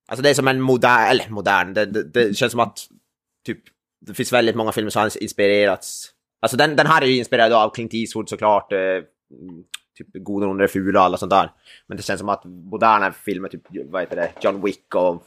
Alltså 0.08 0.24
det 0.24 0.30
är 0.30 0.34
som 0.34 0.48
en 0.48 0.62
modern, 0.62 1.10
eller 1.10 1.30
modern, 1.30 1.74
det, 1.74 1.86
det, 1.86 2.04
det 2.04 2.38
känns 2.38 2.52
som 2.52 2.60
att 2.60 2.80
typ, 3.46 3.60
det 4.02 4.14
finns 4.14 4.34
väldigt 4.34 4.56
många 4.56 4.72
filmer 4.72 4.90
som 4.90 5.00
har 5.00 5.24
inspirerats. 5.24 6.12
Alltså 6.42 6.58
den, 6.58 6.76
den 6.76 6.88
här 6.88 7.02
är 7.02 7.06
ju 7.06 7.18
inspirerad 7.18 7.54
av 7.54 7.70
Clint 7.70 7.94
Eastwood 7.94 8.30
såklart, 8.30 8.72
eh, 8.72 8.80
mm, 8.80 9.64
typ 9.98 10.08
Goda, 10.14 10.48
onda, 10.48 10.68
fula 10.68 11.00
och 11.00 11.06
alla 11.06 11.18
sånt 11.18 11.30
där. 11.30 11.52
Men 11.88 11.98
det 11.98 12.04
känns 12.04 12.20
som 12.20 12.30
att 12.30 12.46
moderna 12.46 13.12
filmer, 13.12 13.50
typ 13.50 13.64
vad 13.86 14.02
heter 14.02 14.16
det, 14.16 14.32
John 14.42 14.62
Wick 14.62 14.96
och 14.96 15.24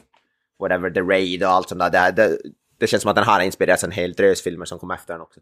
whatever, 0.59 0.89
The 0.91 1.01
Raid 1.01 1.43
och 1.43 1.49
allt 1.49 1.69
sånt 1.69 1.79
där, 1.79 1.89
det, 1.89 2.11
det, 2.11 2.37
det 2.77 2.87
känns 2.87 3.01
som 3.01 3.09
att 3.09 3.15
den 3.15 3.25
här 3.25 3.33
har 3.33 3.45
inspirerats 3.45 3.83
en 3.83 3.91
hel 3.91 4.13
drös 4.13 4.41
filmer 4.41 4.65
som 4.65 4.79
kom 4.79 4.91
efter 4.91 5.13
den 5.13 5.21
också. 5.21 5.39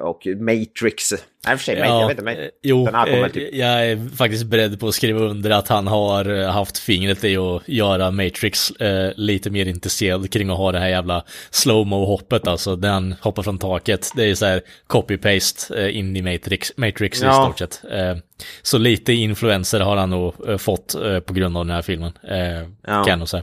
Och 0.00 0.26
Matrix, 0.26 1.12
nej 1.46 1.54
i 1.54 1.56
för 1.58 1.64
sig, 1.64 1.78
jag 1.78 2.08
vet 2.08 2.18
inte, 2.18 2.30
eh, 2.30 2.36
Matrix. 2.36 2.54
jo, 2.62 2.84
den 2.84 2.94
här 2.94 3.04
kommer 3.06 3.24
eh, 3.24 3.28
typ... 3.28 3.54
jag 3.54 3.86
är 3.86 4.16
faktiskt 4.16 4.44
beredd 4.44 4.80
på 4.80 4.88
att 4.88 4.94
skriva 4.94 5.20
under 5.20 5.50
att 5.50 5.68
han 5.68 5.86
har 5.86 6.40
eh, 6.40 6.50
haft 6.50 6.78
fingret 6.78 7.24
i 7.24 7.36
att 7.36 7.68
göra 7.68 8.10
Matrix 8.10 8.70
eh, 8.70 9.12
lite 9.16 9.50
mer 9.50 9.66
intresserad 9.66 10.32
kring 10.32 10.50
att 10.50 10.56
ha 10.56 10.72
det 10.72 10.78
här 10.78 10.88
jävla 10.88 11.24
slowmo-hoppet, 11.50 12.48
alltså 12.48 12.76
när 12.76 12.90
han 12.90 13.12
hoppar 13.20 13.42
från 13.42 13.58
taket. 13.58 14.10
Det 14.16 14.24
är 14.30 14.34
så 14.34 14.46
här 14.46 14.62
copy-paste 14.86 15.78
eh, 15.84 15.96
in 15.98 16.16
i 16.16 16.22
Matrix, 16.22 16.72
Matrix 16.76 17.22
i 17.22 17.24
Ja. 17.24 17.44
stort 17.44 17.58
sett. 17.58 17.92
Eh, 17.92 18.16
så 18.62 18.78
lite 18.78 19.12
influenser 19.12 19.80
har 19.80 19.96
han 19.96 20.10
nog 20.10 20.48
eh, 20.48 20.56
fått 20.56 20.94
eh, 20.94 21.20
på 21.20 21.32
grund 21.34 21.56
av 21.56 21.66
den 21.66 21.74
här 21.74 21.82
filmen, 21.82 22.12
eh, 22.28 22.38
Ja. 22.62 22.66
kan 22.82 23.06
jag 23.08 23.18
nog 23.18 23.28
säga. 23.28 23.42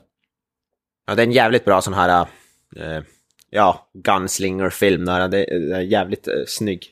Ja, 1.08 1.16
det 1.16 1.22
är 1.22 1.26
en 1.28 1.32
jävligt 1.34 1.66
bra 1.66 1.82
sån 1.82 1.94
här, 1.94 2.22
eh, 2.76 3.04
ja, 3.52 3.90
gunslinger-film 3.94 5.06
där. 5.06 5.28
Det, 5.28 5.44
är 5.54 5.82
jävligt 5.82 6.28
eh, 6.28 6.34
snygg. 6.48 6.86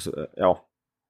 Så, 0.00 0.26
ja, 0.36 0.66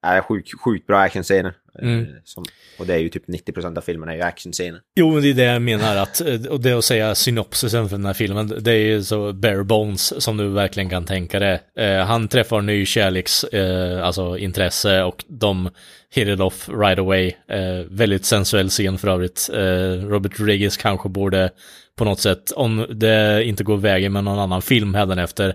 är 0.06 0.20
sjukt 0.20 0.61
sjuk 0.61 0.87
bra 0.87 0.98
actionscener. 0.98 1.48
Eh, 1.48 1.88
Mm. 1.88 2.06
som, 2.24 2.44
och 2.78 2.87
det 2.87 2.94
är 2.94 2.98
ju 2.98 3.09
typ 3.09 3.28
90% 3.28 3.78
av 3.78 3.80
filmen 3.83 4.09
är 4.09 4.14
ju 4.14 4.22
actionscener. 4.22 4.80
Jo, 4.96 5.12
men 5.12 5.22
det 5.22 5.30
är 5.30 5.35
det 5.35 5.42
jag 5.42 5.62
menar, 5.62 5.96
att, 5.96 6.20
eh, 6.20 6.44
och 6.50 6.61
det 6.61 6.72
att 6.72 6.85
säga 6.85 7.14
synopsisen 7.14 7.88
för 7.88 7.96
den 7.96 8.06
här 8.06 8.14
filmen, 8.14 8.54
det 8.61 8.72
är 8.72 8.87
ju 8.87 9.02
så 9.02 9.33
bare 9.33 9.64
bones 9.64 10.22
som 10.24 10.37
du 10.37 10.48
verkligen 10.48 10.90
kan 10.90 11.04
tänka 11.04 11.38
det. 11.38 11.61
Eh, 11.76 12.06
han 12.06 12.28
träffar 12.28 12.61
ny 12.61 12.87
kärleks, 12.87 13.44
eh, 13.44 14.06
alltså 14.06 14.38
intresse 14.38 15.02
och 15.02 15.24
de 15.28 15.70
hit 16.14 16.29
it 16.29 16.40
off 16.40 16.68
right 16.68 16.99
away. 16.99 17.27
Eh, 17.49 17.87
väldigt 17.90 18.25
sensuell 18.25 18.68
scen 18.70 18.99
för 18.99 19.09
övrigt. 19.09 19.51
Eh, 19.53 20.07
Robert 20.09 20.40
Rodriguez 20.40 20.77
kanske 20.77 21.09
borde 21.09 21.51
på 21.96 22.05
något 22.05 22.20
sätt, 22.20 22.51
om 22.51 22.87
det 22.90 23.44
inte 23.44 23.64
går 23.64 23.77
vägen 23.77 24.12
med 24.12 24.25
någon 24.25 24.38
annan 24.38 24.62
film 24.62 24.94
efter 24.94 25.55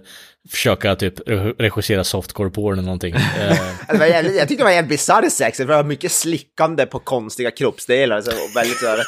försöka 0.51 0.95
typ 0.95 1.19
re- 1.19 1.55
regissera 1.59 2.03
softcore 2.03 2.49
porn 2.49 2.73
eller 2.73 2.83
någonting. 2.85 3.15
Eh, 3.39 3.57
Det 3.89 3.97
var 3.97 4.05
jävligt, 4.05 4.35
jag 4.35 4.47
tyckte 4.47 4.61
det 4.61 4.65
var 4.65 4.71
jävligt 4.71 4.89
bisarr 4.89 5.29
sex, 5.29 5.57
för 5.57 5.65
det 5.65 5.75
var 5.75 5.83
mycket 5.83 6.11
slickande 6.11 6.85
på 6.85 6.99
konstiga 6.99 7.51
kroppsdelar. 7.51 8.21
Så 8.21 8.31
väldigt 8.55 8.77
så 8.77 8.85
här, 8.87 8.99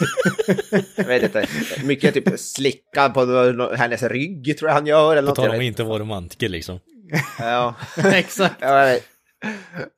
jag 0.96 1.04
vet 1.06 1.24
inte, 1.24 1.48
mycket 1.84 2.14
typ 2.14 2.40
slicka 2.40 3.10
på 3.10 3.26
hennes 3.78 4.04
rygg 4.04 4.58
tror 4.58 4.70
jag 4.70 4.76
han 4.76 4.88
gör. 4.88 5.16
Eller 5.18 5.30
på 5.30 5.36
tal 5.36 5.50
om 5.50 5.62
inte 5.62 5.84
vara 5.84 6.00
romantiker 6.00 6.50
liksom. 6.50 6.80
Ja, 7.40 7.76
Exakt. 8.14 8.56
ja, 8.60 8.98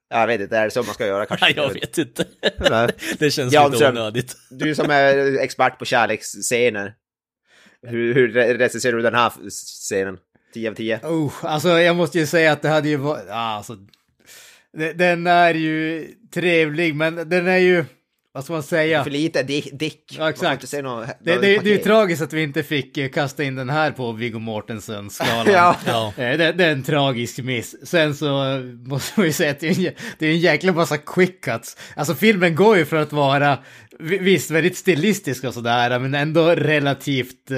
jag 0.10 0.28
vet. 0.28 0.41
Inte, 0.41 0.58
är 0.58 0.65
det 0.65 0.71
så 0.71 0.84
man 0.84 0.93
ska 0.93 1.06
göra 1.08 1.25
kanske? 1.25 1.45
Nej, 1.45 1.54
jag 1.56 1.73
vet 1.73 1.97
inte. 1.97 2.25
Det 3.19 3.32
känns 3.32 3.54
Jan 3.54 3.71
lite 3.71 3.89
onödigt. 3.89 4.36
Du 4.49 4.75
som 4.75 4.89
är 4.91 5.38
expert 5.39 5.80
på 5.80 5.86
kärleksscener. 5.86 6.93
Hur, 7.88 8.13
hur 8.13 8.34
re- 8.34 8.58
recenserar 8.58 8.97
du 8.97 9.02
den 9.04 9.15
här 9.15 9.32
scenen? 9.49 10.17
10 10.54 10.69
av 10.69 10.73
10? 10.73 10.99
Oh, 11.04 11.34
alltså 11.41 11.69
jag 11.69 11.95
måste 11.95 12.19
ju 12.19 12.25
säga 12.25 12.52
att 12.52 12.62
det 12.62 12.69
hade 12.69 12.89
ju 12.89 12.95
varit, 12.95 13.25
ja, 13.28 13.34
alltså, 13.36 13.78
den 14.95 15.28
är 15.28 15.54
ju 15.54 16.08
trevlig, 16.34 16.95
men 16.95 17.15
den 17.30 17.47
är 17.47 17.58
ju, 17.58 17.86
vad 18.34 18.44
ska 18.44 18.54
man 18.54 18.63
säga? 18.63 19.04
För 19.04 19.12
lite 19.12 19.44
dick. 19.44 19.70
dick. 19.80 20.15
Ja, 20.20 20.30
exakt. 20.30 20.72
Det, 20.72 20.82
det, 20.82 20.86
något 21.56 21.63
det 21.63 21.74
är 21.74 21.78
tragiskt 21.84 22.22
att 22.22 22.34
vi 22.34 22.44
inte 22.44 22.63
fick 22.63 22.98
eh, 22.98 23.10
kasta 23.10 23.44
in 23.44 23.56
den 23.56 23.70
här 23.70 23.92
på 23.92 24.12
Viggo 24.12 24.39
Mortensen-skalan. 24.39 25.46
Ja. 25.54 25.76
Ja. 25.86 26.13
Eh, 26.18 26.38
Det, 26.38 26.52
det 26.52 26.65
är 26.65 26.72
en 26.72 26.84
tragisk 26.84 27.38
miss. 27.38 27.76
Sen 27.88 28.15
så 28.15 28.56
eh, 28.56 28.60
måste 28.63 29.20
man 29.20 29.26
ju 29.28 29.34
säga 29.34 29.52
att 29.52 29.60
det 29.60 29.68
är 29.68 29.72
en, 29.72 29.76
jä- 29.76 29.94
det 30.20 30.26
är 30.26 30.32
en 30.32 30.39
jäkla 30.39 30.74
massa 30.74 30.98
quick 30.98 31.44
cuts. 31.44 31.78
Alltså 31.96 32.15
filmen 32.15 32.56
går 32.56 32.78
ju 32.78 32.86
för 32.86 32.98
att 32.98 33.13
vara, 33.13 33.58
vi- 34.00 34.18
visst 34.18 34.52
väldigt 34.52 34.78
stilistisk 34.78 35.44
och 35.44 35.54
sådär, 35.54 36.00
men 36.00 36.15
ändå 36.15 36.50
relativt, 36.50 37.52
eh, 37.52 37.58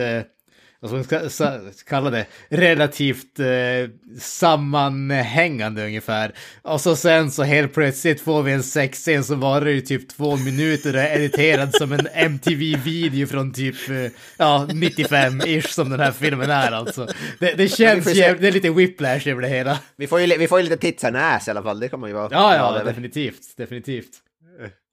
vad 0.81 0.89
ska 0.89 0.95
man 0.95 1.03
ska, 1.03 1.29
sa, 1.29 1.59
kalla 1.87 2.09
det, 2.09 2.25
relativt 2.49 3.39
eh, 3.39 3.89
sammanhängande 4.19 5.85
ungefär. 5.85 6.33
Och 6.61 6.81
så 6.81 6.95
sen 6.95 7.31
så 7.31 7.43
helt 7.43 7.73
plötsligt 7.73 8.21
får 8.21 8.43
vi 8.43 8.51
en 8.51 8.63
sexscen 8.63 9.23
som 9.23 9.39
varar 9.39 9.67
i 9.67 9.81
typ 9.81 10.09
två 10.09 10.35
minuter 10.35 10.95
och 10.95 11.01
är 11.01 11.15
editerad 11.15 11.75
som 11.75 11.91
en 11.91 12.07
MTV-video 12.13 13.27
från 13.27 13.53
typ, 13.53 13.89
eh, 13.89 14.11
ja, 14.37 14.67
95-ish 14.69 15.67
som 15.67 15.89
den 15.89 15.99
här 15.99 16.11
filmen 16.11 16.49
är 16.49 16.71
alltså. 16.71 17.07
Det, 17.39 17.53
det 17.53 17.67
känns 17.67 18.15
jävligt, 18.15 18.41
det 18.41 18.47
är 18.47 18.51
lite 18.51 18.69
whiplash 18.69 19.27
över 19.27 19.41
det 19.41 19.47
hela. 19.47 19.79
Vi 19.95 20.07
får 20.07 20.21
ju, 20.21 20.37
vi 20.37 20.47
får 20.47 20.59
ju 20.59 20.63
lite 20.63 20.77
tits 20.77 21.03
and 21.03 21.17
ass 21.17 21.47
i 21.47 21.51
alla 21.51 21.63
fall, 21.63 21.79
det 21.79 21.97
man 21.97 22.09
ju 22.09 22.15
vara 22.15 22.29
Ja, 22.31 22.55
ja, 22.55 22.83
definitivt, 22.83 23.57
definitivt. 23.57 24.30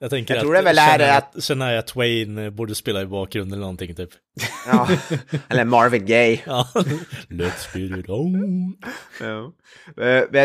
Jag 0.01 0.11
tänker 0.11 0.35
Jag 0.35 0.39
att 0.39 0.45
tror 0.45 0.55
det 0.55 0.63
väl 0.63 0.79
är 0.79 0.91
Shania, 0.99 1.15
att- 1.17 1.45
Shania 1.45 1.83
Twain 1.83 2.39
eh, 2.39 2.51
borde 2.51 2.75
spela 2.75 3.03
i 3.03 3.07
bakgrunden 3.07 3.53
eller 3.53 3.61
någonting 3.61 3.95
typ. 3.95 4.11
Ja. 4.67 4.89
Eller 5.49 5.65
Marvin 5.65 6.07
Gaye. 6.07 6.41
Ja. 6.47 6.69
Let's 7.29 7.79
get 7.79 7.99
it 7.99 8.09
on. 8.09 8.77
Ja. 9.21 9.53
Eh, 10.05 10.25
Det 10.31 10.41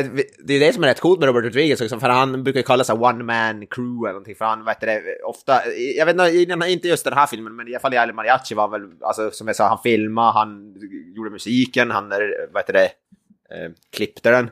är 0.56 0.60
det 0.60 0.74
som 0.74 0.84
är 0.84 0.88
rätt 0.88 1.00
coolt 1.00 1.20
med 1.20 1.28
Robert 1.28 1.44
Rodriguez 1.44 1.82
också, 1.82 2.00
för 2.00 2.10
han 2.10 2.44
brukar 2.44 2.62
kalla 2.62 2.84
sig 2.84 2.96
one 2.96 3.24
man 3.24 3.68
crew 3.68 4.06
eller 4.10 4.14
någonting, 4.14 4.36
för 4.36 4.46
han 4.46 4.66
vet 4.66 4.82
det, 4.82 5.02
ofta, 5.26 5.62
jag 5.98 6.06
vet 6.06 6.14
inte, 6.48 6.68
inte 6.70 6.88
just 6.88 7.04
den 7.06 7.14
här 7.14 7.28
filmen, 7.28 7.56
men 7.56 7.68
i 7.68 7.72
alla 7.72 7.80
fall 7.80 7.94
i 7.94 7.98
Ali 7.98 8.14
Mariachi 8.14 8.56
var 8.56 8.68
väl, 8.68 8.82
alltså 9.02 9.32
som 9.32 9.48
jag 9.48 9.56
sa, 9.56 9.68
han 9.68 9.80
filmade, 9.84 10.32
han 10.32 10.76
gjorde 11.16 11.30
musiken, 11.30 11.92
han, 11.92 12.12
heter 12.56 12.74
det, 12.74 12.86
eh, 12.86 13.72
klippte 13.96 14.32
den. 14.32 14.50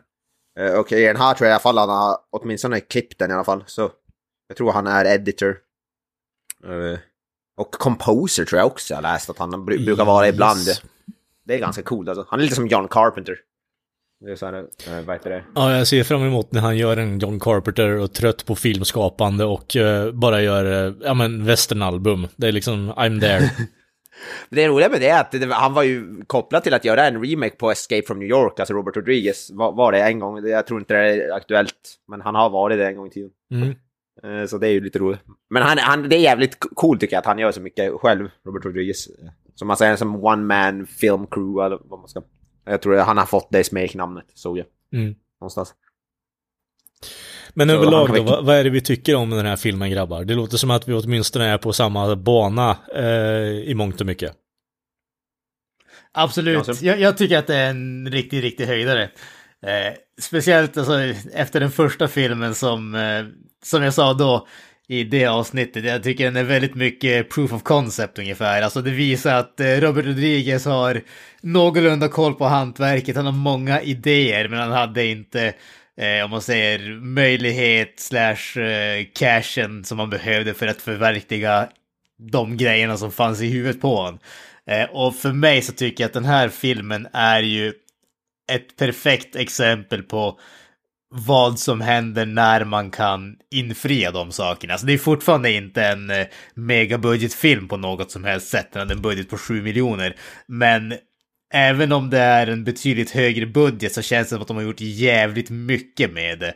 Och 0.80 0.92
i 0.92 1.04
den 1.06 1.16
här 1.18 1.34
tror 1.34 1.46
jag 1.48 1.52
i 1.52 1.54
alla 1.54 1.60
fall 1.62 1.78
han 1.78 1.90
har 1.90 2.18
åtminstone 2.32 2.80
klippt 2.80 3.20
den 3.20 3.32
i 3.32 3.34
alla 3.34 3.44
fall, 3.44 3.64
så 3.68 3.90
jag 4.52 4.58
tror 4.58 4.72
han 4.72 4.88
är 4.88 5.06
editor. 5.06 5.58
Eh, 6.64 7.00
och 7.58 7.72
composer 7.72 8.46
tror 8.46 8.60
jag 8.60 8.68
också 8.68 8.94
jag 8.94 9.02
läst 9.02 9.30
att 9.30 9.38
han 9.38 9.52
bru- 9.52 9.86
brukar 9.86 10.06
vara 10.06 10.28
ibland. 10.28 10.68
Yes. 10.68 10.82
Det 11.46 11.54
är 11.54 11.60
ganska 11.60 11.84
coolt 11.84 12.10
alltså. 12.10 12.26
Han 12.30 12.40
är 12.40 12.44
lite 12.44 12.56
som 12.56 12.68
John 12.68 12.88
Carpenter. 12.88 13.36
Det 14.26 14.32
är 14.32 14.36
så 14.36 14.46
här, 14.46 14.54
eh, 14.54 15.06
vad 15.06 15.16
heter 15.16 15.30
det? 15.30 15.44
Ja, 15.56 15.78
jag 15.78 15.88
ser 15.88 16.04
fram 16.04 16.22
emot 16.22 16.52
när 16.52 16.62
han 16.62 16.78
gör 16.78 16.98
en 16.98 17.20
John 17.20 17.40
Carpenter 17.40 17.90
och 17.90 18.14
trött 18.14 18.46
på 18.46 18.56
filmskapande 18.56 19.46
och 19.46 19.76
eh, 19.76 20.12
bara 20.12 20.42
gör, 20.42 20.66
uh, 20.66 20.96
ja 21.04 21.14
men, 21.14 21.46
westernalbum. 21.46 22.28
Det 22.36 22.48
är 22.48 22.52
liksom, 22.52 22.94
I'm 22.94 23.22
there. 23.22 23.52
Det 24.50 24.68
roliga 24.68 24.90
med 24.90 25.02
det 25.02 25.10
är 25.10 25.22
att 25.22 25.32
det, 25.32 25.54
han 25.54 25.74
var 25.74 25.84
ju 25.84 26.26
kopplad 26.28 26.64
till 26.64 26.74
att 26.74 26.86
göra 26.86 27.08
en 27.08 27.26
remake 27.26 27.56
på 27.56 27.72
Escape 27.72 28.04
from 28.08 28.20
New 28.20 28.30
York, 28.30 28.60
alltså 28.60 28.74
Robert 28.74 28.96
Rodriguez 28.96 29.52
var, 29.52 29.72
var 29.72 29.92
det 29.92 30.04
en 30.04 30.20
gång. 30.20 30.48
Jag 30.48 30.68
tror 30.68 30.80
inte 30.80 30.94
det 30.94 31.00
är 31.00 31.34
aktuellt, 31.34 31.98
men 32.08 32.22
han 32.22 32.36
har 32.36 32.50
varit 32.50 32.78
det 32.78 32.88
en 32.88 32.96
gång 32.96 33.08
i 33.08 33.10
tiden. 33.10 33.32
Mm. 33.52 33.76
Eh, 34.24 34.46
Så 34.48 34.58
det 34.58 34.68
är 34.68 34.72
ju 34.72 34.82
lite 34.82 35.00
roligt. 35.00 35.20
Men 35.50 35.64
han, 35.64 35.78
han, 35.78 36.10
det 36.10 36.16
är 36.16 36.20
jävligt 36.20 36.58
coolt 36.60 37.00
tycker 37.02 37.16
jag 37.16 37.20
att 37.20 37.26
han 37.26 37.40
gör 37.40 37.52
så 37.52 37.62
mycket 37.62 37.94
själv, 37.94 38.30
Robert 38.46 38.66
Rodriguez. 38.66 39.08
Som 39.56 39.68
man 39.68 39.78
säger, 39.78 39.96
som 39.96 40.26
one 40.26 40.44
man 40.44 40.88
film 40.88 41.28
crew 41.28 41.66
eller 41.66 41.80
vad 41.84 42.00
man 42.00 42.10
ska... 42.10 42.22
Jag 42.66 42.82
tror 42.82 42.98
han 42.98 43.18
har 43.18 43.26
fått 43.26 43.48
det 43.52 43.64
smeknamnet, 43.64 44.26
såg 44.34 44.58
jag. 44.58 44.66
Mm. 44.94 45.16
Någonstans. 45.42 45.74
Men 47.54 47.70
Så 47.70 47.76
överlag 47.76 48.16
då, 48.16 48.24
vad, 48.24 48.46
vad 48.46 48.56
är 48.56 48.64
det 48.64 48.70
vi 48.70 48.82
tycker 48.82 49.16
om 49.16 49.30
den 49.30 49.46
här 49.46 49.56
filmen 49.56 49.92
grabbar? 49.92 50.24
Det 50.24 50.34
låter 50.34 50.58
som 50.58 50.72
att 50.72 50.88
vi 50.88 50.94
åtminstone 50.94 51.46
är 51.46 51.58
på 51.58 51.74
samma 51.74 52.16
bana 52.16 52.78
eh, 52.96 53.70
i 53.70 53.74
mångt 53.76 54.02
och 54.02 54.08
mycket. 54.08 54.32
Absolut, 56.12 56.82
jag, 56.82 57.00
jag 57.00 57.18
tycker 57.18 57.38
att 57.38 57.48
det 57.48 57.56
är 57.56 57.70
en 57.70 58.12
riktig, 58.12 58.44
riktig 58.44 58.66
höjdare. 58.66 59.10
Eh, 59.66 59.94
speciellt 60.22 60.78
alltså, 60.78 61.00
efter 61.34 61.60
den 61.60 61.72
första 61.72 62.08
filmen 62.08 62.56
som, 62.56 62.96
eh, 62.96 63.26
som 63.64 63.84
jag 63.84 63.94
sa 63.94 64.14
då 64.14 64.48
i 64.88 65.04
det 65.04 65.26
avsnittet. 65.26 65.86
Jag 65.86 66.04
tycker 66.04 66.26
den 66.26 66.36
är 66.36 66.44
väldigt 66.44 66.76
mycket 66.76 67.30
proof 67.30 67.54
of 67.54 67.64
concept 67.64 68.20
ungefär. 68.20 68.62
Alltså 68.62 68.82
det 68.82 68.92
visar 68.92 69.36
att 69.36 69.60
eh, 69.60 69.66
Robert 69.66 70.06
Rodriguez 70.06 70.66
har 70.66 71.02
någorlunda 71.42 72.08
koll 72.08 72.34
på 72.34 72.46
hantverket. 72.46 73.16
Han 73.16 73.26
har 73.26 73.34
många 73.34 73.82
idéer 73.82 74.48
men 74.48 74.60
han 74.60 74.72
hade 74.72 75.06
inte 75.06 75.54
eh, 75.98 76.26
om 76.26 76.32
man 76.32 76.42
säger 76.42 77.00
möjlighet 77.00 77.94
slash 78.00 78.62
eh, 78.62 79.06
cashen 79.16 79.84
som 79.84 79.98
man 79.98 80.10
behövde 80.10 80.54
för 80.54 80.68
att 80.68 80.82
förverkliga 80.82 81.70
de 82.32 82.58
grejerna 82.58 82.98
som 82.98 83.12
fanns 83.12 83.42
i 83.42 83.48
huvudet 83.48 83.82
på 83.82 83.96
honom. 83.96 84.20
Eh, 84.68 84.90
och 84.90 85.16
för 85.16 85.34
mig 85.34 85.62
så 85.62 85.74
tycker 85.74 86.04
jag 86.04 86.08
att 86.08 86.14
den 86.14 86.26
här 86.26 86.50
filmen 86.50 87.08
är 87.14 87.42
ju 87.42 87.74
ett 88.56 88.76
perfekt 88.78 89.36
exempel 89.36 90.04
på 90.04 90.40
vad 91.14 91.60
som 91.60 91.82
händer 91.82 92.26
när 92.26 92.66
man 92.66 92.92
kan 92.92 93.36
infria 93.52 94.12
de 94.12 94.32
sakerna. 94.32 94.74
Alltså 94.74 94.88
det 94.88 94.94
är 94.94 94.98
fortfarande 94.98 95.52
inte 95.52 95.84
en 95.84 96.10
eh, 96.10 96.28
megabudgetfilm 96.54 97.68
på 97.68 97.78
något 97.78 98.12
som 98.12 98.24
helst 98.24 98.48
sätt. 98.48 98.68
Den 98.72 98.80
hade 98.80 98.94
en 98.94 99.02
budget 99.02 99.30
på 99.30 99.38
7 99.38 99.62
miljoner. 99.62 100.16
Men 100.48 100.94
även 101.54 101.92
om 101.92 102.10
det 102.10 102.20
är 102.20 102.48
en 102.48 102.64
betydligt 102.64 103.12
högre 103.12 103.46
budget 103.46 103.94
så 103.94 104.02
känns 104.02 104.28
det 104.28 104.34
som 104.36 104.42
att 104.42 104.48
de 104.48 104.58
har 104.58 104.64
gjort 104.64 104.82
jävligt 104.82 105.50
mycket 105.50 106.14
med 106.14 106.40
det. 106.40 106.54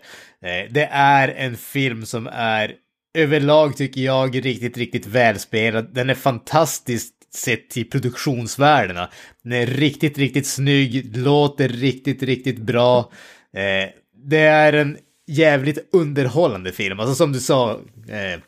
Eh, 0.48 0.72
det 0.72 0.90
är 0.92 1.28
en 1.28 1.58
film 1.58 2.06
som 2.06 2.28
är 2.28 2.74
överlag 3.16 3.78
tycker 3.78 4.02
jag 4.02 4.46
riktigt, 4.46 4.78
riktigt 4.78 5.06
välspelad. 5.06 5.94
Den 5.94 6.10
är 6.10 6.16
fantastiskt 6.16 7.15
sett 7.36 7.70
till 7.70 7.90
produktionsvärdena. 7.90 9.10
Den 9.44 9.54
är 9.54 9.66
riktigt, 9.66 10.18
riktigt 10.18 10.48
snygg, 10.48 11.18
låter 11.18 11.70
riktigt, 11.70 12.24
riktigt 12.24 12.58
bra. 12.58 13.12
Eh, 13.54 13.90
det 14.30 14.40
är 14.40 14.74
en 14.74 14.98
jävligt 15.28 15.90
underhållande 15.92 16.72
film. 16.72 17.00
Alltså 17.00 17.16
som 17.16 17.32
du 17.32 17.40
sa, 17.40 17.72
eh, 18.10 18.40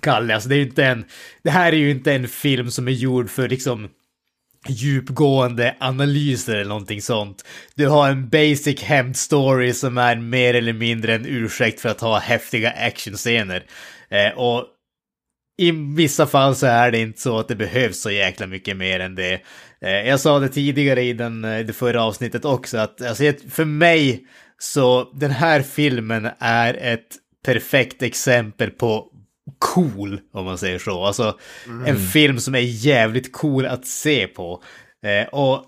Kalle, 0.00 0.34
alltså 0.34 0.48
det 0.48 0.54
är 0.54 0.58
ju 0.58 0.64
inte 0.64 0.84
en... 0.84 1.04
Det 1.42 1.50
här 1.50 1.72
är 1.72 1.76
ju 1.76 1.90
inte 1.90 2.12
en 2.12 2.28
film 2.28 2.70
som 2.70 2.88
är 2.88 2.92
gjord 2.92 3.30
för 3.30 3.48
liksom 3.48 3.88
djupgående 4.68 5.76
analyser 5.80 6.54
eller 6.54 6.68
någonting 6.68 7.02
sånt. 7.02 7.44
Du 7.74 7.88
har 7.88 8.08
en 8.08 8.28
basic 8.28 8.82
hämndstory 8.82 9.72
som 9.72 9.98
är 9.98 10.16
mer 10.16 10.54
eller 10.54 10.72
mindre 10.72 11.14
en 11.14 11.26
ursäkt 11.26 11.80
för 11.80 11.88
att 11.88 12.00
ha 12.00 12.18
häftiga 12.18 12.70
actionscener. 12.70 13.64
Eh, 14.08 14.38
och 14.38 14.64
i 15.58 15.70
vissa 15.70 16.26
fall 16.26 16.56
så 16.56 16.66
är 16.66 16.90
det 16.90 16.98
inte 16.98 17.20
så 17.20 17.38
att 17.38 17.48
det 17.48 17.56
behövs 17.56 18.00
så 18.00 18.10
jäkla 18.10 18.46
mycket 18.46 18.76
mer 18.76 19.00
än 19.00 19.14
det. 19.14 19.40
Eh, 19.80 20.08
jag 20.08 20.20
sa 20.20 20.38
det 20.38 20.48
tidigare 20.48 21.02
i 21.02 21.12
den, 21.12 21.44
eh, 21.44 21.66
det 21.66 21.72
förra 21.72 22.02
avsnittet 22.02 22.44
också 22.44 22.78
att 22.78 23.02
alltså, 23.02 23.32
för 23.50 23.64
mig 23.64 24.26
så 24.58 25.12
den 25.14 25.30
här 25.30 25.62
filmen 25.62 26.28
är 26.38 26.74
ett 26.74 27.16
perfekt 27.44 28.02
exempel 28.02 28.70
på 28.70 29.12
cool, 29.58 30.20
om 30.32 30.44
man 30.44 30.58
säger 30.58 30.78
så. 30.78 31.04
Alltså 31.04 31.38
mm. 31.66 31.86
en 31.86 31.96
film 31.96 32.40
som 32.40 32.54
är 32.54 32.58
jävligt 32.58 33.32
cool 33.32 33.66
att 33.66 33.86
se 33.86 34.26
på. 34.26 34.62
Eh, 35.04 35.28
och 35.28 35.64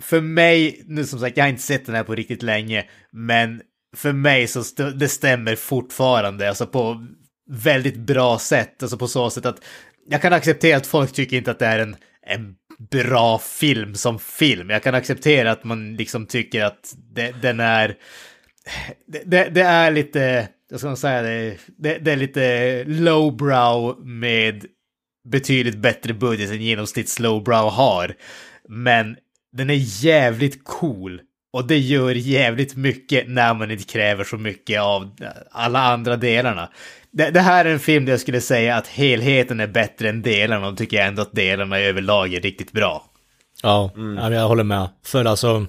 för 0.00 0.20
mig, 0.20 0.82
nu 0.86 1.04
som 1.04 1.18
sagt, 1.20 1.36
jag 1.36 1.44
har 1.44 1.48
inte 1.48 1.62
sett 1.62 1.86
den 1.86 1.94
här 1.94 2.04
på 2.04 2.14
riktigt 2.14 2.42
länge, 2.42 2.84
men 3.12 3.62
för 3.96 4.12
mig 4.12 4.46
så 4.46 4.60
st 4.60 4.90
det 4.90 5.08
stämmer 5.08 5.56
fortfarande, 5.56 6.48
alltså 6.48 6.66
på 6.66 7.06
väldigt 7.48 7.96
bra 7.96 8.38
sätt, 8.38 8.82
alltså 8.82 8.98
på 8.98 9.08
så 9.08 9.30
sätt 9.30 9.46
att 9.46 9.64
jag 10.08 10.22
kan 10.22 10.32
acceptera 10.32 10.76
att 10.76 10.86
folk 10.86 11.12
tycker 11.12 11.36
inte 11.36 11.50
att 11.50 11.58
det 11.58 11.66
är 11.66 11.78
en, 11.78 11.96
en 12.26 12.54
bra 12.90 13.38
film 13.38 13.94
som 13.94 14.18
film. 14.18 14.70
Jag 14.70 14.82
kan 14.82 14.94
acceptera 14.94 15.50
att 15.50 15.64
man 15.64 15.96
liksom 15.96 16.26
tycker 16.26 16.64
att 16.64 16.94
det, 17.14 17.42
den 17.42 17.60
är... 17.60 17.96
Det, 19.06 19.44
det, 19.54 19.62
är 19.62 19.90
lite, 19.90 20.48
jag 20.70 20.80
ska 20.80 20.96
säga 20.96 21.22
det, 21.22 21.56
det, 21.66 21.98
det 21.98 22.12
är 22.12 22.16
lite 22.16 22.84
lowbrow 22.84 24.06
med 24.06 24.64
betydligt 25.28 25.78
bättre 25.78 26.14
budget 26.14 26.50
än 26.50 26.62
genomsnitt 26.62 27.20
lowbrow 27.20 27.70
har. 27.70 28.14
Men 28.68 29.16
den 29.52 29.70
är 29.70 30.04
jävligt 30.04 30.64
cool. 30.64 31.20
Och 31.52 31.66
det 31.66 31.78
gör 31.78 32.14
jävligt 32.14 32.76
mycket 32.76 33.28
när 33.28 33.54
man 33.54 33.70
inte 33.70 33.84
kräver 33.84 34.24
så 34.24 34.36
mycket 34.36 34.80
av 34.80 35.16
alla 35.50 35.78
andra 35.78 36.16
delarna 36.16 36.68
det, 37.18 37.30
det, 37.30 37.40
här 37.40 37.64
är 37.64 37.72
en 37.72 37.80
film 37.80 38.04
där 38.04 38.12
jag 38.12 38.20
skulle 38.20 38.40
säga 38.40 38.76
att 38.76 38.86
helheten 38.86 39.60
är 39.60 39.66
bättre 39.66 40.08
än 40.08 40.22
delarna 40.22 40.68
och 40.68 40.76
tycker 40.76 40.96
jag 40.96 41.06
ändå 41.06 41.22
att 41.22 41.32
delarna 41.32 41.78
överlag 41.78 42.34
är 42.34 42.40
riktigt 42.40 42.72
bra. 42.72 43.04
Ja, 43.62 43.90
mm. 43.96 44.32
jag 44.32 44.48
håller 44.48 44.64
med. 44.64 44.88
För 45.04 45.24
alltså, 45.24 45.66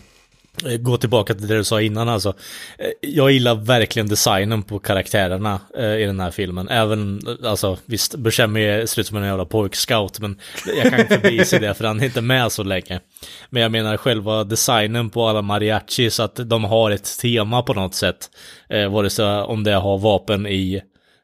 eh, 0.65 0.77
gå 0.77 0.97
tillbaka 0.97 1.33
till 1.33 1.47
det 1.47 1.57
du 1.57 1.63
sa 1.63 1.81
innan 1.81 2.09
alltså. 2.09 2.29
Eh, 2.77 2.89
jag 3.01 3.31
gillar 3.31 3.55
verkligen 3.55 4.07
designen 4.07 4.63
på 4.63 4.79
karaktärerna 4.79 5.59
eh, 5.77 5.95
i 5.95 6.05
den 6.05 6.19
här 6.19 6.31
filmen. 6.31 6.69
Även, 6.69 7.21
alltså 7.43 7.77
visst, 7.85 8.15
Buscemi 8.15 8.87
ser 8.87 9.01
ut 9.01 9.07
som 9.07 9.17
en 9.17 9.25
jävla 9.25 9.45
pojkscout, 9.45 10.19
men 10.19 10.39
jag 10.77 10.89
kan 10.89 10.99
inte 10.99 11.17
bevisa 11.17 11.59
det 11.59 11.73
för 11.73 11.83
han 11.83 11.99
är 11.99 12.05
inte 12.05 12.21
med 12.21 12.51
så 12.51 12.63
länge. 12.63 12.99
Men 13.49 13.61
jag 13.61 13.71
menar 13.71 13.97
själva 13.97 14.43
designen 14.43 15.09
på 15.09 15.27
alla 15.27 15.41
mariachi 15.41 16.09
så 16.09 16.23
att 16.23 16.35
de 16.35 16.63
har 16.63 16.91
ett 16.91 17.19
tema 17.21 17.61
på 17.61 17.73
något 17.73 17.95
sätt. 17.95 18.29
Eh, 18.69 18.91
vare 18.91 19.09
sig 19.09 19.25
om 19.25 19.63
det 19.63 19.73
har 19.73 19.97
vapen 19.97 20.47
i 20.47 20.81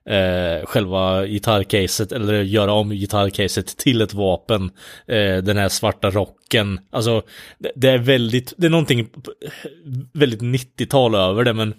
eh, 0.10 0.66
själva 0.66 1.26
gitarrcaset 1.26 2.12
eller 2.12 2.44
göra 2.44 2.74
om 2.74 2.90
gitarrcaset 2.90 3.78
till 3.78 4.02
ett 4.02 4.14
vapen. 4.14 4.72
Eh, 5.08 5.38
den 5.38 5.58
här 5.58 5.70
svarta 5.70 6.10
rocken. 6.10 6.80
Alltså 6.90 7.22
det, 7.58 7.72
det, 7.76 7.90
är 7.90 7.98
väldigt, 7.98 8.54
det 8.58 8.66
är 8.66 8.72
någonting 8.72 9.10
väldigt 10.14 10.42
90-tal 10.42 11.16
över 11.16 11.44
det 11.44 11.54
men 11.54 11.74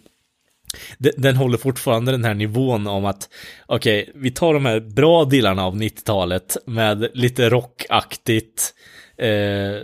den 1.16 1.36
håller 1.36 1.58
fortfarande 1.58 2.12
den 2.12 2.24
här 2.24 2.34
nivån 2.34 2.86
om 2.86 3.04
att 3.04 3.28
okej, 3.66 4.02
okay, 4.02 4.20
vi 4.22 4.30
tar 4.30 4.54
de 4.54 4.66
här 4.66 4.80
bra 4.80 5.24
delarna 5.24 5.64
av 5.64 5.76
90-talet 5.76 6.56
med 6.66 7.10
lite 7.14 7.50
rockaktigt 7.50 8.74
Eh, 9.18 9.82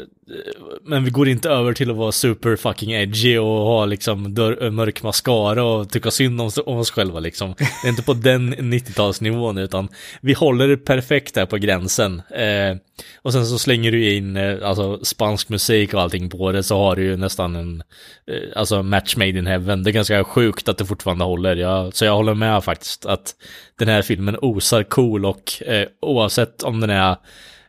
men 0.82 1.04
vi 1.04 1.10
går 1.10 1.28
inte 1.28 1.48
över 1.48 1.72
till 1.72 1.90
att 1.90 1.96
vara 1.96 2.12
super 2.12 2.56
fucking 2.56 2.92
edgy 2.92 3.38
och 3.38 3.46
ha 3.46 3.84
liksom 3.84 4.34
dör, 4.34 4.64
eh, 4.64 4.70
mörk 4.70 5.02
mascara 5.02 5.64
och 5.64 5.90
tycka 5.90 6.10
synd 6.10 6.40
om, 6.40 6.50
om, 6.66 6.76
oss 6.76 6.90
själva 6.90 7.20
liksom. 7.20 7.54
Det 7.58 7.88
är 7.88 7.88
inte 7.88 8.02
på 8.02 8.14
den 8.14 8.54
90-talsnivån 8.54 9.60
utan 9.60 9.88
vi 10.20 10.32
håller 10.32 10.68
det 10.68 10.76
perfekt 10.76 11.34
där 11.34 11.46
på 11.46 11.56
gränsen. 11.56 12.22
Eh, 12.30 12.76
och 13.22 13.32
sen 13.32 13.46
så 13.46 13.58
slänger 13.58 13.92
du 13.92 14.14
in 14.14 14.36
eh, 14.36 14.68
alltså 14.68 15.04
spansk 15.04 15.48
musik 15.48 15.94
och 15.94 16.00
allting 16.00 16.30
på 16.30 16.52
det 16.52 16.62
så 16.62 16.76
har 16.76 16.96
du 16.96 17.02
ju 17.02 17.16
nästan 17.16 17.56
en 17.56 17.82
eh, 18.26 18.36
alltså 18.56 18.82
match 18.82 19.16
made 19.16 19.38
in 19.38 19.46
heaven. 19.46 19.82
Det 19.82 19.90
är 19.90 19.92
ganska 19.92 20.24
sjukt 20.24 20.68
att 20.68 20.78
det 20.78 20.86
fortfarande 20.86 21.24
håller. 21.24 21.56
Jag, 21.56 21.94
så 21.94 22.04
jag 22.04 22.16
håller 22.16 22.34
med 22.34 22.64
faktiskt 22.64 23.06
att 23.06 23.34
den 23.78 23.88
här 23.88 24.02
filmen 24.02 24.36
osar 24.42 24.82
cool 24.82 25.26
och 25.26 25.62
eh, 25.62 25.88
oavsett 26.00 26.62
om 26.62 26.80
den 26.80 26.90
är, 26.90 27.10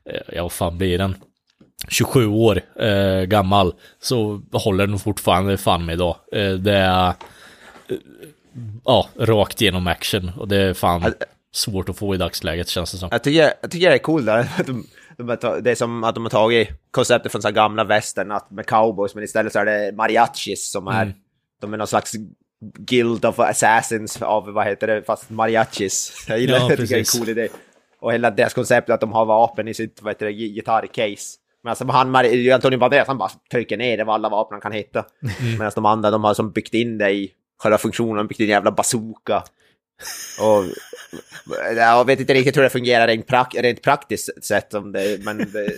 eh, 0.09 0.21
ja 0.33 0.41
vad 0.41 0.51
fan 0.51 0.77
blir 0.77 0.97
den? 0.97 1.15
27 1.87 2.27
år 2.27 2.61
eh, 2.79 3.21
gammal 3.21 3.73
så 4.01 4.41
håller 4.51 4.87
den 4.87 4.99
fortfarande 4.99 5.57
fan 5.57 5.85
med 5.85 5.93
idag. 5.93 6.15
Eh, 6.31 6.51
det 6.51 6.77
är 6.77 7.07
eh, 7.87 7.97
ja, 8.85 9.07
rakt 9.15 9.61
igenom 9.61 9.87
action 9.87 10.31
och 10.37 10.47
det 10.47 10.57
är 10.57 10.73
fan 10.73 11.01
jag, 11.01 11.13
svårt 11.51 11.89
att 11.89 11.97
få 11.97 12.15
i 12.15 12.17
dagsläget 12.17 12.67
känns 12.67 12.91
det 12.91 12.97
som. 12.97 13.09
Jag 13.11 13.23
tycker, 13.23 13.53
jag 13.61 13.71
tycker 13.71 13.89
det 13.89 13.95
är 13.95 13.99
coolt 13.99 14.25
där. 14.25 14.47
De, 15.17 15.37
de, 15.41 15.63
det 15.63 15.71
är 15.71 15.75
som 15.75 16.03
att 16.03 16.15
de 16.15 16.23
har 16.23 16.29
tagit 16.29 16.69
konceptet 16.91 17.31
från 17.31 17.41
så 17.41 17.51
gamla 17.51 17.83
västern 17.83 18.39
med 18.49 18.65
cowboys 18.65 19.15
men 19.15 19.23
istället 19.23 19.53
så 19.53 19.59
är 19.59 19.65
det 19.65 19.95
mariachis 19.95 20.71
som 20.71 20.87
är, 20.87 21.01
mm. 21.01 21.13
de 21.61 21.73
är 21.73 21.77
någon 21.77 21.87
slags 21.87 22.13
Guild 22.77 23.25
of 23.25 23.39
Assassins 23.39 24.21
av, 24.21 24.49
vad 24.49 24.65
heter 24.65 24.87
det, 24.87 25.03
fast 25.03 25.29
mariachis. 25.29 26.25
Jag 26.27 26.39
gillar 26.39 26.59
ja, 26.59 26.67
det, 26.67 26.69
jag 26.69 26.79
tycker 26.79 26.95
det 26.95 26.99
är 26.99 27.17
en 27.17 27.19
cool 27.19 27.29
idé. 27.29 27.47
Och 27.99 28.13
hela 28.13 28.31
deras 28.31 28.53
koncept 28.53 28.89
att 28.89 29.01
de 29.01 29.11
har 29.11 29.25
vapen 29.25 29.67
i 29.67 29.73
sitt, 29.73 30.01
vad 30.01 30.13
heter 30.13 30.25
det, 30.25 30.31
gitarrcase. 30.31 31.37
Men 31.63 31.69
alltså 31.69 31.85
han, 31.85 32.15
Antonio 32.53 32.77
Banderas, 32.79 33.07
han 33.07 33.17
bara 33.17 33.31
trycker 33.51 33.77
ner 33.77 33.97
det 33.97 34.05
med 34.05 34.13
alla 34.13 34.29
vapen 34.29 34.53
han 34.55 34.61
kan 34.61 34.71
hitta. 34.71 35.05
Mm. 35.21 35.57
Medan 35.57 35.71
de 35.75 35.85
andra, 35.85 36.11
de 36.11 36.23
har 36.23 36.33
som 36.33 36.51
byggt 36.51 36.73
in 36.73 36.97
det 36.97 37.11
i 37.11 37.31
själva 37.57 37.77
funktionen, 37.77 38.27
byggt 38.27 38.39
in 38.39 38.45
en 38.45 38.49
jävla 38.49 38.71
bazooka. 38.71 39.43
Och 40.39 40.65
jag 41.75 42.05
vet 42.05 42.19
inte 42.19 42.33
riktigt 42.33 42.57
hur 42.57 42.61
det 42.61 42.69
fungerar 42.69 43.07
rent, 43.07 43.27
prak 43.27 43.55
rent 43.55 43.81
praktiskt 43.81 44.45
sett, 44.45 44.73
om 44.73 44.91
det, 44.91 45.25
men 45.25 45.37
det, 45.37 45.73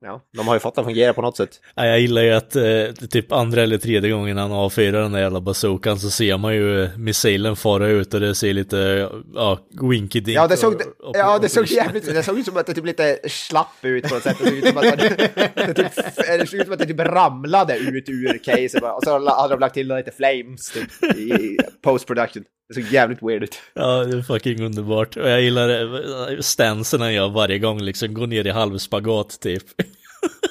Ja, 0.00 0.20
de 0.36 0.48
har 0.48 0.54
ju 0.54 0.60
fått 0.60 0.78
att 0.78 0.84
fungera 0.84 1.12
på 1.12 1.22
något 1.22 1.36
sätt. 1.36 1.60
Ja, 1.74 1.86
jag 1.86 2.00
gillar 2.00 2.22
ju 2.22 2.32
att 2.32 2.56
eh, 2.56 3.08
typ 3.10 3.32
andra 3.32 3.62
eller 3.62 3.78
tredje 3.78 4.10
gången 4.10 4.36
han 4.36 4.52
avfyrar 4.52 5.02
den 5.02 5.12
där 5.12 5.20
jävla 5.20 5.40
bazookan 5.40 5.98
så 5.98 6.10
ser 6.10 6.38
man 6.38 6.54
ju 6.54 6.88
missilen 6.96 7.56
fara 7.56 7.88
ut 7.88 8.14
och 8.14 8.20
det 8.20 8.34
ser 8.34 8.52
lite, 8.54 9.10
ja, 9.34 9.58
winky 9.80 10.20
dink 10.20 10.38
Ja, 10.38 10.46
det 10.46 10.56
såg, 10.56 10.74
och, 10.74 11.08
och, 11.08 11.16
ja, 11.16 11.38
det 11.38 11.48
såg 11.48 11.66
jävligt 11.66 12.08
ut. 12.08 12.14
Det 12.14 12.22
såg 12.22 12.38
ut 12.38 12.46
som 12.46 12.56
att 12.56 12.66
det 12.66 12.74
typ 12.74 12.84
lite 12.84 13.18
slapp 13.28 13.66
ut 13.82 14.08
på 14.08 14.14
något 14.14 14.22
sätt. 14.22 14.36
Det 14.38 14.44
såg 14.44 14.58
ut 14.58 14.66
som 14.66 14.76
att 14.76 14.82
det, 14.82 15.30
det, 15.54 15.74
typ, 15.74 15.94
det, 16.16 16.46
såg 16.46 16.60
ut 16.60 16.64
som 16.64 16.72
att 16.72 16.78
det 16.78 16.86
typ 16.86 17.00
ramlade 17.00 17.76
ut 17.76 18.08
ur 18.08 18.38
caset 18.44 18.82
och 18.82 19.00
så 19.04 19.28
hade 19.28 19.54
de 19.54 19.60
lagt 19.60 19.74
till 19.74 19.88
lite 19.88 20.10
flames 20.10 20.70
typ, 20.70 21.16
i 21.16 21.58
post 21.82 22.06
production. 22.06 22.44
Det 22.68 22.74
såg 22.74 22.84
jävligt 22.84 23.22
weird 23.22 23.42
ut. 23.42 23.60
Ja, 23.74 24.04
det 24.04 24.18
är 24.18 24.22
fucking 24.22 24.64
underbart. 24.64 25.16
Och 25.16 25.28
jag 25.28 25.42
gillar 25.42 26.42
stansen 26.42 27.00
han 27.00 27.14
gör 27.14 27.28
varje 27.28 27.58
gång, 27.58 27.82
liksom 27.82 28.14
går 28.14 28.26
ner 28.26 28.46
i 28.46 28.50
halvspagat 28.50 29.40
typ. 29.40 29.62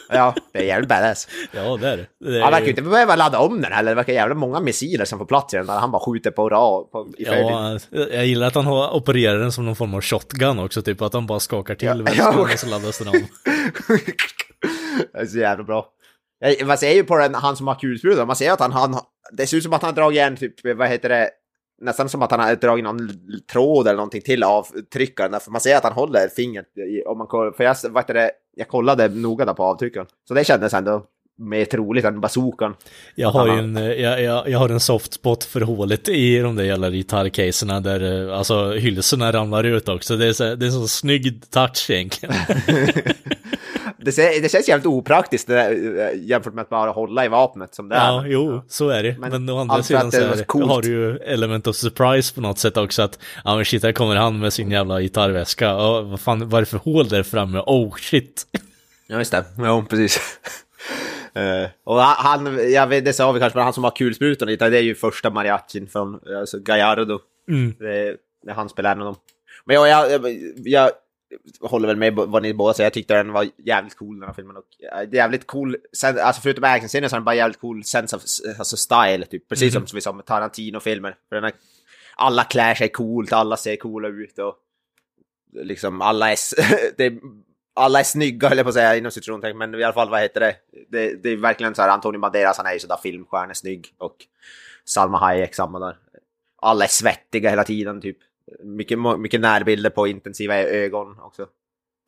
Ja, 0.09 0.35
det 0.53 0.59
är 0.59 0.63
jävligt 0.63 0.89
badass. 0.89 1.27
Ja, 1.51 1.77
det 1.77 1.87
är 1.87 1.97
det. 1.97 2.37
Är... 2.37 2.41
Han 2.41 2.51
verkar 2.51 2.65
ju 2.65 2.69
inte 2.69 2.81
behöva 2.81 3.15
ladda 3.15 3.39
om 3.39 3.61
den 3.61 3.71
heller. 3.71 3.91
Det 3.91 3.95
verkar 3.95 4.13
jävligt 4.13 4.37
många 4.37 4.59
missiler 4.59 5.05
som 5.05 5.19
får 5.19 5.25
plats 5.25 5.53
i 5.53 5.57
den 5.57 5.65
där. 5.65 5.73
Han 5.73 5.91
bara 5.91 5.99
skjuter 5.99 6.31
på 6.31 6.49
rad 6.49 7.15
i 7.17 7.23
Ja, 7.23 7.79
jag 7.91 8.25
gillar 8.25 8.47
att 8.47 8.55
han 8.55 8.65
har 8.65 8.95
opererar 8.95 9.39
den 9.39 9.51
som 9.51 9.65
någon 9.65 9.75
form 9.75 9.93
av 9.93 10.01
shotgun 10.01 10.59
också, 10.59 10.81
typ 10.81 11.01
att 11.01 11.13
han 11.13 11.27
bara 11.27 11.39
skakar 11.39 11.75
till 11.75 11.87
ja, 11.87 12.13
ja. 12.17 12.39
och 12.39 12.59
så 12.59 12.67
laddas 12.67 12.97
den 12.97 13.07
om. 13.07 13.13
det 15.13 15.19
är 15.19 15.25
så 15.25 15.37
jävla 15.37 15.63
bra. 15.63 15.89
Man 16.65 16.77
ser 16.77 16.93
ju 16.93 17.03
på 17.03 17.17
den, 17.17 17.35
han 17.35 17.57
som 17.57 17.67
har 17.67 17.75
kulsprutor, 17.75 18.25
man 18.25 18.35
ser 18.35 18.51
att 18.51 18.59
han, 18.59 18.71
han, 18.71 18.99
det 19.31 19.47
ser 19.47 19.57
ut 19.57 19.63
som 19.63 19.73
att 19.73 19.81
han 19.81 19.89
har 19.89 19.95
dragit 19.95 20.21
en 20.21 20.35
typ, 20.35 20.77
vad 20.77 20.89
heter 20.89 21.09
det, 21.09 21.29
nästan 21.81 22.09
som 22.09 22.21
att 22.21 22.31
han 22.31 22.39
har 22.39 22.55
dragit 22.55 22.83
någon 22.83 23.09
tråd 23.51 23.87
eller 23.87 23.97
någonting 23.97 24.21
till 24.21 24.43
avtryckaren. 24.43 25.39
För 25.39 25.51
man 25.51 25.61
ser 25.61 25.75
att 25.75 25.83
han 25.83 25.93
håller 25.93 26.27
fingret. 26.35 26.65
Om 27.05 27.17
man, 27.17 27.27
kollar- 27.27 27.51
för 27.51 27.63
jag, 27.63 27.75
vad 27.89 28.07
det, 28.07 28.31
jag 28.55 28.67
kollade 28.67 29.07
noga 29.07 29.45
där 29.45 29.53
på 29.53 29.63
avtryckaren. 29.63 30.07
Så 30.27 30.33
det 30.33 30.43
kändes 30.43 30.73
ändå 30.73 31.03
mer 31.39 31.65
troligt 31.65 32.05
än 32.05 32.21
bazookan. 32.21 32.75
Jag 33.15 33.29
har 33.29 33.47
ju 33.47 33.53
en, 33.53 33.75
jag, 33.75 34.21
jag, 34.21 34.49
jag 34.49 34.59
har 34.59 34.69
en 34.69 34.79
soft 34.79 35.13
spot 35.13 35.43
för 35.43 35.61
hålet 35.61 36.09
i 36.09 36.39
de 36.39 36.55
där 36.55 36.63
jävla 36.63 36.89
gitarrcaserna 36.89 37.79
där 37.79 38.27
eh, 38.29 38.37
alltså 38.37 38.71
hylsorna 38.71 39.31
ramlar 39.31 39.63
ut 39.63 39.89
också. 39.89 40.17
Det 40.17 40.25
är 40.27 40.33
så, 40.33 40.43
det 40.43 40.65
är 40.65 40.67
en 40.67 40.71
så 40.71 40.87
snygg 40.87 41.49
touch 41.51 41.89
egentligen. 41.89 42.35
Det, 44.15 44.39
det 44.41 44.51
känns 44.51 44.67
jävligt 44.67 44.85
opraktiskt 44.85 45.47
där, 45.47 45.71
eh, 45.99 46.21
jämfört 46.21 46.53
med 46.53 46.61
att 46.61 46.69
bara 46.69 46.91
hålla 46.91 47.25
i 47.25 47.27
vapnet 47.27 47.75
som 47.75 47.89
det 47.89 47.95
Ja, 47.95 48.23
är. 48.23 48.27
jo, 48.27 48.61
så 48.67 48.89
är 48.89 49.03
det. 49.03 49.15
Men 49.19 49.31
Men, 49.31 49.49
å 49.49 49.59
andra 49.59 49.83
sidan 49.83 50.07
att 50.07 50.13
så 50.13 50.19
det 50.19 50.25
är 50.25 50.67
har 50.67 50.81
du 50.81 50.87
ju 50.87 51.17
element 51.17 51.67
of 51.67 51.75
surprise 51.75 52.35
på 52.35 52.41
något 52.41 52.59
sätt 52.59 52.77
också 52.77 53.01
att 53.01 53.19
ja 53.43 53.55
men 53.55 53.65
shit, 53.65 53.83
här 53.83 53.91
kommer 53.91 54.15
han 54.15 54.39
med 54.39 54.53
sin 54.53 54.71
jävla 54.71 55.01
gitarrväska. 55.01 55.65
Ja, 55.65 56.01
vad 56.01 56.19
fan, 56.19 56.49
vad 56.49 56.57
är 56.57 56.61
det 56.61 56.69
för 56.69 56.77
hål 56.77 57.07
där 57.07 57.23
framme? 57.23 57.63
Oh 57.65 57.95
shit. 57.95 58.43
Ja, 59.07 59.17
just 59.17 59.31
det. 59.31 59.43
Jo, 59.57 59.85
precis. 59.89 60.19
Eh, 61.33 61.69
och 61.83 62.01
han, 62.01 62.71
jag 62.71 62.87
vet, 62.87 63.05
det 63.05 63.13
sa 63.13 63.31
vi 63.31 63.39
kanske, 63.39 63.57
men 63.57 63.63
han 63.63 63.73
som 63.73 63.83
har 63.83 63.91
kulsprutan 63.91 64.47
lite, 64.47 64.69
det 64.69 64.77
är 64.77 64.81
ju 64.81 64.95
första 64.95 65.29
mariachin 65.29 65.87
från 65.87 66.19
alltså, 66.39 66.59
Gallardo. 66.59 67.19
Mm. 67.49 67.73
Det, 67.79 68.15
det 68.45 68.53
han 68.53 68.69
spelar 68.69 68.91
en 68.91 68.99
av 68.99 69.05
dem. 69.05 69.15
Men 69.65 69.75
jag, 69.75 69.89
jag, 69.89 70.11
jag, 70.11 70.21
jag 70.65 70.91
håller 71.61 71.87
väl 71.87 71.97
med 71.97 72.13
vad 72.15 72.43
ni 72.43 72.53
båda 72.53 72.73
säger, 72.73 72.85
jag 72.85 72.93
tyckte 72.93 73.13
den 73.13 73.31
var 73.31 73.47
jävligt 73.57 73.97
cool 73.97 74.19
den 74.19 74.27
här 74.27 74.33
filmen. 74.33 74.57
Och, 74.57 74.97
eh, 75.01 75.13
jävligt 75.13 75.47
cool, 75.47 75.77
sen, 75.93 76.19
alltså 76.19 76.41
förutom 76.41 76.63
actionscenen 76.63 77.09
så 77.09 77.15
är 77.15 77.19
den 77.19 77.25
bara 77.25 77.35
jävligt 77.35 77.59
cool 77.59 77.83
sense 77.83 78.15
of 78.15 78.21
alltså 78.59 78.77
style, 78.77 79.25
typ. 79.25 79.49
Precis 79.49 79.73
som 79.73 79.85
vi 79.93 80.01
sa 80.01 80.13
med 80.13 80.25
Tarantino-filmer. 80.25 81.15
Alla 82.15 82.43
klär 82.43 82.75
sig 82.75 82.89
coolt, 82.89 83.33
alla 83.33 83.57
ser 83.57 83.75
coola 83.75 84.07
ut 84.07 84.39
och 84.39 84.55
liksom 85.53 86.01
alla 86.01 86.31
är, 86.31 86.37
det, 86.97 87.19
alla 87.75 87.99
är 87.99 88.03
snygga 88.03 88.49
höll 88.49 88.57
jag 88.57 88.65
på 88.65 88.69
att 88.69 88.75
säga 88.75 88.95
inom 88.95 89.11
citrontecken, 89.11 89.57
men 89.57 89.75
i 89.75 89.83
alla 89.83 89.93
fall 89.93 90.09
vad 90.09 90.21
heter 90.21 90.39
det? 90.39 90.55
Det, 90.89 91.23
det 91.23 91.29
är 91.29 91.37
verkligen 91.37 91.75
så 91.75 91.81
här, 91.81 91.89
Antonio 91.89 92.19
Banderas 92.19 92.57
han 92.57 92.65
är 92.65 92.73
ju 92.73 92.79
sådär 92.79 92.97
filmstjärnesnygg 93.03 93.93
och 93.97 94.15
Salma 94.85 95.17
Hayek 95.17 95.55
samma 95.55 95.79
där. 95.79 95.97
Alla 96.61 96.83
är 96.83 96.89
svettiga 96.89 97.49
hela 97.49 97.63
tiden 97.63 98.01
typ. 98.01 98.17
Mycket, 98.63 98.97
mycket 99.19 99.41
närbilder 99.41 99.89
på 99.89 100.07
intensiva 100.07 100.57
ögon 100.57 101.19
också. 101.19 101.45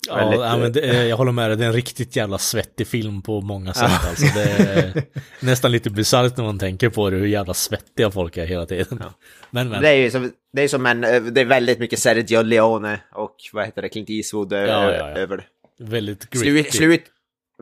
Ja, 0.07 0.15
Väldigt, 0.15 0.39
ja, 0.39 0.57
men 0.57 0.71
det, 0.71 0.81
eh, 0.81 1.05
jag 1.05 1.17
håller 1.17 1.31
med 1.31 1.49
dig, 1.49 1.57
det 1.57 1.63
är 1.63 1.67
en 1.67 1.73
riktigt 1.73 2.15
jävla 2.15 2.37
svettig 2.37 2.87
film 2.87 3.21
på 3.21 3.41
många 3.41 3.73
sätt. 3.73 3.91
Alltså, 4.09 4.25
det 4.39 4.43
är 4.43 5.03
nästan 5.45 5.71
lite 5.71 5.89
bisarrt 5.89 6.37
när 6.37 6.43
man 6.43 6.59
tänker 6.59 6.89
på 6.89 7.09
det, 7.09 7.17
hur 7.17 7.25
jävla 7.27 7.53
svettiga 7.53 8.11
folk 8.11 8.37
är 8.37 8.45
hela 8.45 8.65
tiden. 8.65 9.03
Men, 9.51 9.69
men. 9.69 9.81
Det 9.81 9.89
är 9.89 9.95
ju 9.95 10.11
som, 10.11 10.31
det 10.53 10.61
är 10.61 10.67
som 10.67 10.85
en, 10.85 11.03
eh, 11.03 11.21
det 11.23 11.41
är 11.41 11.45
väldigt 11.45 11.79
mycket 11.79 11.99
Sergio 11.99 12.41
Leone 12.41 12.99
och 13.11 13.35
vad 13.53 13.65
heter 13.65 13.81
det, 13.81 13.89
Clint 13.89 14.09
Eastwood 14.09 14.53
eh, 14.53 14.59
Ja, 14.59 14.65
ja, 14.67 14.91
ja. 14.97 15.07
över 15.07 15.37
det. 15.37 15.43
Väldigt 15.85 16.29
gritty. 16.29 16.71
slut, 16.77 17.03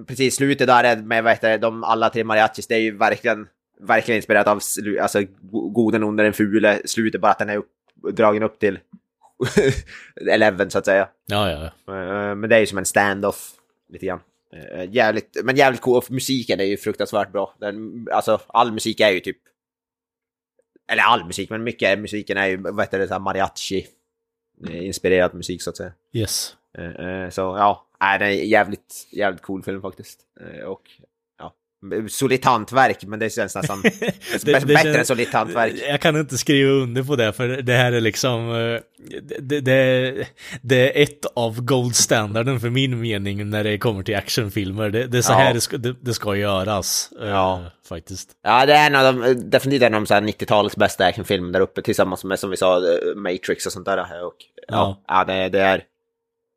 precis, 0.07 0.35
slutet 0.35 0.67
där 0.67 0.83
är 0.83 0.97
med 0.97 1.23
vad 1.23 1.33
heter 1.33 1.49
det, 1.49 1.57
de 1.57 1.83
alla 1.83 2.09
tre 2.09 2.23
mariachis, 2.23 2.67
det 2.67 2.75
är 2.75 2.79
ju 2.79 2.97
verkligen, 2.97 3.47
verkligen 3.87 4.15
inspirerat 4.15 4.47
av 4.47 4.59
alltså, 5.01 5.21
go- 5.41 5.69
goden 5.69 6.03
under 6.03 6.23
den 6.23 6.33
fule, 6.33 6.81
slutet 6.85 7.21
bara 7.21 7.31
att 7.31 7.39
den 7.39 7.49
är 7.49 7.57
upp, 7.57 7.67
dragen 8.13 8.43
upp 8.43 8.59
till 8.59 8.79
11 10.31 10.69
så 10.69 10.77
att 10.79 10.85
säga. 10.85 11.09
Ja, 11.25 11.51
ja, 11.51 11.71
ja. 11.85 11.93
Eh, 12.29 12.35
Men 12.35 12.49
det 12.49 12.55
är 12.55 12.59
ju 12.59 12.65
som 12.65 12.77
en 12.77 12.85
stand-off 12.85 13.51
lite 13.89 14.05
grann. 14.05 14.19
Eh, 14.53 14.89
Jävligt, 14.93 15.37
men 15.43 15.55
jävligt 15.55 15.81
cool, 15.81 15.97
och 15.97 16.11
musiken 16.11 16.59
är 16.59 16.63
ju 16.63 16.77
fruktansvärt 16.77 17.31
bra. 17.31 17.53
Den, 17.59 18.07
alltså 18.11 18.39
all 18.47 18.71
musik 18.73 18.99
är 18.99 19.09
ju 19.09 19.19
typ, 19.19 19.37
eller 20.91 21.03
all 21.03 21.25
musik, 21.25 21.49
men 21.49 21.63
mycket 21.63 21.99
musiken 21.99 22.37
är 22.37 22.47
ju, 22.47 22.57
vad 22.57 22.79
heter 22.81 22.99
det, 22.99 23.07
så 23.07 23.19
mariachi 23.19 23.87
eh, 24.67 24.85
inspirerad 24.85 25.33
musik 25.33 25.61
så 25.61 25.69
att 25.69 25.77
säga. 25.77 25.91
Yes. 26.13 26.55
Eh, 26.77 26.85
eh, 27.07 27.29
Så 27.29 27.41
ja, 27.41 27.87
är 27.99 28.19
det 28.19 28.25
är 28.25 28.29
en 28.41 28.47
jävligt, 28.49 29.07
jävligt 29.11 29.41
cool 29.41 29.63
film 29.63 29.81
faktiskt. 29.81 30.19
Eh, 30.41 30.63
Och 30.65 30.81
hantverk, 32.43 33.03
men 33.05 33.19
det 33.19 33.29
känns 33.29 33.55
nästan 33.55 33.81
bättre 34.45 34.59
det 34.65 34.73
än 34.75 34.93
känns- 34.93 35.07
solitt 35.07 35.33
hantverk. 35.33 35.73
Jag 35.89 36.01
kan 36.01 36.19
inte 36.19 36.37
skriva 36.37 36.71
under 36.71 37.03
på 37.03 37.15
det, 37.15 37.33
för 37.33 37.47
det 37.47 37.73
här 37.73 37.91
är 37.91 38.01
liksom... 38.01 38.49
eh, 38.49 38.81
Det, 39.39 39.59
det, 39.61 40.27
det 40.61 40.99
är 40.99 41.03
ett 41.03 41.25
av 41.35 41.61
goldstandarden 41.61 42.59
för 42.59 42.69
min 42.69 42.99
mening 43.01 43.49
när 43.49 43.63
det 43.63 43.77
kommer 43.77 44.03
till 44.03 44.15
actionfilmer. 44.15 44.89
Det, 44.89 45.07
det 45.07 45.17
är 45.17 45.21
så 45.21 45.31
Ja. 45.33 45.37
här 45.37 45.53
det 45.53 45.61
ska, 45.61 45.77
det, 45.77 45.95
det 46.01 46.13
ska 46.13 46.35
göras. 46.35 47.09
eh, 47.21 47.27
Ja. 47.27 47.63
Faktiskt. 47.89 48.29
Ja, 48.43 48.65
det 48.65 48.73
är 48.73 48.87
en 48.87 48.95
av 48.95 49.13
de, 49.15 49.49
definitivt 49.49 49.81
en 49.83 49.93
av 49.93 50.01
de 50.01 50.07
så 50.07 50.13
här 50.13 50.21
90-talets 50.21 50.75
bästa 50.77 51.05
actionfilmer 51.05 51.51
där 51.53 51.59
uppe 51.59 51.81
tillsammans 51.81 52.23
med, 52.23 52.39
som 52.39 52.49
vi 52.49 52.57
sa, 52.57 52.77
eh, 52.77 53.15
Matrix 53.15 53.65
och 53.65 53.71
sånt 53.71 53.85
där. 53.85 54.25
Och, 54.25 54.35
ja, 54.67 55.03
ja. 55.07 55.23
det, 55.23 55.49
det 55.49 55.59
är... 55.61 55.83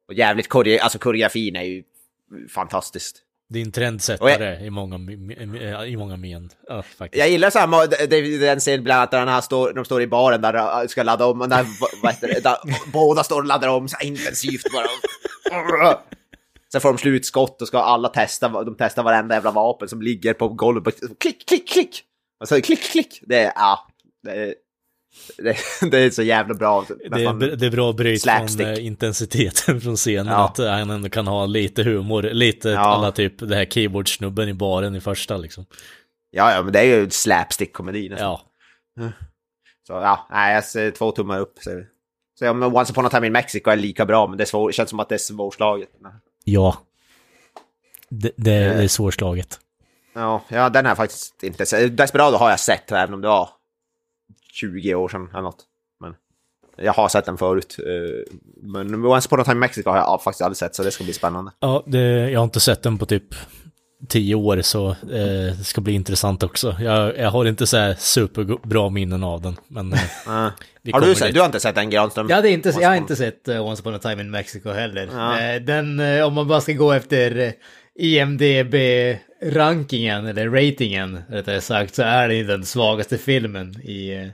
Och 0.08 0.14
jävligt 0.14 0.48
koreo, 0.48 0.78
alltså 0.82 0.98
koreografin 0.98 1.56
är 1.56 1.62
ju 1.62 1.82
fantastiskt. 2.54 3.16
Och 3.50 3.72
trendsättare 3.74 4.64
i, 4.66 4.70
många, 4.70 5.12
i 5.86 5.96
många 5.96 6.16
men. 6.16 6.50
Ja, 6.68 6.82
faktiskt. 6.82 7.18
Jag 7.20 7.30
gillar 7.30 7.86
det, 7.86 8.06
det, 8.06 8.38
den 8.38 8.60
scenen 8.60 8.84
bland 8.84 8.98
annat 8.98 9.10
där 9.10 9.26
här 9.26 9.40
står, 9.40 9.72
de 9.72 9.84
står 9.84 10.02
i 10.02 10.06
baren 10.06 10.42
där 10.42 10.52
de 10.52 10.88
ska 10.88 11.02
ladda 11.02 11.26
om, 11.26 11.40
och 11.40 11.48
där, 11.48 11.66
vad 12.02 12.12
heter 12.12 12.28
det, 12.28 12.40
där, 12.40 12.56
båda 12.92 13.24
står 13.24 13.36
och 13.40 13.46
laddar 13.46 13.68
om 13.68 13.88
så 13.88 13.96
här 13.96 14.06
intensivt 14.06 14.72
bara. 14.72 14.86
Sen 16.72 16.80
får 16.80 16.88
de 16.88 16.98
slutskott 16.98 17.62
och 17.62 17.68
ska 17.68 17.78
alla 17.78 18.08
testa, 18.08 18.48
de 18.48 18.76
testar 18.78 19.02
varenda 19.02 19.34
jävla 19.34 19.50
vapen 19.50 19.88
som 19.88 20.02
ligger 20.02 20.34
på 20.34 20.48
golvet. 20.48 20.94
Klick, 21.20 21.48
klick, 21.48 21.68
klick! 21.68 22.04
Och 22.40 22.48
så 22.48 22.60
klick, 22.60 22.82
klick! 22.82 23.20
Det 23.22 23.38
är, 23.38 23.52
ja, 23.54 23.88
det 24.22 24.30
är, 24.30 24.54
det, 25.36 25.56
det 25.90 25.98
är 25.98 26.10
så 26.10 26.22
jävla 26.22 26.54
bra. 26.54 26.84
Det 26.88 27.24
är, 27.24 27.56
det 27.56 27.66
är 27.66 27.70
bra 27.70 27.92
bryt 27.92 28.22
från 28.24 28.38
slapstick. 28.48 28.66
eh, 28.66 28.86
intensiteten 28.86 29.80
från 29.80 29.96
scenen. 29.96 30.26
Ja. 30.26 30.44
Att 30.44 30.58
han 30.58 30.90
ändå 30.90 31.08
kan 31.08 31.26
ha 31.26 31.46
lite 31.46 31.82
humor. 31.82 32.22
Lite 32.22 32.68
Ja. 32.68 32.78
alla 32.80 33.12
typ 33.12 33.34
det 33.38 33.56
här 33.56 33.64
keyboardsnubben 33.64 34.48
i 34.48 34.54
baren 34.54 34.96
i 34.96 35.00
första 35.00 35.36
liksom. 35.36 35.66
Ja, 36.30 36.52
ja, 36.54 36.62
men 36.62 36.72
det 36.72 36.80
är 36.80 36.84
ju 36.84 37.10
slapstick-komedi 37.10 38.08
nästan. 38.08 38.28
Ja. 38.28 39.12
Så 39.86 39.92
ja, 39.92 40.26
nej, 40.30 40.54
jag 40.54 40.64
ser 40.64 40.90
två 40.90 41.12
tummar 41.12 41.40
upp. 41.40 41.58
Så, 41.60 41.70
så 42.38 42.44
ja, 42.44 42.52
men 42.52 42.76
Once 42.76 42.92
upon 42.92 43.06
a 43.06 43.08
time 43.10 43.26
in 43.26 43.32
Mexico 43.32 43.70
är 43.70 43.76
lika 43.76 44.06
bra, 44.06 44.26
men 44.26 44.36
det 44.38 44.44
är 44.44 44.46
svår, 44.46 44.72
känns 44.72 44.90
som 44.90 45.00
att 45.00 45.08
det 45.08 45.14
är 45.14 45.18
svårslaget. 45.18 45.88
Ja. 46.44 46.76
Det, 48.08 48.30
det, 48.36 48.50
det 48.50 48.82
är 48.82 48.88
svårslaget. 48.88 49.60
Ja, 50.14 50.44
ja, 50.48 50.68
den 50.68 50.84
jag 50.84 50.96
faktiskt 50.96 51.42
inte. 51.42 51.88
Desperado 51.88 52.36
har 52.36 52.50
jag 52.50 52.60
sett, 52.60 52.92
även 52.92 53.14
om 53.14 53.20
det 53.20 53.28
var 53.28 53.48
20 54.52 54.94
år 54.94 55.08
sedan 55.08 55.28
eller 55.32 55.42
något. 55.42 55.64
Men 56.00 56.14
jag 56.76 56.92
har 56.92 57.08
sett 57.08 57.24
den 57.24 57.38
förut. 57.38 57.76
eh, 57.78 58.34
Men 58.62 59.04
Once 59.04 59.28
upon 59.28 59.40
a 59.40 59.44
time 59.44 59.54
in 59.54 59.58
Mexico 59.58 59.90
har 59.90 59.96
jag 59.96 60.22
faktiskt 60.22 60.42
aldrig 60.42 60.56
sett, 60.56 60.74
så 60.74 60.82
det 60.82 60.90
ska 60.90 61.04
bli 61.04 61.12
spännande. 61.12 61.50
Ja, 61.60 61.82
det, 61.86 62.30
jag 62.30 62.40
har 62.40 62.44
inte 62.44 62.60
sett 62.60 62.82
den 62.82 62.98
på 62.98 63.06
typ 63.06 63.34
tio 64.08 64.34
år 64.34 64.60
så 64.62 64.88
eh, 64.90 64.96
det 65.58 65.64
ska 65.64 65.80
bli 65.80 65.92
intressant 65.92 66.42
också. 66.42 66.76
Jag, 66.80 67.18
jag 67.18 67.30
har 67.30 67.44
inte 67.44 67.66
så 67.66 67.76
här 67.76 67.94
superbra 67.98 68.90
minnen 68.90 69.24
av 69.24 69.40
den. 69.42 69.56
Men 69.68 69.92
eh, 69.92 70.00
vi 70.82 70.92
har 70.92 71.00
du 71.00 71.14
sett? 71.14 71.26
dit. 71.26 71.34
Du 71.34 71.40
har 71.40 71.46
inte 71.46 71.60
sett 71.60 71.74
den 71.74 71.90
Granström? 71.90 72.28
Jag, 72.28 72.36
hade 72.36 72.50
inte, 72.50 72.74
jag 72.80 72.88
har 72.88 72.96
inte 72.96 73.16
sett 73.16 73.48
uh, 73.48 73.66
Once 73.66 73.82
upon 73.82 73.94
a 73.94 73.98
time 73.98 74.22
in 74.22 74.30
Mexico 74.30 74.70
heller. 74.70 75.08
Ja. 75.12 75.40
Eh, 75.40 75.60
den, 75.62 76.00
eh, 76.00 76.26
om 76.26 76.34
man 76.34 76.48
bara 76.48 76.60
ska 76.60 76.72
gå 76.72 76.92
efter 76.92 77.52
IMDB-rankingen, 78.00 80.26
eller 80.26 80.48
ratingen 80.48 81.22
rättare 81.28 81.60
sagt, 81.60 81.94
så 81.94 82.02
är 82.02 82.28
det 82.28 82.34
ju 82.34 82.44
den 82.44 82.64
svagaste 82.64 83.18
filmen 83.18 83.80
i, 83.82 84.30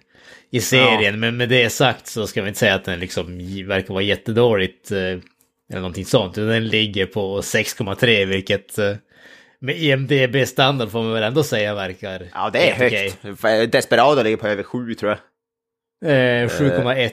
i 0.51 0.61
serien. 0.61 1.21
Men 1.21 1.37
med 1.37 1.49
det 1.49 1.71
sagt 1.71 2.07
så 2.07 2.27
ska 2.27 2.43
vi 2.43 2.49
inte 2.49 2.61
säga 2.61 2.75
att 2.75 2.85
den 2.85 3.01
liksom 3.01 3.39
verkar 3.67 3.95
vara 3.95 4.03
jättedåligt 4.03 4.93
eh, 4.93 4.99
eller 4.99 5.21
någonting 5.81 6.05
sånt. 6.05 6.35
Den 6.35 6.69
ligger 6.69 7.07
på 7.07 7.41
6,3 7.41 8.25
vilket 8.25 8.79
eh, 8.79 8.95
med 9.61 9.77
IMDB-standard 9.77 10.91
får 10.91 11.03
man 11.03 11.13
väl 11.13 11.23
ändå 11.23 11.43
säga 11.43 11.75
verkar 11.75 12.23
Ja, 12.35 12.51
det 12.53 12.71
är 12.71 12.75
högt. 12.75 13.19
För 13.41 13.67
Desperado 13.67 14.23
ligger 14.23 14.37
på 14.37 14.49
över 14.49 14.63
7 14.63 14.95
tror 14.95 15.11
jag. 15.11 15.19
Eh, 16.05 16.49
7,1 16.49 17.11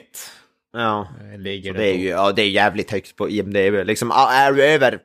Ja. 0.72 1.08
eh, 1.32 1.38
ligger 1.38 1.72
Så 1.72 1.78
det 1.78 1.86
är 1.86 1.94
ju 1.94 2.08
ja, 2.08 2.32
det 2.32 2.42
är 2.42 2.48
jävligt 2.48 2.90
högt 2.90 3.16
på 3.16 3.30
IMDB. 3.30 3.86
Liksom, 3.86 4.10
ja, 4.10 4.32
är 4.32 4.52
du 4.52 4.64
över, 4.64 4.98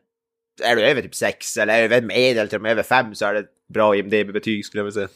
är 0.63 0.75
du 0.75 0.81
över 0.81 1.01
typ 1.01 1.15
6 1.15 1.57
eller 1.57 1.83
över 1.83 2.01
medel 2.01 2.49
till 2.49 2.55
och 2.55 2.61
med 2.61 2.71
över 2.71 2.83
5 2.83 3.15
så 3.15 3.25
är 3.25 3.33
det 3.33 3.45
bra 3.67 3.95
IMDB-betyg 3.95 4.65
skulle 4.65 4.79
jag 4.79 4.85
vilja 4.85 5.07
säga. 5.07 5.09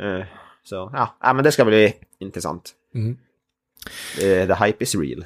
Eh, 0.00 0.26
så 0.64 0.90
ja. 0.92 1.16
ja, 1.20 1.32
men 1.32 1.44
det 1.44 1.52
ska 1.52 1.64
bli 1.64 1.94
intressant. 2.18 2.72
Mm. 2.94 3.18
Eh, 4.20 4.56
the 4.56 4.64
hype 4.64 4.84
is 4.84 4.94
real. 4.94 5.24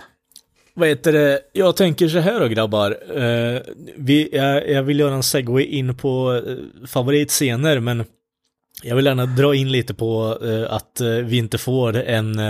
Vad 0.75 0.89
heter 0.89 1.13
det? 1.13 1.41
Jag 1.53 1.77
tänker 1.77 2.09
så 2.09 2.19
här 2.19 2.41
då 2.41 2.47
grabbar. 2.47 2.91
Eh, 3.23 3.61
vi, 3.97 4.29
jag, 4.33 4.71
jag 4.71 4.83
vill 4.83 5.01
göra 5.01 5.15
en 5.15 5.23
segway 5.23 5.65
in 5.65 5.97
på 5.97 6.43
favoritscener 6.87 7.81
men 7.81 8.05
jag 8.83 8.97
vill 8.97 9.07
gärna 9.07 9.27
dra 9.27 9.55
in 9.55 9.73
lite 9.73 9.95
på 9.95 10.39
att 10.69 11.01
vi 11.25 11.37
inte 11.37 11.59
får 11.59 11.97
en 11.97 12.41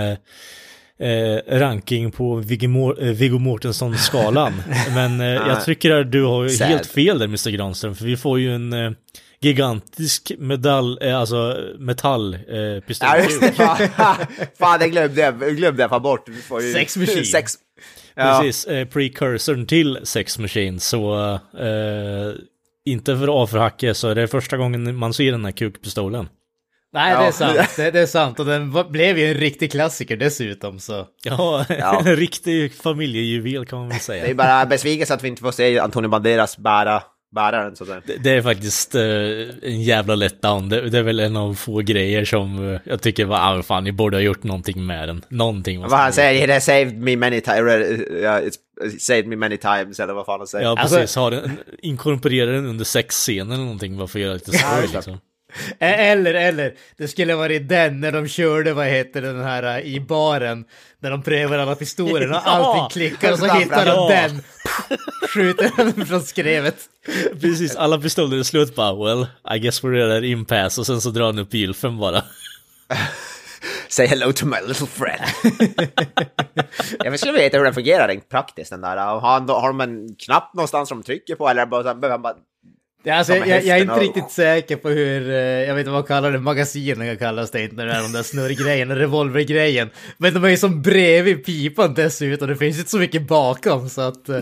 eh, 0.99 1.09
eh, 1.09 1.59
ranking 1.59 2.11
på 2.11 2.35
Viggo, 2.35 2.95
eh, 3.01 3.39
Mortensen-skalan. 3.39 4.53
men 4.95 5.21
eh, 5.21 5.27
jag 5.27 5.65
tycker 5.65 5.91
att 5.91 6.11
du 6.11 6.23
har 6.23 6.47
Sad. 6.47 6.67
helt 6.67 6.85
fel 6.87 7.19
där 7.19 7.25
Mr. 7.25 7.49
Granström 7.49 7.95
för 7.95 8.05
vi 8.05 8.17
får 8.17 8.39
ju 8.39 8.55
en 8.55 8.73
eh, 8.73 8.91
gigantisk 9.41 10.31
medall, 10.37 10.99
eh, 11.01 11.19
alltså 11.19 11.57
metallpistol. 11.79 13.09
Ja, 13.09 13.23
just 13.23 13.41
det. 13.41 13.51
Fan, 13.51 13.77
fan 14.59 14.79
det 14.79 14.89
glömde 14.89 15.21
jag, 15.21 15.57
glömde 15.57 15.83
jag 15.83 15.89
få 15.89 15.99
bort. 15.99 16.29
Vi 16.29 16.41
får 16.41 16.61
ju- 16.61 16.73
Sex 16.73 16.97
Machine. 16.97 17.25
Sex. 17.31 17.53
Ja. 18.15 18.39
Precis, 18.41 18.65
eh, 18.65 18.85
precursorn 18.87 19.65
till 19.65 19.99
Sex 20.03 20.39
Machine, 20.39 20.79
så 20.79 21.33
eh, 21.59 22.33
inte 22.85 23.15
för 23.17 23.23
att 23.23 23.29
avförhacka 23.29 23.93
så 23.93 24.07
är 24.07 24.15
det 24.15 24.27
första 24.27 24.57
gången 24.57 24.95
man 24.95 25.13
ser 25.13 25.31
den 25.31 25.45
här 25.45 25.51
kukpistolen. 25.51 26.27
Nej, 26.93 27.15
det 27.15 27.21
Ja. 27.21 27.27
är 27.27 27.31
sant. 27.31 27.69
Det, 27.75 27.91
det 27.91 27.99
är 27.99 28.05
sant. 28.05 28.39
Och 28.39 28.45
den 28.45 28.75
blev 28.91 29.17
ju 29.17 29.25
en 29.27 29.33
riktig 29.33 29.71
klassiker 29.71 30.17
dessutom, 30.17 30.79
så... 30.79 31.05
Ja, 31.23 31.65
Ja. 31.69 32.01
en 32.05 32.15
riktig 32.15 32.73
familjejuvel 32.73 33.65
kan 33.65 33.79
man 33.79 33.89
väl 33.89 33.97
Det 34.07 34.13
är 34.17 34.21
säga. 34.23 34.35
bara 34.35 34.65
besvikelse 34.65 35.13
att 35.13 35.23
vi 35.23 35.27
inte 35.27 35.41
får 35.41 35.51
se 35.51 35.79
Antonio 35.79 36.09
Banderas 36.09 36.57
bära, 36.57 37.03
bära 37.35 37.63
den 37.63 37.75
sådär. 37.75 38.01
Det, 38.05 38.15
det 38.17 38.29
är 38.31 38.41
faktiskt 38.41 38.95
eh, 38.95 39.01
en 39.71 39.81
jävla 39.81 40.15
letdown. 40.15 40.69
Det, 40.69 40.89
det 40.89 40.97
är 40.97 41.03
väl 41.03 41.19
en 41.19 41.37
av 41.37 41.53
få 41.53 41.77
grejer 41.77 42.25
som 42.25 42.73
eh, 42.73 42.79
jag 42.83 43.01
tycker 43.01 43.25
var, 43.25 43.37
ah, 43.59 43.63
fan, 43.63 43.83
ni 43.83 43.91
borde 43.91 44.17
ha 44.17 44.21
gjort 44.21 44.43
någonting 44.43 44.85
med 44.85 45.09
den. 45.09 45.25
Någonting 45.29 45.79
måste 45.79 45.91
Vad 45.91 45.99
han 45.99 46.13
säger, 46.13 46.43
it 46.43 46.49
has 46.53 46.65
saved 46.65 46.97
me 46.97 47.15
many 47.15 47.41
times, 47.41 48.01
ja, 48.23 48.39
it's 48.41 48.55
saved 48.99 49.27
me 49.27 49.35
many 49.35 49.57
times, 49.57 49.99
eller 49.99 50.13
vad 50.13 50.25
fan 50.25 50.39
han 50.39 50.47
säger. 50.47 50.65
Ja, 50.65 50.77
Alltså- 50.79 50.95
precis. 50.95 51.15
Ha 51.15 51.29
den, 51.29 51.57
inkorporera 51.81 52.51
den 52.51 52.65
under 52.65 52.85
sexscenen 52.85 53.51
eller 53.51 53.63
någonting, 53.63 53.97
bara 53.97 54.07
för 54.07 54.19
att 54.19 54.23
göra 54.23 54.33
lite 54.33 54.51
det. 54.51 54.93
liksom. 54.93 55.17
Eh, 55.79 55.99
Eller, 56.09 56.33
eller, 56.33 56.73
det 56.97 57.07
skulle 57.07 57.35
varit 57.35 57.69
den 57.69 57.99
när 57.99 58.11
de 58.11 58.27
körde, 58.27 58.73
vad 58.73 58.85
heter 58.87 59.21
den 59.21 59.43
här, 59.43 59.77
eh, 59.77 59.85
i 59.85 59.99
baren. 59.99 60.65
När 60.99 61.11
de 61.11 61.23
prövar 61.23 61.57
alla 61.57 61.75
pistolerna 61.75 62.37
och 62.37 62.43
Ja! 62.45 62.51
allting 62.51 62.89
klickar 63.01 63.31
och 63.31 63.39
så 63.39 63.45
hittar 63.45 63.85
de 63.85 63.91
Ja! 63.91 64.09
den. 64.09 64.41
Skjuter 65.33 65.71
den 65.77 66.05
från 66.05 66.21
skrevet. 66.21 66.75
Precis, 67.41 67.75
alla 67.75 67.97
pistoler 67.99 68.37
är 68.39 68.43
slut 68.43 68.75
bara, 68.75 68.95
well, 69.05 69.27
I 69.55 69.59
guess 69.59 69.83
we're 69.83 70.05
at 70.11 70.17
an 70.17 70.23
impasse 70.23 70.81
och 70.81 70.85
sen 70.87 71.01
så 71.01 71.09
drar 71.09 71.25
han 71.25 71.39
upp 71.39 71.53
gylfen 71.53 71.97
bara. 71.97 72.23
Say 73.87 74.07
hello 74.07 74.31
to 74.33 74.45
my 74.45 74.57
little 74.67 74.87
friend. 74.87 75.21
jag 77.03 77.19
skulle 77.19 77.33
veta 77.33 77.57
hur 77.57 77.63
den 77.63 77.73
fungerar 77.73 78.07
rent 78.07 78.29
praktiskt 78.29 78.69
den 78.71 78.81
där. 78.81 78.97
Har, 78.97 79.19
han, 79.19 79.49
har 79.49 79.67
de 79.67 79.81
en 79.81 80.15
knapp 80.15 80.53
någonstans 80.53 80.89
som 80.89 80.97
de 81.01 81.03
trycker 81.05 81.35
på 81.35 81.49
eller 81.49 81.65
bara, 81.65 81.81
så 81.83 81.87
här, 81.87 81.95
behöver 81.95 82.11
han 82.13 82.21
bara... 82.21 82.35
Ja, 83.03 83.15
alltså, 83.15 83.35
Ja, 83.35 83.45
jag, 83.45 83.63
jag 83.65 83.77
är 83.77 83.81
inte 83.81 83.93
och- 83.93 83.99
riktigt 84.01 84.31
säker 84.31 84.75
på 84.75 84.89
hur, 84.89 85.29
eh, 85.29 85.35
jag 85.37 85.75
vet 85.75 85.79
inte 85.81 85.91
vad 85.91 85.99
man 85.99 86.07
kallar 86.07 86.31
det, 86.31 86.39
magasinen 86.39 87.17
kallas 87.17 87.51
det 87.51 87.63
inte 87.63 87.75
när 87.75 87.85
det 87.85 87.91
är 87.93 88.01
de 88.01 88.11
där 88.11 88.23
snurrgrejen, 88.23 88.95
revolvergrejen. 88.95 89.89
Men 90.17 90.33
de 90.33 90.43
är 90.43 90.49
ju 90.49 90.57
som 90.57 90.81
bredvid 90.81 91.45
pipan 91.45 91.93
dessutom, 91.93 92.47
det 92.47 92.55
finns 92.55 92.77
inte 92.77 92.89
så 92.89 92.97
mycket 92.97 93.27
bakom 93.27 93.89
så 93.89 94.01
att 94.01 94.29
eh, 94.29 94.39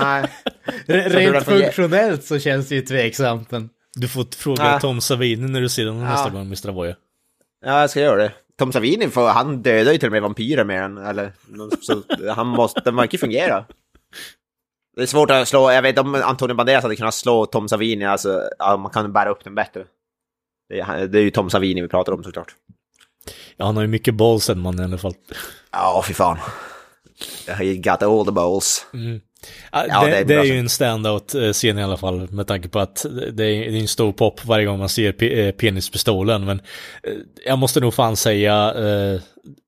Nej. 0.00 0.24
rent 0.86 1.14
fungerar- 1.14 1.40
funktionellt 1.40 2.24
så 2.24 2.38
känns 2.38 2.68
det 2.68 2.74
ju 2.74 2.80
tveksamt. 2.80 3.50
Men... 3.50 3.68
Du 3.96 4.08
får 4.08 4.26
fråga 4.36 4.62
Ah. 4.64 4.80
Tom 4.80 5.00
Savini 5.00 5.48
när 5.48 5.60
du 5.60 5.68
ser 5.68 5.84
den 5.84 6.00
nästa 6.00 6.28
Ja. 6.28 6.32
gång, 6.32 6.46
Mr. 6.46 6.72
Boy. 6.72 6.94
Ja, 7.64 7.80
jag 7.80 7.90
ska 7.90 8.00
göra 8.00 8.22
det. 8.22 8.32
Tom 8.58 8.72
Savini, 8.72 9.08
för 9.08 9.28
han 9.28 9.62
dödar 9.62 9.92
ju 9.92 9.98
till 9.98 10.08
och 10.08 10.12
med 10.12 10.22
vampyrer 10.22 10.64
med 10.64 10.82
den, 10.82 10.98
eller... 10.98 11.32
Så 11.80 12.02
han 12.34 12.46
måste, 12.46 12.80
den 12.84 12.96
verkar 12.96 13.18
fungera. 13.18 13.64
Det 14.98 15.04
är 15.04 15.06
svårt 15.06 15.30
att 15.30 15.48
slå, 15.48 15.70
jag 15.70 15.82
vet 15.82 15.98
om 15.98 16.14
Antonio 16.14 16.54
Banderas 16.54 16.82
hade 16.82 16.96
kunnat 16.96 17.14
slå 17.14 17.46
Tom 17.46 17.68
Savini, 17.68 18.04
alltså, 18.04 18.48
ja, 18.58 18.76
man 18.76 18.90
kan 18.90 19.12
bära 19.12 19.30
upp 19.30 19.44
den 19.44 19.54
bättre. 19.54 19.84
Det 20.68 20.80
är, 20.80 21.06
det 21.06 21.18
är 21.18 21.22
ju 21.22 21.30
Tom 21.30 21.50
Savini 21.50 21.82
vi 21.82 21.88
pratar 21.88 22.12
om 22.12 22.24
såklart. 22.24 22.54
Ja, 23.56 23.66
han 23.66 23.76
har 23.76 23.82
ju 23.82 23.88
mycket 23.88 24.14
balls 24.14 24.46
den 24.46 24.60
mannen 24.60 24.80
i 24.80 24.84
alla 24.84 24.98
fall. 24.98 25.14
Ja, 25.72 26.04
fy 26.06 26.14
fan. 26.14 26.38
He 27.46 27.74
got 27.74 28.02
all 28.02 28.24
the 28.24 28.32
balls. 28.32 28.86
Ja, 29.72 29.86
Ja, 29.88 30.04
det, 30.04 30.10
det 30.10 30.16
är 30.16 30.24
det 30.24 30.34
är 30.34 30.44
ju 30.44 30.58
en 30.58 30.68
standout-scen 30.68 31.78
i 31.78 31.82
alla 31.82 31.96
fall, 31.96 32.28
med 32.30 32.46
tanke 32.46 32.68
på 32.68 32.78
att 32.78 33.06
det 33.32 33.44
är, 33.44 33.80
en 33.80 33.88
stor 33.88 34.12
pop 34.12 34.44
varje 34.44 34.66
gång 34.66 34.78
man 34.78 34.88
ser 34.88 35.12
pe 35.12 35.46
eh, 35.46 35.52
penispistolen. 35.52 36.44
Men 36.44 36.60
eh, 37.02 37.12
jag 37.46 37.58
måste 37.58 37.80
nog 37.80 37.94
fan 37.94 38.16
säga, 38.16 38.74
eh, 38.74 39.20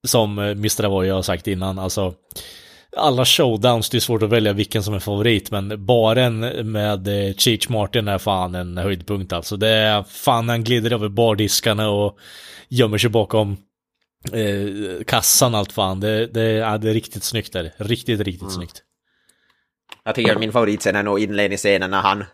som 0.06 0.38
eh, 0.38 0.44
Mr. 0.44 0.84
Avoy 0.84 1.08
har 1.08 1.22
sagt 1.22 1.46
innan, 1.46 1.78
alltså 1.78 2.14
alla 2.96 3.24
showdowns, 3.24 3.90
det 3.90 3.98
är 3.98 4.00
svårt 4.00 4.22
att 4.22 4.30
välja 4.30 4.52
vilken 4.52 4.82
som 4.82 4.94
är 4.94 4.98
favorit, 4.98 5.50
men 5.50 5.86
baren 5.86 6.40
med 6.72 7.08
eh, 7.08 7.34
Cheech 7.34 7.68
Martin 7.68 8.08
är 8.08 8.18
fan 8.18 8.54
en 8.54 8.78
höjdpunkt 8.78 9.32
alltså. 9.32 9.56
Det 9.56 9.68
är 9.68 10.02
fan 10.02 10.48
han 10.48 10.64
glider 10.64 10.92
över 10.92 11.08
bardiskarna 11.08 11.90
och 11.90 12.18
gömmer 12.68 12.98
sig 12.98 13.10
bakom 13.10 13.56
eh, 14.32 15.04
kassan 15.06 15.54
allt 15.54 15.72
fan. 15.72 16.00
Det, 16.00 16.26
det, 16.26 16.42
ja, 16.52 16.78
det 16.78 16.90
är 16.90 16.94
riktigt 16.94 17.24
snyggt 17.24 17.52
där. 17.52 17.72
Riktigt, 17.76 18.20
riktigt 18.20 18.42
Mm. 18.42 18.50
snyggt. 18.54 18.82
Jag 20.04 20.14
tycker 20.14 20.38
min 20.38 20.52
favoritscen 20.52 20.96
är 20.96 21.02
nog 21.02 21.20
inledningsscenen 21.20 21.90
när 21.90 22.00
han, 22.00 22.24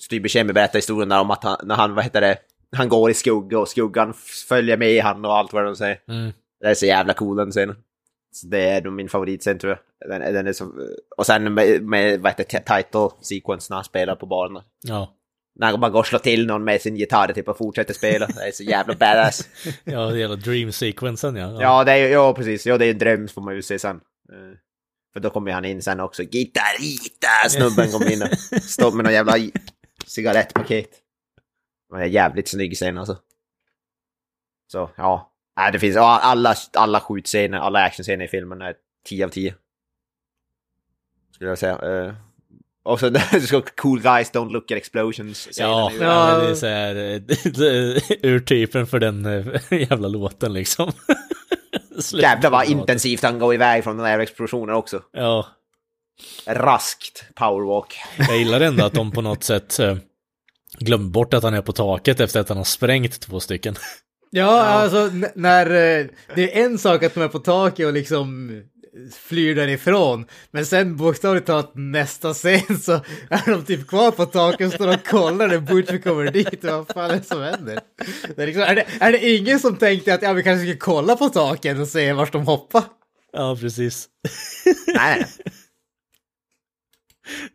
Styr 0.00 0.20
Buscemi 0.20 0.52
berättar 0.52 0.78
historien 0.78 1.08
där 1.08 1.20
om 1.20 1.30
att 1.30 1.44
han, 1.44 1.56
när 1.62 1.74
han, 1.74 1.94
vad 1.94 2.04
heter 2.04 2.20
det, 2.20 2.36
han 2.76 2.88
går 2.88 3.10
i 3.10 3.14
skugga 3.14 3.58
och 3.58 3.68
skuggan 3.68 4.14
följer 4.48 4.76
med 4.76 5.02
han 5.04 5.24
och 5.24 5.36
allt 5.36 5.52
vad 5.52 5.64
de 5.64 5.76
säger. 5.76 5.98
Mm. 6.08 6.32
Det 6.60 6.66
är 6.66 6.74
så 6.74 6.86
jävla 6.86 7.14
cool 7.14 7.36
den 7.36 7.50
scenen. 7.50 7.76
Så 8.36 8.46
det 8.46 8.60
är 8.60 8.82
nog 8.82 8.92
min 8.92 9.08
favoritscen 9.08 9.58
tror 9.58 9.78
jag. 10.00 10.10
Den, 10.10 10.34
den 10.34 10.46
är 10.46 10.52
så, 10.52 10.72
och 11.16 11.26
sen 11.26 11.54
med, 11.54 11.82
med 11.82 12.20
vad 12.20 12.32
heter 12.32 12.58
title 12.60 13.08
sequence 13.20 13.72
när 13.72 13.76
han 13.76 13.84
spelar 13.84 14.16
på 14.16 14.26
baren. 14.26 14.62
Ja. 14.82 15.12
När 15.58 15.70
han 15.70 15.80
bara 15.80 15.90
går 15.90 16.00
och 16.00 16.06
slår 16.06 16.18
till 16.18 16.46
någon 16.46 16.64
med 16.64 16.80
sin 16.80 16.96
gitarr 16.96 17.32
typ 17.32 17.48
och 17.48 17.58
fortsätter 17.58 17.94
spela. 17.94 18.26
Det 18.26 18.48
är 18.48 18.52
så 18.52 18.62
jävla 18.62 18.94
badass. 18.94 19.48
Ja, 19.84 20.06
det 20.06 20.18
gäller 20.18 20.36
dream-sequensen 20.36 21.36
ja. 21.36 21.62
Ja, 21.62 21.84
det 21.84 21.92
är 21.92 22.08
ja 22.08 22.34
precis. 22.34 22.66
Ja, 22.66 22.78
det 22.78 22.86
är 22.86 22.90
en 22.90 22.98
dröm 22.98 23.28
får 23.28 23.42
man 23.42 23.54
ju 23.54 23.62
se 23.62 23.78
sen. 23.78 23.96
Eh, 24.32 24.58
För 25.12 25.20
då 25.20 25.30
kommer 25.30 25.52
han 25.52 25.64
in 25.64 25.82
sen 25.82 26.00
också. 26.00 26.22
Gitarrita! 26.22 27.48
Snubben 27.48 27.92
kommer 27.92 28.12
in 28.12 28.22
och 28.22 28.62
står 28.62 28.92
med 28.92 29.04
någon 29.04 29.14
jävla 29.14 29.34
cigarettpaket. 30.06 30.90
Det 31.90 31.96
är 31.96 32.04
jävligt 32.04 32.48
snygg 32.48 32.76
scen 32.76 32.98
alltså. 32.98 33.16
Så, 34.72 34.90
ja. 34.96 35.32
Nej, 35.56 35.72
det 35.72 35.78
finns 35.78 35.96
alla, 35.96 36.54
alla 36.72 37.00
skjutscener, 37.00 37.58
alla 37.58 37.78
actionscener 37.82 38.24
i 38.24 38.28
filmen 38.28 38.62
är 38.62 38.74
10 39.08 39.24
av 39.24 39.28
10. 39.28 39.54
Skulle 41.34 41.50
jag 41.50 41.58
säga. 41.58 41.78
Uh, 41.78 42.12
och 42.82 43.00
så 43.00 43.08
det 43.32 43.40
ska 43.40 43.62
cool 43.62 44.00
guys 44.00 44.32
don't 44.32 44.52
look 44.52 44.70
at 44.70 44.76
explosions. 44.76 45.48
Ja, 45.58 45.92
ja. 46.00 46.38
Det 46.38 46.50
är 46.50 46.54
så 46.54 46.66
här, 46.66 46.96
eh, 46.96 48.02
urtypen 48.32 48.86
för 48.86 49.00
den 49.00 49.26
eh, 49.26 49.46
jävla 49.90 50.08
låten 50.08 50.52
liksom. 50.52 50.92
Jävlar 52.12 52.50
vad 52.50 52.68
intensivt 52.68 53.22
han 53.22 53.38
går 53.38 53.54
iväg 53.54 53.84
från 53.84 53.96
den 53.96 54.06
här 54.06 54.18
explosionen 54.18 54.74
också. 54.74 55.02
Ja, 55.12 55.46
Raskt 56.46 57.24
powerwalk. 57.34 57.94
jag 58.18 58.38
gillar 58.38 58.60
ändå 58.60 58.84
att 58.84 58.92
de 58.92 59.12
på 59.12 59.20
något 59.20 59.44
sätt 59.44 59.80
glömmer 60.78 61.08
bort 61.08 61.34
att 61.34 61.42
han 61.42 61.54
är 61.54 61.62
på 61.62 61.72
taket 61.72 62.20
efter 62.20 62.40
att 62.40 62.48
han 62.48 62.58
har 62.58 62.64
sprängt 62.64 63.20
två 63.20 63.40
stycken. 63.40 63.74
Ja, 64.36 64.60
alltså 64.62 65.10
när... 65.34 65.66
eh, 65.66 66.06
Det 66.34 66.58
är 66.58 66.64
en 66.64 66.78
sak 66.78 67.02
att 67.02 67.14
de 67.14 67.22
är 67.22 67.28
på 67.28 67.38
taket 67.38 67.86
och 67.86 67.92
liksom 67.92 68.50
flyr 69.16 69.54
därifrån. 69.54 70.26
Men 70.50 70.66
sen 70.66 70.96
bokstavligt 70.96 71.46
talat 71.46 71.70
nästa 71.74 72.34
scen 72.34 72.78
så 72.80 72.92
är 73.30 73.50
de 73.50 73.64
typ 73.64 73.86
kvar 73.88 74.10
på 74.10 74.26
taket 74.26 74.66
och 74.66 74.72
står 74.72 74.88
och 74.94 75.06
kollar 75.06 75.48
när 75.48 75.58
Butcher 75.58 75.98
kommer 75.98 76.30
dit. 76.30 76.64
Vad 76.64 76.88
fan 76.88 77.10
är 77.10 77.16
det 77.16 77.22
som 77.22 77.42
händer? 77.42 77.80
Det 78.36 78.42
är, 78.42 78.46
liksom, 78.46 78.62
är, 78.62 78.74
det, 78.74 78.86
är 79.00 79.12
det 79.12 79.28
ingen 79.36 79.60
som 79.60 79.76
tänkte 79.76 80.14
att 80.14 80.22
ja, 80.22 80.32
vi 80.32 80.42
kanske 80.42 80.66
ska 80.70 80.78
kolla 80.78 81.16
på 81.16 81.28
taken 81.28 81.80
och 81.80 81.88
se 81.88 82.12
vart 82.12 82.32
de 82.32 82.46
hoppar? 82.46 82.82
Ja, 83.32 83.56
precis. 83.60 84.08
Nej, 84.86 85.18
nej. 85.18 85.26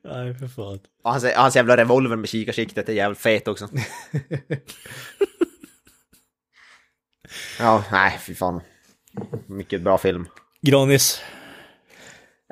Nej, 0.03 0.33
för 0.35 0.47
fan. 0.47 0.79
Och 1.03 1.11
hans, 1.11 1.25
hans 1.35 1.55
jävla 1.55 1.77
revolver 1.77 2.15
med 2.15 2.29
kikarsiktet 2.29 2.89
är 2.89 2.93
jävligt 2.93 3.19
fet 3.19 3.47
också. 3.47 3.69
ja, 7.59 7.83
nej, 7.91 8.19
fy 8.21 8.35
fan. 8.35 8.61
Mycket 9.47 9.81
bra 9.81 9.97
film. 9.97 10.27
Granis. 10.61 11.21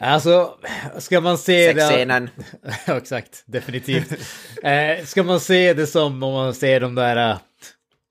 Alltså, 0.01 0.57
ska 0.97 1.21
man 1.21 1.37
se 1.37 1.73
det... 1.73 1.81
Sexscenen. 1.81 2.29
Ja, 2.87 2.97
exakt. 2.97 3.43
Definitivt. 3.45 4.11
eh, 4.63 5.05
ska 5.05 5.23
man 5.23 5.39
se 5.39 5.73
det 5.73 5.87
som 5.87 6.23
om 6.23 6.33
man 6.33 6.53
ser 6.53 6.79
de 6.79 6.95
där 6.95 7.31
eh, 7.31 7.37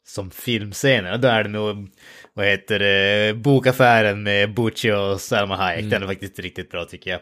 som 0.07 0.31
filmscener, 0.31 1.19
då 1.19 1.29
är 1.29 1.43
det 1.43 1.49
nog, 1.49 1.89
vad 2.35 2.47
heter 2.47 2.79
det, 2.79 3.35
bokaffären 3.35 4.23
med 4.23 4.55
Butch 4.55 4.85
och 4.85 5.21
Salma 5.21 5.57
Hayek. 5.57 5.91
Den 5.91 6.03
är 6.03 6.07
faktiskt 6.07 6.39
riktigt 6.39 6.71
bra 6.71 6.85
tycker 6.85 7.11
jag. 7.11 7.21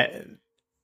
Eh, 0.00 0.06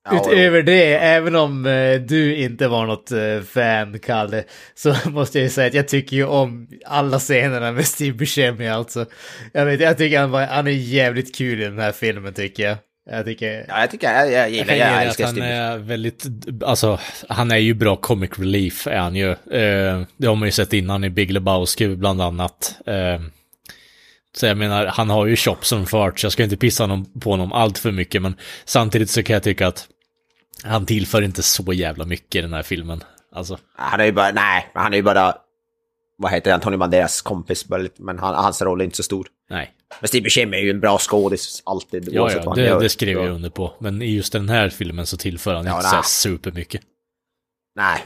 Ja, 0.05 0.21
Utöver 0.29 0.63
det, 0.63 0.95
även 0.97 1.35
om 1.35 1.65
eh, 1.65 2.01
du 2.01 2.35
inte 2.35 2.67
var 2.67 2.85
något 2.85 3.11
eh, 3.11 3.41
fan, 3.53 3.99
Kalle, 3.99 4.43
så 4.75 4.95
måste 5.09 5.37
jag 5.37 5.43
ju 5.43 5.49
säga 5.49 5.67
att 5.67 5.73
jag 5.73 5.87
tycker 5.87 6.15
ju 6.15 6.25
om 6.25 6.67
alla 6.85 7.19
scenerna 7.19 7.71
med 7.71 7.85
Steve 7.85 8.17
Buscemi 8.17 8.67
alltså. 8.67 9.05
Jag 9.53 9.65
vet, 9.65 9.79
jag 9.79 9.97
tycker 9.97 10.19
han, 10.19 10.31
var, 10.31 10.45
han 10.45 10.67
är 10.67 10.71
jävligt 10.71 11.35
kul 11.35 11.61
i 11.61 11.63
den 11.63 11.79
här 11.79 11.91
filmen 11.91 12.33
tycker 12.33 12.63
jag. 12.63 12.77
Jag 13.09 13.25
tycker... 13.25 13.65
Ja, 13.67 13.79
jag 13.79 13.91
tycker 13.91 14.13
jag, 14.13 14.25
jag 14.25 14.33
Jag 14.33 14.49
gillar, 14.49 14.73
jag, 14.75 14.93
att 14.93 15.05
älskar 15.05 15.25
han 15.25 15.33
Steve. 15.33 15.47
är 15.47 15.77
väldigt, 15.77 16.25
alltså, 16.65 16.99
han 17.29 17.51
är 17.51 17.57
ju 17.57 17.73
bra 17.73 17.95
comic 17.95 18.39
relief 18.39 18.87
är 18.87 18.97
han 18.97 19.15
ju. 19.15 19.31
Eh, 19.31 20.01
det 20.17 20.27
har 20.27 20.35
man 20.35 20.47
ju 20.47 20.51
sett 20.51 20.73
innan 20.73 21.03
i 21.03 21.09
Big 21.09 21.31
Lebowski 21.31 21.87
bland 21.95 22.21
annat. 22.21 22.75
Eh, 22.85 23.21
så 24.37 24.45
jag 24.45 24.57
menar, 24.57 24.85
han 24.85 25.09
har 25.09 25.25
ju 25.25 25.35
chops 25.35 25.67
som 25.67 25.85
fart, 25.85 26.19
så 26.19 26.25
jag 26.25 26.31
ska 26.31 26.43
inte 26.43 26.57
pissa 26.57 26.83
honom, 26.83 27.05
på 27.21 27.29
honom 27.29 27.53
allt 27.53 27.77
för 27.77 27.91
mycket, 27.91 28.21
men 28.21 28.35
samtidigt 28.65 29.09
så 29.09 29.23
kan 29.23 29.33
jag 29.33 29.43
tycka 29.43 29.67
att 29.67 29.87
han 30.63 30.85
tillför 30.85 31.21
inte 31.21 31.43
så 31.43 31.73
jävla 31.73 32.05
mycket 32.05 32.35
i 32.35 32.41
den 32.41 32.53
här 32.53 32.63
filmen. 32.63 33.03
Alltså, 33.35 33.57
Han 33.75 33.99
är 33.99 34.05
ju 34.05 34.11
bara, 34.11 34.31
nej, 34.31 34.71
han 34.73 34.93
är 34.93 34.97
ju 34.97 35.03
bara, 35.03 35.35
vad 36.17 36.31
heter 36.31 36.49
det, 36.51 36.55
Antonio 36.55 36.77
Banderas 36.77 37.21
kompis, 37.21 37.65
men 37.97 38.19
han, 38.19 38.35
hans 38.35 38.61
roll 38.61 38.81
är 38.81 38.85
inte 38.85 38.97
så 38.97 39.03
stor. 39.03 39.27
nej. 39.49 39.71
Men 40.01 40.07
Steve 40.07 40.23
Buscemi 40.23 40.57
är 40.57 40.61
ju 40.61 40.69
en 40.69 40.79
bra 40.79 40.97
skådis, 40.97 41.61
alltid, 41.65 42.09
Ja, 42.11 42.21
oavsett 42.21 42.37
ja, 42.37 42.45
vad 42.45 42.57
han 42.57 42.63
det, 42.63 42.69
gör. 42.69 42.79
det 42.81 42.89
skriver 42.89 43.21
Så- 43.21 43.27
jag 43.27 43.35
under 43.35 43.49
på. 43.49 43.73
Men 43.79 44.01
i 44.01 44.15
just 44.15 44.33
den 44.33 44.49
här 44.49 44.69
filmen 44.69 45.05
så 45.05 45.17
tillför 45.17 45.53
han 45.53 45.65
Ja, 45.65 45.75
inte 45.77 45.89
så 45.89 45.95
nej. 45.95 46.03
supermycket. 46.05 46.81
Nej. 47.75 48.03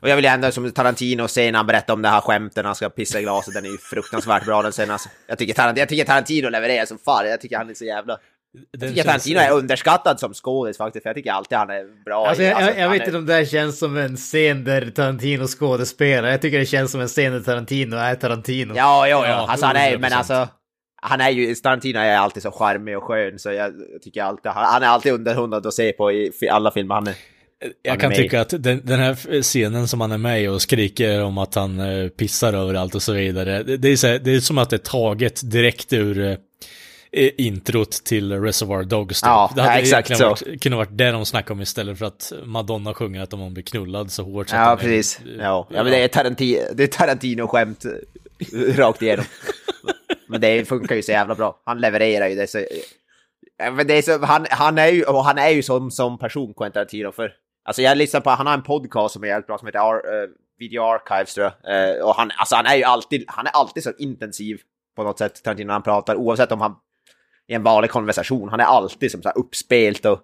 Och 0.00 0.08
jag 0.08 0.16
vill 0.16 0.24
ändå 0.24 0.50
som 0.50 0.72
Tarantino 0.72 1.28
se 1.28 1.52
när 1.52 1.56
han 1.58 1.66
berättar 1.66 1.94
om 1.94 2.02
det 2.02 2.08
här 2.08 2.20
skämten, 2.20 2.64
han 2.64 2.74
ska 2.74 2.88
pissa 2.90 3.20
i 3.20 3.22
glaset, 3.22 3.54
den 3.54 3.64
är 3.64 3.68
ju 3.68 3.78
fruktansvärt 3.78 4.44
bra 4.44 4.62
den 4.62 4.72
scenen. 4.72 4.90
Alltså. 4.90 5.08
Jag 5.26 5.38
tycker 5.38 5.54
Tarantino, 5.54 5.80
jag 5.82 5.88
tycker 5.88 6.04
Tarantino 6.04 6.48
levererar 6.48 6.86
som 6.86 6.98
fan, 6.98 7.26
jag 7.28 7.40
tycker 7.40 7.56
han 7.56 7.70
är 7.70 7.74
så 7.74 7.84
jävla... 7.84 8.18
Den 8.52 8.62
Jag 8.72 8.80
tycker 8.80 8.94
känns- 8.94 9.06
Tarantino 9.06 9.38
är 9.40 9.50
underskattad 9.58 10.20
som 10.20 10.34
skådis 10.34 10.76
faktiskt, 10.76 11.02
för 11.02 11.08
jag 11.10 11.16
tycker 11.16 11.30
alltid 11.32 11.58
han 11.58 11.70
är 11.70 12.04
bra. 12.04 12.26
Alltså, 12.26 12.42
i- 12.42 12.46
jag, 12.46 12.62
jag, 12.62 12.76
jag 12.78 12.82
han 12.82 12.92
vet 12.92 13.02
är- 13.02 13.06
inte 13.06 13.18
om 13.18 13.26
det 13.26 13.32
här 13.34 13.44
känns 13.44 13.78
som 13.78 13.96
en 13.96 14.16
scen 14.16 14.64
där 14.64 14.90
Tarantino 14.90 15.46
skådespelar. 15.46 16.28
Jag 16.28 16.42
tycker 16.42 16.58
det 16.58 16.66
känns 16.66 16.90
som 16.92 17.00
en 17.00 17.08
scen 17.08 17.32
där 17.32 17.40
Tarantino 17.40 17.96
är 17.96 18.14
Tarantino. 18.14 18.74
Ja, 18.76 19.08
ja, 19.08 19.26
ja. 19.26 19.28
Ja, 19.28 19.46
Alltså 19.48 19.66
han 19.66 19.76
är, 19.76 19.98
men 19.98 20.10
100%. 20.12 20.16
alltså... 20.16 20.48
Han 21.02 21.20
är 21.20 21.30
ju, 21.30 21.54
Tarantino 21.54 21.98
är 21.98 22.16
alltid 22.16 22.42
så 22.42 22.50
charmig 22.50 22.96
och 22.96 23.02
skön, 23.04 23.38
så 23.38 23.52
jag 23.52 23.72
tycker 24.02 24.22
alltid, 24.22 24.52
han, 24.52 24.82
är 24.82 24.86
alltid 24.86 25.12
underhållande 25.12 25.68
att 25.68 25.74
se 25.74 25.92
på 25.92 26.12
i 26.12 26.32
alla 26.50 26.70
filmer 26.70 26.94
han 26.94 27.06
är. 27.06 27.14
Jag 27.82 28.00
kan 28.00 28.12
tycka 28.12 28.40
att 28.40 28.50
den, 28.62 28.80
den 28.84 29.00
här 29.00 29.42
scenen 29.42 29.88
som 29.88 30.00
han 30.00 30.12
är 30.12 30.18
med 30.18 30.42
i 30.42 30.48
och 30.48 30.62
skriker 30.62 31.22
om 31.24 31.38
att 31.38 31.54
han 31.54 31.80
eh, 31.80 32.08
pissar 32.08 32.52
överallt 32.52 32.94
och 32.94 33.02
så 33.02 33.12
vidare. 33.12 33.62
Det, 33.62 33.76
det, 33.76 33.88
är, 33.88 33.96
så 33.96 34.06
här, 34.06 34.18
det 34.18 34.30
är 34.30 34.40
som 34.40 34.58
att 34.58 34.70
det 34.70 34.76
är 34.76 34.78
taget 34.78 35.50
direkt 35.50 35.92
ur 35.92 36.36
eh, 37.12 37.30
introt 37.38 37.90
till 37.90 38.40
Reservoir 38.42 38.84
Dogs. 38.84 39.20
Ja, 39.22 39.52
det 39.54 39.62
hade 39.62 39.74
ja, 39.74 39.80
exakt 39.80 40.16
så. 40.16 40.28
varit, 40.28 40.62
kunde 40.62 40.76
varit 40.78 40.98
det 40.98 41.10
de 41.10 41.26
snackade 41.26 41.52
om 41.52 41.60
istället 41.60 41.98
för 41.98 42.06
att 42.06 42.32
Madonna 42.44 42.94
sjunger 42.94 43.22
att 43.22 43.30
de 43.30 43.54
blir 43.54 43.64
knullad 43.64 44.12
så 44.12 44.22
hårt. 44.22 44.48
Så 44.48 44.56
Ja, 44.56 44.64
de 44.64 44.72
är- 44.72 44.76
precis. 44.76 45.20
Ja, 45.38 45.68
ja 45.70 45.82
men 45.82 45.92
det 45.92 45.98
är 46.04 46.08
Tarantino, 46.08 46.60
det 46.74 46.82
är 46.82 46.86
Tarantino-skämt 46.86 47.84
eh, 47.84 48.76
rakt 48.76 49.02
igenom. 49.02 49.24
Men 50.28 50.40
det 50.40 50.68
funkar 50.68 50.94
ju 50.94 51.02
så 51.02 51.12
jävla 51.12 51.34
bra. 51.34 51.62
Han 51.64 51.80
levererar 51.80 52.28
ju 52.28 52.34
det 52.34 52.46
så... 52.46 52.64
Men 53.58 53.86
det 53.86 53.94
är 53.94 54.02
så, 54.02 54.24
han, 54.26 54.46
han 54.50 54.78
är 54.78 54.86
ju, 54.86 55.04
han 55.06 55.38
är 55.38 55.48
ju 55.48 55.62
som, 55.62 55.90
som 55.90 56.18
person, 56.18 56.54
Quentin 56.54 56.72
Tarantino, 56.72 57.12
för... 57.12 57.32
Alltså 57.64 57.82
jag 57.82 57.98
lyssnar 57.98 58.20
på, 58.20 58.30
han 58.30 58.46
har 58.46 58.54
en 58.54 58.62
podcast 58.62 59.12
som 59.12 59.22
är 59.22 59.28
jävligt 59.28 59.46
bra 59.46 59.58
som 59.58 59.66
heter 59.66 59.78
Ar, 59.78 59.94
eh, 59.94 60.28
Video 60.58 60.82
Archives 60.82 61.34
tror 61.34 61.50
jag. 61.62 61.90
Eh, 61.96 62.04
och 62.04 62.14
han, 62.14 62.30
alltså 62.38 62.56
han 62.56 62.66
är 62.66 62.74
ju 62.74 62.84
alltid, 62.84 63.24
han 63.28 63.46
är 63.46 63.50
alltid 63.50 63.82
så 63.82 63.92
intensiv 63.98 64.60
på 64.96 65.02
något 65.02 65.18
sätt, 65.18 65.42
Tarantino, 65.44 65.66
när 65.66 65.72
han 65.72 65.82
pratar, 65.82 66.14
oavsett 66.16 66.52
om 66.52 66.60
han 66.60 66.74
i 67.50 67.54
en 67.54 67.62
vanlig 67.62 67.90
konversation. 67.90 68.48
Han 68.48 68.60
är 68.60 68.64
alltid 68.64 69.10
som 69.10 69.22
så 69.22 69.28
här 69.28 69.38
uppspelt 69.38 70.06
och 70.06 70.20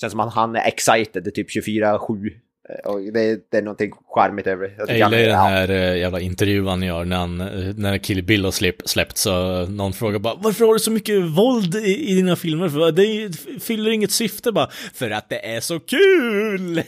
känns 0.00 0.10
som 0.10 0.20
att 0.20 0.34
han 0.34 0.56
är 0.56 0.66
excited 0.66 1.34
typ 1.34 1.48
24-7. 1.48 2.30
Eh, 2.68 2.90
Och 2.90 3.00
det, 3.00 3.50
det 3.50 3.56
är 3.56 3.62
någonting 3.62 3.92
charmigt 4.14 4.46
över 4.46 4.68
det. 4.68 4.74
Jag 4.78 4.96
gillar 4.96 5.18
ju 5.18 5.24
den 5.24 5.32
ja. 5.32 5.42
här 5.42 5.70
eh, 5.70 5.98
jävla 5.98 6.20
intervjun 6.20 6.66
han 6.66 6.82
gör 6.82 7.04
när, 7.04 7.16
han, 7.16 7.40
eh, 7.40 7.74
när 7.76 7.98
Kill 7.98 8.24
Bill 8.24 8.44
har 8.44 8.52
släpp, 8.52 8.88
släppt 8.88 9.16
så 9.16 9.66
någon 9.66 9.92
frågar 9.92 10.18
bara 10.18 10.34
varför 10.34 10.64
har 10.64 10.72
du 10.72 10.80
så 10.80 10.90
mycket 10.90 11.22
våld 11.22 11.74
i, 11.74 12.10
i 12.10 12.14
dina 12.14 12.36
filmer? 12.36 12.68
För 12.68 12.92
det 12.92 13.36
fyller 13.62 13.90
inget 13.90 14.12
syfte 14.12 14.52
bara 14.52 14.70
för 14.94 15.10
att 15.10 15.28
det 15.28 15.54
är 15.54 15.60
så 15.60 15.80
kul! 15.80 16.76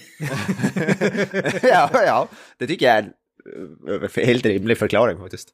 ja, 1.62 1.91
ja, 1.93 2.29
det 2.59 2.66
tycker 2.66 2.87
jag 2.87 2.97
är 2.97 3.03
en 3.03 4.27
helt 4.27 4.47
rimlig 4.47 4.79
förklaring 4.79 5.18
faktiskt. 5.18 5.49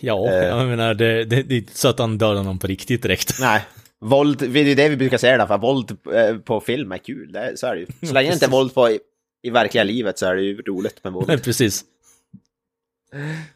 Ja, 0.00 0.30
Eh. 0.30 0.44
jag 0.44 0.66
menar 0.68 0.94
det, 0.94 1.24
det, 1.24 1.42
det 1.42 1.54
är 1.54 1.58
inte 1.58 1.78
så 1.78 1.88
att 1.88 1.98
han 1.98 2.18
dödar 2.18 2.42
någon 2.42 2.58
på 2.58 2.66
riktigt 2.66 3.02
direkt. 3.02 3.40
Nej, 3.40 3.62
våld, 4.00 4.38
det 4.38 4.60
är 4.60 4.76
det 4.76 4.88
vi 4.88 4.96
brukar 4.96 5.18
säga 5.18 5.46
för 5.46 5.58
våld 5.58 5.96
eh, 6.14 6.36
på 6.36 6.60
film 6.60 6.92
är 6.92 6.98
kul, 6.98 7.32
det, 7.32 7.56
så 7.56 7.66
är 7.66 7.74
det 7.74 7.80
ju. 7.80 7.86
Så 8.08 8.14
länge 8.14 8.28
det 8.28 8.34
inte 8.34 8.46
är 8.46 8.50
våld 8.50 8.74
på 8.74 8.90
i, 8.90 9.00
i 9.42 9.50
verkliga 9.50 9.84
livet 9.84 10.18
så 10.18 10.26
är 10.26 10.36
det 10.36 10.42
ju 10.42 10.62
roligt 10.62 11.04
med 11.04 11.12
våld. 11.12 11.42
Precis. 11.44 11.84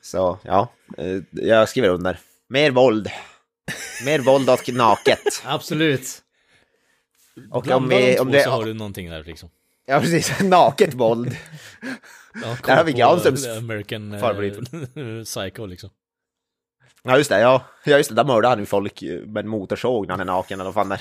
Så 0.00 0.38
ja, 0.42 0.72
eh, 0.98 1.18
jag 1.32 1.68
skriver 1.68 1.88
under. 1.88 2.18
Mer 2.48 2.70
våld. 2.70 3.10
Mer 4.04 4.18
våld 4.18 4.50
och 4.50 4.72
naket. 4.72 5.20
Absolut. 5.44 6.22
Och 7.50 7.70
om, 7.70 7.88
vi, 7.88 8.18
om 8.18 8.30
det... 8.30 8.44
så 8.44 8.50
har 8.50 8.64
du 8.64 8.74
någonting 8.74 9.10
där 9.10 9.24
liksom. 9.24 9.50
Ja, 9.86 10.00
precis. 10.00 10.40
Naket 10.42 10.94
våld. 10.94 11.36
Ja, 12.42 12.56
Där 12.66 12.76
har 12.76 12.84
vi 12.84 12.92
Granströms 12.92 13.46
American 13.46 14.12
eh, 14.12 14.20
favorit. 14.20 14.58
Psycho 15.24 15.66
liksom. 15.66 15.90
Ja, 17.08 17.16
just 17.18 17.30
det. 17.30 17.40
Ja, 17.40 17.64
ja 17.84 17.96
just 17.96 18.08
det. 18.08 18.14
Där 18.16 18.24
mördade 18.24 18.48
han 18.48 18.58
ju 18.58 18.66
folk 18.66 19.02
med 19.26 19.44
en 19.44 19.48
motorsåg 19.48 20.06
när 20.06 20.12
han 20.12 20.20
är 20.20 20.24
naken 20.24 20.60
eller 20.60 20.72
fan 20.72 20.92
är. 20.92 20.98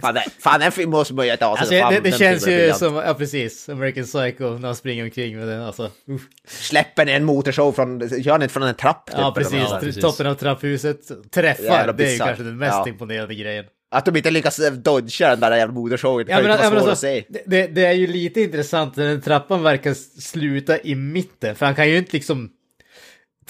fan, 0.00 0.14
det, 0.14 0.24
fan 0.38 0.60
den 0.60 0.72
filmen 0.72 0.90
måste 0.90 1.14
man 1.14 1.26
göra 1.26 1.34
ett 1.34 1.42
avsnitt 1.42 1.60
Alltså, 1.60 1.78
fan, 1.80 1.94
det, 1.94 2.10
det 2.10 2.18
känns 2.18 2.48
ju 2.48 2.72
som, 2.72 2.94
ja 2.94 3.14
precis, 3.14 3.68
American 3.68 4.04
Psycho 4.04 4.58
när 4.58 4.66
han 4.68 4.76
springer 4.76 5.04
omkring 5.04 5.36
med 5.38 5.48
den. 5.48 5.62
Alltså, 5.62 5.90
uff. 6.08 6.22
Släpper 6.48 7.04
ni 7.04 7.12
en 7.12 7.24
motorsåg 7.24 7.74
från, 7.74 8.00
gör 8.00 8.32
han 8.32 8.42
inte 8.42 8.52
från 8.52 8.62
en 8.62 8.74
trapp? 8.74 9.10
Ja, 9.12 9.16
typ, 9.16 9.18
eller 9.18 9.32
precis. 9.32 9.68
Ja, 9.70 9.78
precis. 9.80 10.02
Toppen 10.02 10.26
av 10.26 10.34
trapphuset 10.34 11.30
träffar, 11.30 11.64
Jävla 11.64 11.92
det 11.92 12.06
är 12.08 12.12
ju 12.12 12.18
kanske 12.18 12.42
den 12.42 12.58
mest 12.58 12.74
Ja. 12.76 12.88
imponerande 12.88 13.34
grejen. 13.34 13.64
Att 13.90 14.04
de 14.04 14.16
inte 14.16 14.30
lyckas 14.30 14.58
eh, 14.58 14.72
dodga 14.72 15.30
den 15.30 15.40
där 15.40 15.56
jävla 15.56 15.74
motorsågen, 15.74 16.26
det 16.26 16.32
Ja, 16.32 16.36
kan 16.36 16.42
ju 16.44 16.48
men, 16.48 16.54
inte 16.56 16.64
ja, 16.64 16.70
vara 16.70 16.74
men 16.74 16.80
svårt 16.80 16.86
att 16.86 16.90
alltså, 16.90 17.06
se. 17.06 17.24
det- 17.28 17.66
det, 17.66 17.66
det 17.74 17.86
är 17.86 17.92
ju 17.92 18.06
lite 18.06 18.40
intressant 18.40 18.96
när 18.96 19.06
den 19.06 19.20
trappan 19.22 19.62
verkar 19.62 19.94
sluta 20.20 20.78
i 20.80 20.94
mitten, 20.94 21.54
för 21.56 21.66
han 21.66 21.74
kan 21.74 21.88
ju 21.90 21.98
inte 21.98 22.12
liksom... 22.12 22.50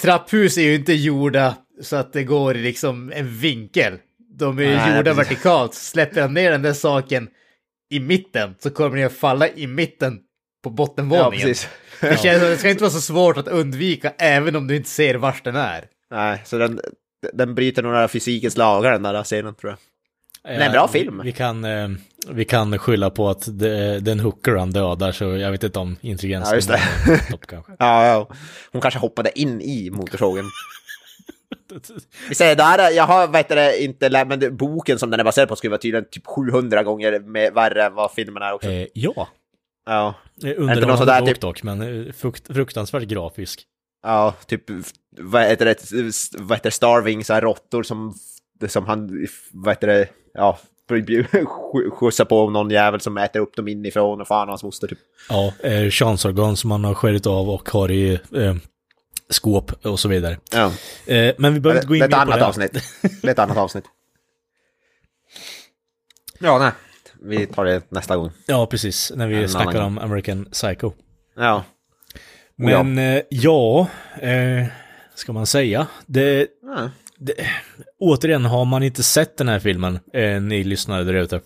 Trapphus 0.01 0.57
är 0.57 0.61
ju 0.61 0.75
inte 0.75 0.93
gjorda 0.93 1.55
så 1.81 1.95
att 1.95 2.13
det 2.13 2.23
går 2.23 2.57
i 2.57 2.61
liksom 2.63 3.11
en 3.15 3.37
vinkel. 3.37 3.97
De 4.39 4.57
är 4.59 4.63
ju 4.63 4.75
Nej, 4.75 4.97
gjorda 4.97 5.13
vertikalt. 5.13 5.73
Släpper 5.73 6.21
han 6.21 6.33
ner 6.33 6.51
den 6.51 6.61
där 6.61 6.73
saken 6.73 7.29
i 7.89 7.99
mitten 7.99 8.55
så 8.59 8.69
kommer 8.69 8.97
den 8.97 9.05
att 9.05 9.13
falla 9.13 9.47
i 9.49 9.67
mitten 9.67 10.15
på 10.63 10.69
Ja, 10.69 10.69
bottenvåningen. 10.69 11.47
precis. 11.47 11.67
det, 12.01 12.19
känns, 12.19 12.41
det 12.41 12.57
ska 12.57 12.69
inte 12.69 12.83
vara 12.83 12.91
så 12.91 13.01
svårt 13.01 13.37
att 13.37 13.47
undvika 13.47 14.13
även 14.17 14.55
om 14.55 14.67
du 14.67 14.75
inte 14.75 14.89
ser 14.89 15.15
vart 15.15 15.43
den 15.43 15.55
är. 15.55 15.85
Nej, 16.11 16.41
så 16.45 16.57
den, 16.57 16.79
den 17.33 17.55
bryter 17.55 17.83
några 17.83 18.07
fysikens 18.07 18.57
lagar 18.57 18.91
den 18.91 19.03
där 19.03 19.23
scenen 19.23 19.55
tror 19.55 19.71
jag. 19.71 19.79
Eh, 20.47 20.61
är 20.61 20.65
en 20.65 20.71
bra 20.71 20.87
film. 20.87 21.17
Vi, 21.17 21.23
vi, 21.23 21.31
kan, 21.31 21.63
eh, 21.65 21.89
vi 22.29 22.45
kan 22.45 22.79
skylla 22.79 23.09
på 23.09 23.29
att 23.29 23.59
det, 23.59 23.99
det 23.99 24.11
är 24.11 24.13
en 24.13 24.19
hooker 24.19 24.55
han 24.55 24.71
dödar, 24.71 25.11
så 25.11 25.23
jag 25.23 25.51
vet 25.51 25.63
inte 25.63 25.79
om 25.79 25.95
intelligensen 26.01 26.51
Ja, 26.51 26.55
just 26.55 26.67
det. 26.67 27.31
topp 27.31 27.47
kanske. 27.47 27.71
Ja, 27.79 28.05
ja. 28.07 28.29
Hon 28.71 28.81
kanske 28.81 28.99
hoppade 28.99 29.39
in 29.39 29.61
i 29.61 29.89
motorsågen. 29.89 30.45
Vi 32.29 32.35
säger 32.35 32.55
där, 32.55 32.91
jag 32.91 33.03
har 33.03 33.27
vet 33.27 33.47
det, 33.49 33.83
inte 33.83 34.09
lärt 34.09 34.27
men 34.27 34.39
det- 34.39 34.51
boken 34.51 34.99
som 34.99 35.09
den 35.11 35.19
är 35.19 35.23
baserad 35.23 35.49
på 35.49 35.55
skulle 35.55 35.71
vara 35.71 35.81
tydligen 35.81 36.05
typ 36.11 36.25
700 36.27 36.83
gånger 36.83 37.19
mer, 37.19 37.51
värre 37.51 37.83
än 37.85 37.93
vad 37.93 38.11
filmen 38.11 38.43
är 38.43 38.53
också. 38.53 38.69
Eh, 38.69 38.87
ja, 38.93 39.27
Ja, 39.85 40.13
Eh, 40.43 40.49
underhållande 40.57 41.19
bok 41.19 41.29
typ- 41.29 41.41
dock, 41.41 41.63
men 41.63 41.81
eh, 42.07 42.13
frukt, 42.13 42.47
fruktansvärt 42.47 43.03
grafisk. 43.03 43.63
ja, 44.03 44.35
typ 44.47 44.63
vad 45.19 45.43
heter 45.43 45.65
det, 45.65 45.77
vad 46.39 46.57
heter 46.57 46.69
det 46.69 46.71
starving, 46.71 47.23
så 47.25 47.33
här 47.33 47.41
råttor 47.41 47.83
som, 47.83 48.13
som 48.67 48.85
han, 48.85 49.27
vad 49.51 49.71
heter 49.71 49.87
det, 49.87 50.07
ja, 50.33 50.59
skjutsar 51.99 52.25
på 52.25 52.49
någon 52.49 52.69
jävel 52.69 52.99
som 53.01 53.17
äter 53.17 53.39
upp 53.39 53.55
dem 53.55 53.67
inifrån 53.67 54.21
och 54.21 54.27
fan 54.27 54.49
hans 54.49 54.63
moster 54.63 54.87
typ. 54.87 54.99
Ja, 55.29 55.53
eh, 55.63 55.89
chansorgan 55.89 56.57
som 56.57 56.67
man 56.67 56.83
har 56.83 56.93
skärit 56.93 57.27
av 57.27 57.49
och 57.49 57.69
har 57.69 57.91
i 57.91 58.13
eh, 58.35 58.55
skåp 59.29 59.85
och 59.85 59.99
så 59.99 60.07
vidare. 60.07 60.37
Ja, 60.51 60.71
Eh, 61.05 61.33
men 61.37 61.53
vi 61.53 61.59
behöver 61.59 61.81
inte 61.81 61.87
gå 61.87 61.93
det 61.93 61.97
in 61.97 62.01
mer 62.01 62.09
på 62.09 62.15
annat 62.15 62.39
det. 62.39 62.45
avsnitt. 62.45 62.71
Det 63.21 63.27
är 63.27 63.31
ett 63.31 63.39
annat 63.39 63.57
avsnitt. 63.57 63.85
Ja, 66.39 66.57
nej. 66.57 66.71
Vi 67.21 67.45
tar 67.45 67.65
det 67.65 67.91
nästa 67.91 68.17
gång. 68.17 68.31
Ja, 68.45 68.65
precis, 68.65 69.11
när 69.15 69.27
vi 69.27 69.35
En 69.43 69.49
snackar 69.49 69.81
om 69.81 69.97
American 69.97 70.45
Psycho. 70.45 70.91
Ja. 71.35 71.63
Men 72.55 72.97
eh, 72.97 73.21
ja, 73.29 73.87
eh, 74.21 74.65
ska 75.15 75.33
man 75.33 75.45
säga, 75.45 75.87
det, 76.05 76.47
ja. 76.61 76.89
det, 77.17 77.33
återigen, 77.99 78.45
har 78.45 78.65
man 78.65 78.83
inte 78.83 79.03
sett 79.03 79.37
den 79.37 79.47
här 79.47 79.59
filmen, 79.59 79.99
eh, 80.13 80.41
ni 80.41 80.63
lyssnare 80.63 81.03
där 81.03 81.13
ute, 81.13 81.41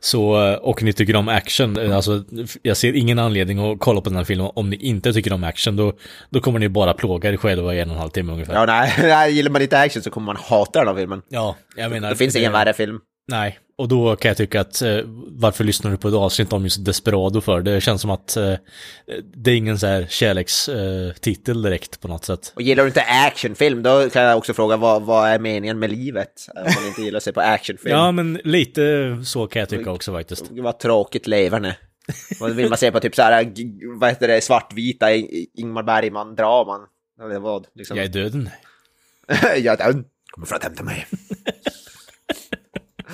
så, 0.00 0.46
eh, 0.46 0.54
och 0.54 0.82
ni 0.82 0.92
tycker 0.92 1.16
om 1.16 1.28
action, 1.28 1.78
eh, 1.78 1.96
alltså 1.96 2.24
jag 2.62 2.76
ser 2.76 2.96
ingen 2.96 3.18
anledning 3.18 3.58
att 3.58 3.80
kolla 3.80 4.00
på 4.00 4.10
den 4.10 4.16
här 4.16 4.24
filmen 4.24 4.50
om 4.54 4.70
ni 4.70 4.76
inte 4.76 5.12
tycker 5.12 5.32
om 5.32 5.44
action, 5.44 5.76
då, 5.76 5.92
då 6.30 6.40
kommer 6.40 6.58
ni 6.58 6.68
bara 6.68 6.94
plåga 6.94 7.32
er 7.32 7.36
själva 7.36 7.74
i 7.74 7.80
en 7.80 7.88
och 7.88 7.94
en 7.94 8.00
halv 8.00 8.10
timme 8.10 8.32
ungefär. 8.32 8.54
Ja, 8.54 8.66
nej, 8.66 8.94
nej, 8.98 9.32
gillar 9.32 9.50
man 9.50 9.62
inte 9.62 9.78
action 9.78 10.02
så 10.02 10.10
kommer 10.10 10.26
man 10.26 10.36
hata 10.36 10.78
den 10.78 10.88
här 10.88 10.94
filmen. 10.94 11.22
Ja, 11.28 11.56
jag 11.76 11.90
menar... 11.90 12.10
Det 12.10 12.16
finns 12.16 12.36
ingen 12.36 12.52
värre 12.52 12.72
film. 12.72 12.98
Nej, 13.28 13.58
och 13.80 13.88
då 13.88 14.16
kan 14.16 14.28
jag 14.28 14.36
tycka 14.36 14.60
att 14.60 14.82
eh, 14.82 14.98
varför 15.28 15.64
lyssnar 15.64 15.90
du 15.90 15.96
på 15.96 16.08
ett 16.08 16.14
avsnitt 16.14 16.52
om 16.52 16.64
just 16.64 16.84
Desperado 16.84 17.40
för? 17.40 17.60
Det 17.60 17.80
känns 17.80 18.00
som 18.00 18.10
att 18.10 18.36
eh, 18.36 18.54
det 19.34 19.50
är 19.50 19.56
ingen 19.56 19.78
så 19.78 19.86
här 19.86 20.06
kärlekstitel 20.08 21.56
eh, 21.56 21.62
direkt 21.62 22.00
på 22.00 22.08
något 22.08 22.24
sätt. 22.24 22.52
Och 22.56 22.62
gillar 22.62 22.82
du 22.82 22.88
inte 22.88 23.02
actionfilm, 23.02 23.82
då 23.82 24.10
kan 24.10 24.22
jag 24.22 24.38
också 24.38 24.54
fråga 24.54 24.76
vad, 24.76 25.02
vad 25.02 25.28
är 25.28 25.38
meningen 25.38 25.78
med 25.78 25.90
livet? 25.90 26.46
Om 26.56 26.62
man 26.76 26.86
inte 26.88 27.02
gillar 27.02 27.16
att 27.16 27.22
se 27.22 27.32
på 27.32 27.40
actionfilm. 27.40 27.96
Ja, 27.96 28.12
men 28.12 28.40
lite 28.44 28.82
så 29.24 29.46
kan 29.46 29.60
jag 29.60 29.68
tycka 29.68 29.90
också 29.90 30.12
faktiskt. 30.12 30.50
Var 30.50 30.72
tråkigt 30.72 31.26
leverne. 31.26 31.76
Vad 32.40 32.50
vill 32.50 32.68
man 32.68 32.78
se 32.78 32.92
på 32.92 33.00
typ 33.00 33.14
så 33.14 33.22
här, 33.22 33.42
g- 33.42 33.72
vad 34.00 34.08
heter 34.08 34.28
det, 34.28 34.40
svartvita 34.40 35.12
Ingmar 35.54 35.82
Bergman-draman? 35.82 36.80
Eller 37.22 37.38
vad? 37.38 37.66
Liksom. 37.74 37.96
Jag 37.96 38.06
är 38.06 38.10
döden. 38.10 38.50
jag 39.56 39.78
död. 39.78 40.04
Kommer 40.30 40.46
för 40.46 40.56
att 40.56 40.64
hämta 40.64 40.82
mig. 40.82 41.06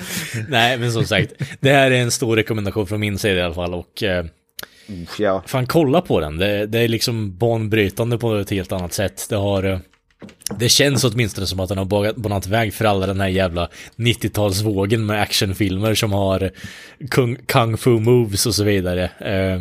Nej, 0.49 0.77
men 0.77 0.91
som 0.91 1.05
sagt, 1.05 1.33
det 1.59 1.71
här 1.71 1.91
är 1.91 1.95
en 2.01 2.11
stor 2.11 2.35
rekommendation 2.35 2.87
från 2.87 2.99
min 2.99 3.17
sida 3.17 3.39
i 3.39 3.41
alla 3.41 3.53
fall 3.53 3.73
och 3.73 4.03
eh, 4.03 4.25
Ja. 5.19 5.43
Fan 5.47 5.67
kolla 5.67 6.01
på 6.01 6.19
den, 6.19 6.37
det, 6.37 6.65
det 6.65 6.79
är 6.79 6.87
liksom 6.87 7.37
banbrytande 7.37 8.17
på 8.17 8.35
ett 8.35 8.49
helt 8.49 8.71
annat 8.71 8.93
sätt. 8.93 9.25
Det 9.29 9.35
har... 9.35 9.63
eh, 9.63 9.79
Det 10.59 10.69
känns 10.69 11.03
åtminstone 11.03 11.47
som 11.47 11.59
att 11.59 11.69
den 11.69 11.77
har 11.77 12.13
banat 12.19 12.47
väg 12.47 12.73
för 12.73 12.85
alla 12.85 13.07
den 13.07 13.19
här 13.21 13.27
jävla 13.27 13.69
90-talsvågen 13.95 14.97
med 14.97 15.21
actionfilmer 15.21 15.95
som 15.95 16.11
har 16.13 16.51
kung, 17.09 17.35
kung 17.45 17.77
fu 17.77 17.89
moves 17.89 18.45
och 18.45 18.55
så 18.55 18.63
vidare. 18.63 19.03
Eh, 19.19 19.59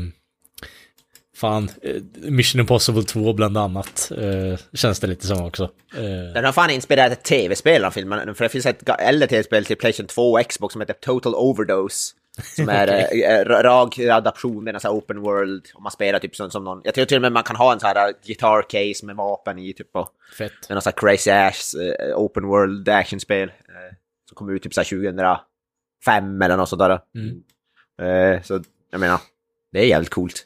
fan, 1.36 1.70
eh, 1.82 2.02
Mission 2.30 2.60
Impossible 2.60 3.02
2 3.02 3.32
bland 3.32 3.56
annat 3.56 4.12
eh, 4.18 4.58
känns 4.72 5.00
det 5.00 5.06
lite 5.06 5.26
som 5.26 5.44
också. 5.44 5.64
Eh, 5.96 6.32
Den 6.34 6.44
har 6.44 6.52
fan 6.52 6.70
inspirerat 6.70 7.12
ett 7.12 7.22
tv-spel 7.24 7.84
av 7.84 7.90
filmen, 7.90 8.34
för 8.34 8.44
det 8.44 8.48
finns 8.48 8.66
ett 8.66 8.88
äldre 9.00 9.28
tv-spel 9.28 9.64
till 9.64 9.76
Playstation 9.76 10.06
2 10.06 10.32
och 10.32 10.48
Xbox 10.48 10.72
som 10.72 10.80
heter 10.80 10.94
Total 10.94 11.34
Overdose. 11.34 12.14
Som 12.56 12.68
är 12.68 12.86
Okej. 13.06 13.24
eh, 13.24 13.38
eh, 13.40 13.44
rak 13.44 13.98
adaption, 13.98 14.64
det 14.64 14.70
är 14.70 14.74
en 14.74 14.80
sån 14.80 14.88
här 14.90 14.98
open 14.98 15.20
world, 15.20 15.66
och 15.74 15.82
man 15.82 15.92
spelar 15.92 16.18
typ 16.18 16.36
som, 16.36 16.50
som 16.50 16.64
någon, 16.64 16.80
jag 16.84 16.94
tror 16.94 17.04
till 17.04 17.16
och 17.16 17.22
med 17.22 17.32
man 17.32 17.42
kan 17.42 17.56
ha 17.56 17.72
en 17.72 17.80
sån 17.80 17.86
här 17.88 18.12
guitar 18.26 18.62
case 18.62 19.06
med 19.06 19.16
vapen 19.16 19.58
i 19.58 19.72
typ 19.72 19.96
och 19.96 20.08
fett. 20.38 20.68
någon 20.70 20.82
sån 20.82 20.92
här 20.96 21.00
crazy 21.08 21.30
ass 21.30 21.74
eh, 21.74 22.16
open 22.18 22.46
world 22.46 22.88
actionspel. 22.88 23.48
Eh, 23.48 23.94
som 24.28 24.34
kom 24.34 24.50
ut 24.50 24.62
typ 24.62 24.74
så 24.74 24.80
här 24.80 25.38
2005 26.04 26.42
eller 26.42 26.56
något 26.56 26.68
sådär. 26.68 27.00
Mm. 27.14 27.42
Eh, 28.02 28.42
så 28.42 28.62
jag 28.90 29.00
menar, 29.00 29.20
det 29.72 29.78
är 29.80 29.84
jävligt 29.84 30.10
coolt. 30.10 30.44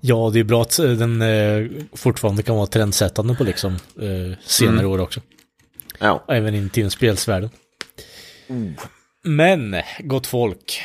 Ja, 0.00 0.30
det 0.32 0.40
är 0.40 0.44
bra 0.44 0.62
att 0.62 0.78
eh, 0.78 0.90
den 0.90 1.22
eh, 1.22 1.66
fortfarande 1.92 2.42
kan 2.42 2.56
vara 2.56 2.66
trendsättande 2.66 3.34
på 3.34 3.44
liksom 3.44 3.72
eh, 4.00 4.38
senare 4.44 4.78
Mm. 4.80 4.90
år 4.92 5.00
också. 5.00 5.20
Ja. 5.98 6.24
Även 6.28 6.54
in 6.54 6.70
till 6.70 6.90
spelsvärlden. 6.90 7.50
Mm. 8.48 8.74
Men, 9.24 9.76
gott 9.98 10.26
folk. 10.26 10.82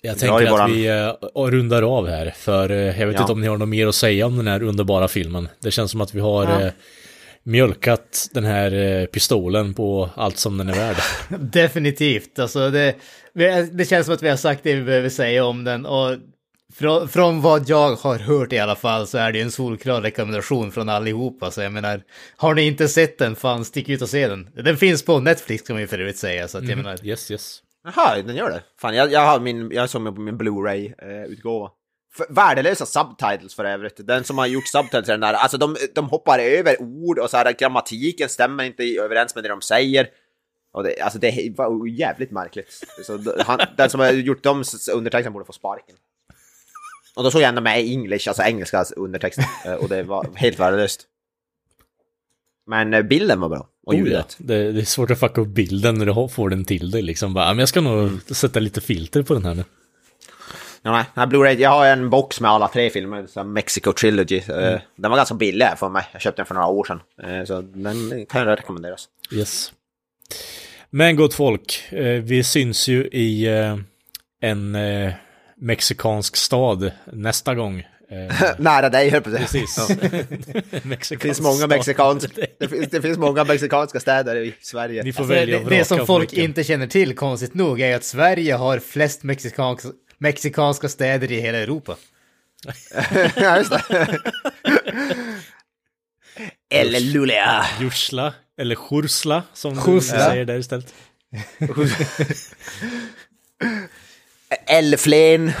Jag 0.00 0.18
tänker 0.18 0.40
ju 0.40 0.46
att 0.48 0.70
vi 0.70 0.86
eh, 0.86 1.12
rundar 1.50 1.82
av 1.98 2.08
här, 2.08 2.30
för 2.36 2.70
eh, 2.70 3.00
jag 3.00 3.06
vet 3.06 3.14
Ja. 3.16 3.20
inte 3.20 3.32
om 3.32 3.40
ni 3.40 3.46
har 3.46 3.56
något 3.56 3.68
mer 3.68 3.86
att 3.86 3.94
säga 3.94 4.26
om 4.26 4.36
den 4.36 4.46
här 4.46 4.62
underbara 4.62 5.08
filmen. 5.08 5.48
Det 5.60 5.70
känns 5.70 5.90
som 5.90 6.00
att 6.00 6.14
vi 6.14 6.20
har 6.20 6.44
Ja. 6.44 6.62
eh, 6.62 6.72
mjölkat 7.42 8.28
den 8.32 8.44
här 8.44 8.72
eh, 8.74 9.06
pistolen 9.06 9.74
på 9.74 10.10
allt 10.14 10.38
som 10.38 10.58
den 10.58 10.68
är 10.68 10.74
värd. 10.74 10.96
Definitivt. 11.40 12.38
Alltså 12.38 12.70
det, 12.70 12.94
det 13.72 13.88
känns 13.88 14.06
som 14.06 14.14
att 14.14 14.22
vi 14.22 14.28
har 14.28 14.36
sagt 14.36 14.60
det 14.62 14.74
vi 14.74 14.82
behöver 14.82 15.08
säga 15.08 15.44
om 15.44 15.64
den. 15.64 15.86
Och 15.86 16.16
från, 16.74 17.08
från 17.08 17.40
vad 17.40 17.68
jag 17.68 17.96
har 17.96 18.18
hört 18.18 18.52
i 18.52 18.58
alla 18.58 18.76
fall 18.76 19.06
så 19.06 19.18
är 19.18 19.32
det 19.32 19.38
ju 19.38 19.44
en 19.44 19.50
solklar 19.50 20.02
rekommendation 20.02 20.72
från 20.72 20.88
allihopa. 20.88 21.50
Så 21.50 21.62
jag 21.62 21.72
menar, 21.72 22.02
har 22.36 22.54
ni 22.54 22.66
inte 22.66 22.88
sett 22.88 23.18
den, 23.18 23.36
fan 23.36 23.64
stick 23.64 23.88
ut 23.88 24.02
och 24.02 24.08
se 24.08 24.28
den. 24.28 24.50
Den 24.54 24.76
finns 24.76 25.04
på 25.04 25.20
Netflix 25.20 25.62
kan 25.62 25.74
man 25.74 25.80
ju 25.80 25.86
för 25.86 25.98
övrigt 25.98 26.18
säga. 26.18 26.48
Så 26.48 26.58
att 26.58 26.68
jag 26.68 26.76
menar, 26.76 27.06
Yes, 27.06 27.30
yes. 27.30 27.62
Jaha, 27.84 28.22
den 28.22 28.36
gör 28.36 28.50
det? 28.50 28.62
Fan, 28.80 28.94
jag, 28.94 29.12
jag 29.12 29.20
har 29.20 29.40
min, 29.40 29.70
jag 29.70 29.90
såg 29.90 30.02
min, 30.02 30.14
på 30.14 30.20
min 30.20 30.38
Blu-ray-utgåva. 30.38 31.70
Värdelösa 32.28 32.86
subtitles 32.86 33.54
för 33.54 33.64
övrigt. 33.64 34.06
Den 34.06 34.24
som 34.24 34.38
har 34.38 34.46
gjort 34.46 34.68
subtitles 34.68 35.08
är 35.08 35.12
den 35.12 35.20
där, 35.20 35.32
alltså 35.32 35.58
de, 35.58 35.76
de 35.94 36.08
hoppar 36.08 36.38
över 36.38 36.82
ord 36.82 37.18
och 37.18 37.30
så 37.30 37.36
här 37.36 37.52
grammatiken 37.52 38.28
stämmer 38.28 38.64
inte 38.64 38.82
överens 38.84 39.34
med 39.34 39.44
det 39.44 39.48
de 39.48 39.60
säger. 39.60 40.08
Och 40.72 40.84
det, 40.84 41.00
alltså 41.00 41.18
det 41.18 41.54
var 41.56 41.86
jävligt 41.86 42.30
märkligt. 42.30 42.84
Så 43.06 43.18
han, 43.44 43.60
den 43.76 43.90
som 43.90 44.00
har 44.00 44.10
gjort 44.10 44.42
de 44.42 44.64
undertexterna 44.94 45.30
borde 45.30 45.44
få 45.44 45.52
sparken. 45.52 45.96
Och 47.16 47.24
då 47.24 47.30
såg 47.30 47.42
jag 47.42 47.48
ändå 47.48 47.60
med 47.60 47.78
English, 47.78 48.28
alltså 48.28 48.42
engelska 48.42 48.84
undertexter. 48.96 49.44
eh, 49.66 49.72
Och 49.74 49.88
det 49.88 50.02
var 50.02 50.26
helt 50.34 50.58
värdelöst. 50.60 51.06
Men 52.66 52.94
eh, 52.94 53.02
bilden 53.02 53.40
var 53.40 53.48
bra. 53.48 53.68
Och 53.86 53.94
Oh, 53.94 53.98
ja. 54.00 54.04
ljudet. 54.04 54.36
det, 54.38 54.72
det 54.72 54.80
är 54.80 54.84
svårt 54.84 55.10
att 55.10 55.20
fucka 55.20 55.40
upp 55.40 55.48
bilden 55.48 55.94
när 55.98 56.06
du 56.06 56.28
får 56.28 56.48
den 56.50 56.64
till 56.64 56.90
dig 56.90 57.02
liksom. 57.02 57.34
Bara, 57.34 57.44
"Ja, 57.44 57.52
men 57.52 57.58
jag 57.58 57.68
ska 57.68 57.80
nog 57.80 57.98
Mm. 57.98 58.20
sätta 58.20 58.60
lite 58.60 58.80
filter 58.80 59.22
på 59.22 59.34
den 59.34 59.44
här 59.44 59.54
nu. 59.54 59.64
Ja, 60.82 61.04
nej, 61.14 61.26
Blu-ray, 61.26 61.54
jag 61.60 61.70
har 61.70 61.86
en 61.86 62.10
box 62.10 62.40
med 62.40 62.50
alla 62.50 62.68
tre 62.68 62.90
filmer, 62.90 63.26
så 63.26 63.44
Mexico 63.44 63.92
Trilogy. 63.92 64.36
Eh, 64.48 64.80
Den 64.96 65.10
var 65.10 65.16
ganska 65.16 65.34
billig 65.34 65.66
för 65.76 65.88
mig, 65.88 66.04
jag 66.12 66.22
köpte 66.22 66.42
den 66.42 66.46
för 66.46 66.54
några 66.54 66.66
år 66.68 66.84
sedan. 66.84 67.00
Så 67.46 67.60
den 67.60 68.26
kan 68.26 68.40
ju 68.42 68.46
rekommenderas. 68.56 69.08
Yes. 69.32 69.72
Men 70.90 71.16
gott 71.16 71.34
folk, 71.34 71.84
vi 72.22 72.44
syns 72.44 72.88
ju 72.88 73.04
i 73.06 73.46
en 74.40 74.74
mexikansk 75.64 76.36
stad 76.36 76.92
nästa 77.12 77.54
gång. 77.54 77.78
Eh, 78.10 78.50
Nära 78.58 78.88
dig, 78.88 79.10
höll 79.10 79.22
på. 79.22 79.30
Precis. 79.30 79.76
Det 81.10 81.18
finns 81.18 81.40
många 81.40 81.66
mexikanska, 81.66 82.28
det 82.60 82.68
finns, 82.68 82.90
det 82.90 83.02
finns 83.02 83.18
många 83.18 83.44
mexikanska 83.44 84.00
städer 84.00 84.36
i 84.36 84.54
Sverige. 84.60 85.02
Ni 85.02 85.12
får 85.12 85.22
Alltså, 85.22 85.34
välja 85.34 85.58
det, 85.58 85.76
det 85.76 85.84
som 85.84 86.06
folk 86.06 86.32
vilken. 86.32 86.44
inte 86.44 86.64
känner 86.64 86.86
till, 86.86 87.14
konstigt 87.16 87.54
nog, 87.54 87.80
är 87.80 87.96
att 87.96 88.04
Sverige 88.04 88.54
har 88.54 88.78
flest 88.78 89.22
mexikanska, 89.22 89.88
mexikanska 90.18 90.88
städer 90.88 91.32
i 91.32 91.40
hela 91.40 91.58
Europa. 91.58 91.96
ja, 93.36 93.58
just 93.58 93.70
det. 93.70 94.18
Eller 96.70 97.00
Luleå. 97.00 97.62
Jursla, 97.80 98.34
eller 98.60 98.76
Jursla 98.92 99.42
som 99.52 99.74
Jursla. 99.74 99.92
du 99.92 100.00
säger 100.24 100.44
där 100.44 100.58
istället. 100.58 100.94
Eller 104.66 104.96
Flen. 104.96 105.52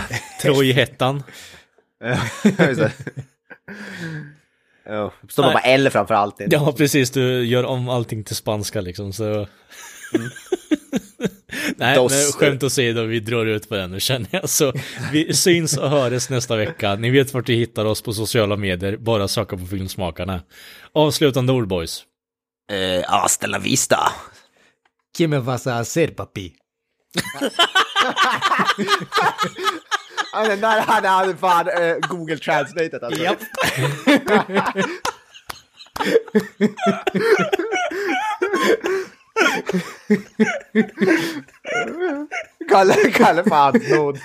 Trollhättan. 0.42 1.22
Ja, 2.04 2.18
just 2.68 2.80
det. 2.80 2.92
Ja, 4.86 5.12
det 5.22 5.32
står 5.32 5.42
Nej. 5.42 5.52
bara 5.52 5.62
L 5.62 5.90
framför 5.90 6.14
allt. 6.14 6.34
Ja, 6.38 6.72
precis. 6.72 7.10
Du 7.10 7.44
gör 7.44 7.64
om 7.64 7.88
allting 7.88 8.24
till 8.24 8.36
spanska 8.36 8.80
liksom, 8.80 9.12
så... 9.12 9.46
Nej, 11.76 11.96
Dos. 11.96 12.12
men 12.12 12.32
skämt 12.32 12.62
åsido, 12.62 13.02
vi 13.02 13.20
drar 13.20 13.46
ut 13.46 13.68
på 13.68 13.74
den 13.74 13.90
nu 13.90 14.00
känner 14.00 14.28
jag. 14.30 14.48
Så 14.48 14.72
vi 15.12 15.34
syns 15.34 15.76
och 15.76 15.90
hörs 15.90 16.30
nästa 16.30 16.56
vecka. 16.56 16.94
Ni 16.94 17.10
vet 17.10 17.34
vart 17.34 17.48
ni 17.48 17.54
hittar 17.54 17.84
oss 17.84 18.02
på 18.02 18.12
sociala 18.12 18.56
medier. 18.56 18.96
Bara 18.96 19.28
söka 19.28 19.56
på 19.56 19.66
Filmsmakarna. 19.66 20.42
Avslutande 20.92 21.52
ord, 21.52 21.68
boys. 21.68 22.02
Eh, 22.72 23.10
hasta 23.10 23.46
la 23.46 23.58
vista. 23.58 23.98
¿Qué 25.18 25.28
me 25.28 25.38
vas 25.38 25.66
a 25.66 25.78
hacer, 25.78 26.08
papi? 26.08 26.52
Ja, 30.32 30.48
den 30.48 30.60
där 30.60 30.80
hade 30.80 31.08
han 31.08 31.36
fan 31.38 31.68
eh, 31.68 31.96
Google 32.08 32.38
Translated 32.38 33.04
alltså. 33.04 33.22
Japp. 33.22 33.38
Kalle, 42.70 42.94
Kalle 43.12 43.44
fan 43.44 43.80
nåd. 43.90 44.18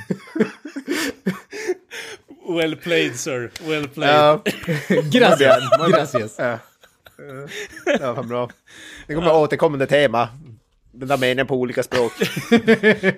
Well 2.58 2.76
played, 2.76 3.16
sir. 3.16 3.52
Well 3.68 3.88
played. 3.88 4.14
Ja, 4.14 4.42
Gracias. 5.12 5.64
Gracias. 5.90 6.36
ja. 6.38 6.60
Ja, 8.00 8.14
vad 8.14 8.28
bra. 8.28 8.50
Det 9.08 9.14
kommer 9.16 9.34
återkommande 9.34 9.88
tema. 9.88 10.28
Den 10.92 11.08
där 11.08 11.18
meningen 11.18 11.48
på 11.48 11.56
olika 11.56 11.84
språk. 11.84 12.12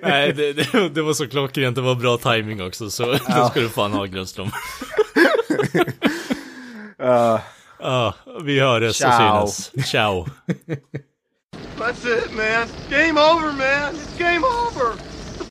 Nej, 0.02 0.32
det, 0.32 0.52
det, 0.52 0.88
det 0.88 1.02
var 1.02 1.12
så 1.12 1.28
klockrent. 1.28 1.76
Det 1.76 1.82
var 1.82 1.94
bra 1.94 2.16
timing 2.16 2.62
också, 2.62 2.90
så 2.90 3.12
det 3.12 3.18
ska 3.50 3.60
du 3.60 3.68
fan 3.68 3.92
ha, 3.92 4.04
Grundström. 4.04 4.50
Ja. 6.98 7.40
Ja, 7.80 8.14
vi 8.44 8.60
hörs 8.60 8.96
Ciao. 8.96 9.42
och 9.42 9.48
syns. 9.48 9.86
Ciao. 9.90 10.26
That's 11.78 12.18
it, 12.18 12.32
man. 12.32 12.66
Game 12.90 13.20
over, 13.20 13.52
man. 13.52 13.94
It's 13.94 14.18
game 14.18 14.46
over. 14.46 15.11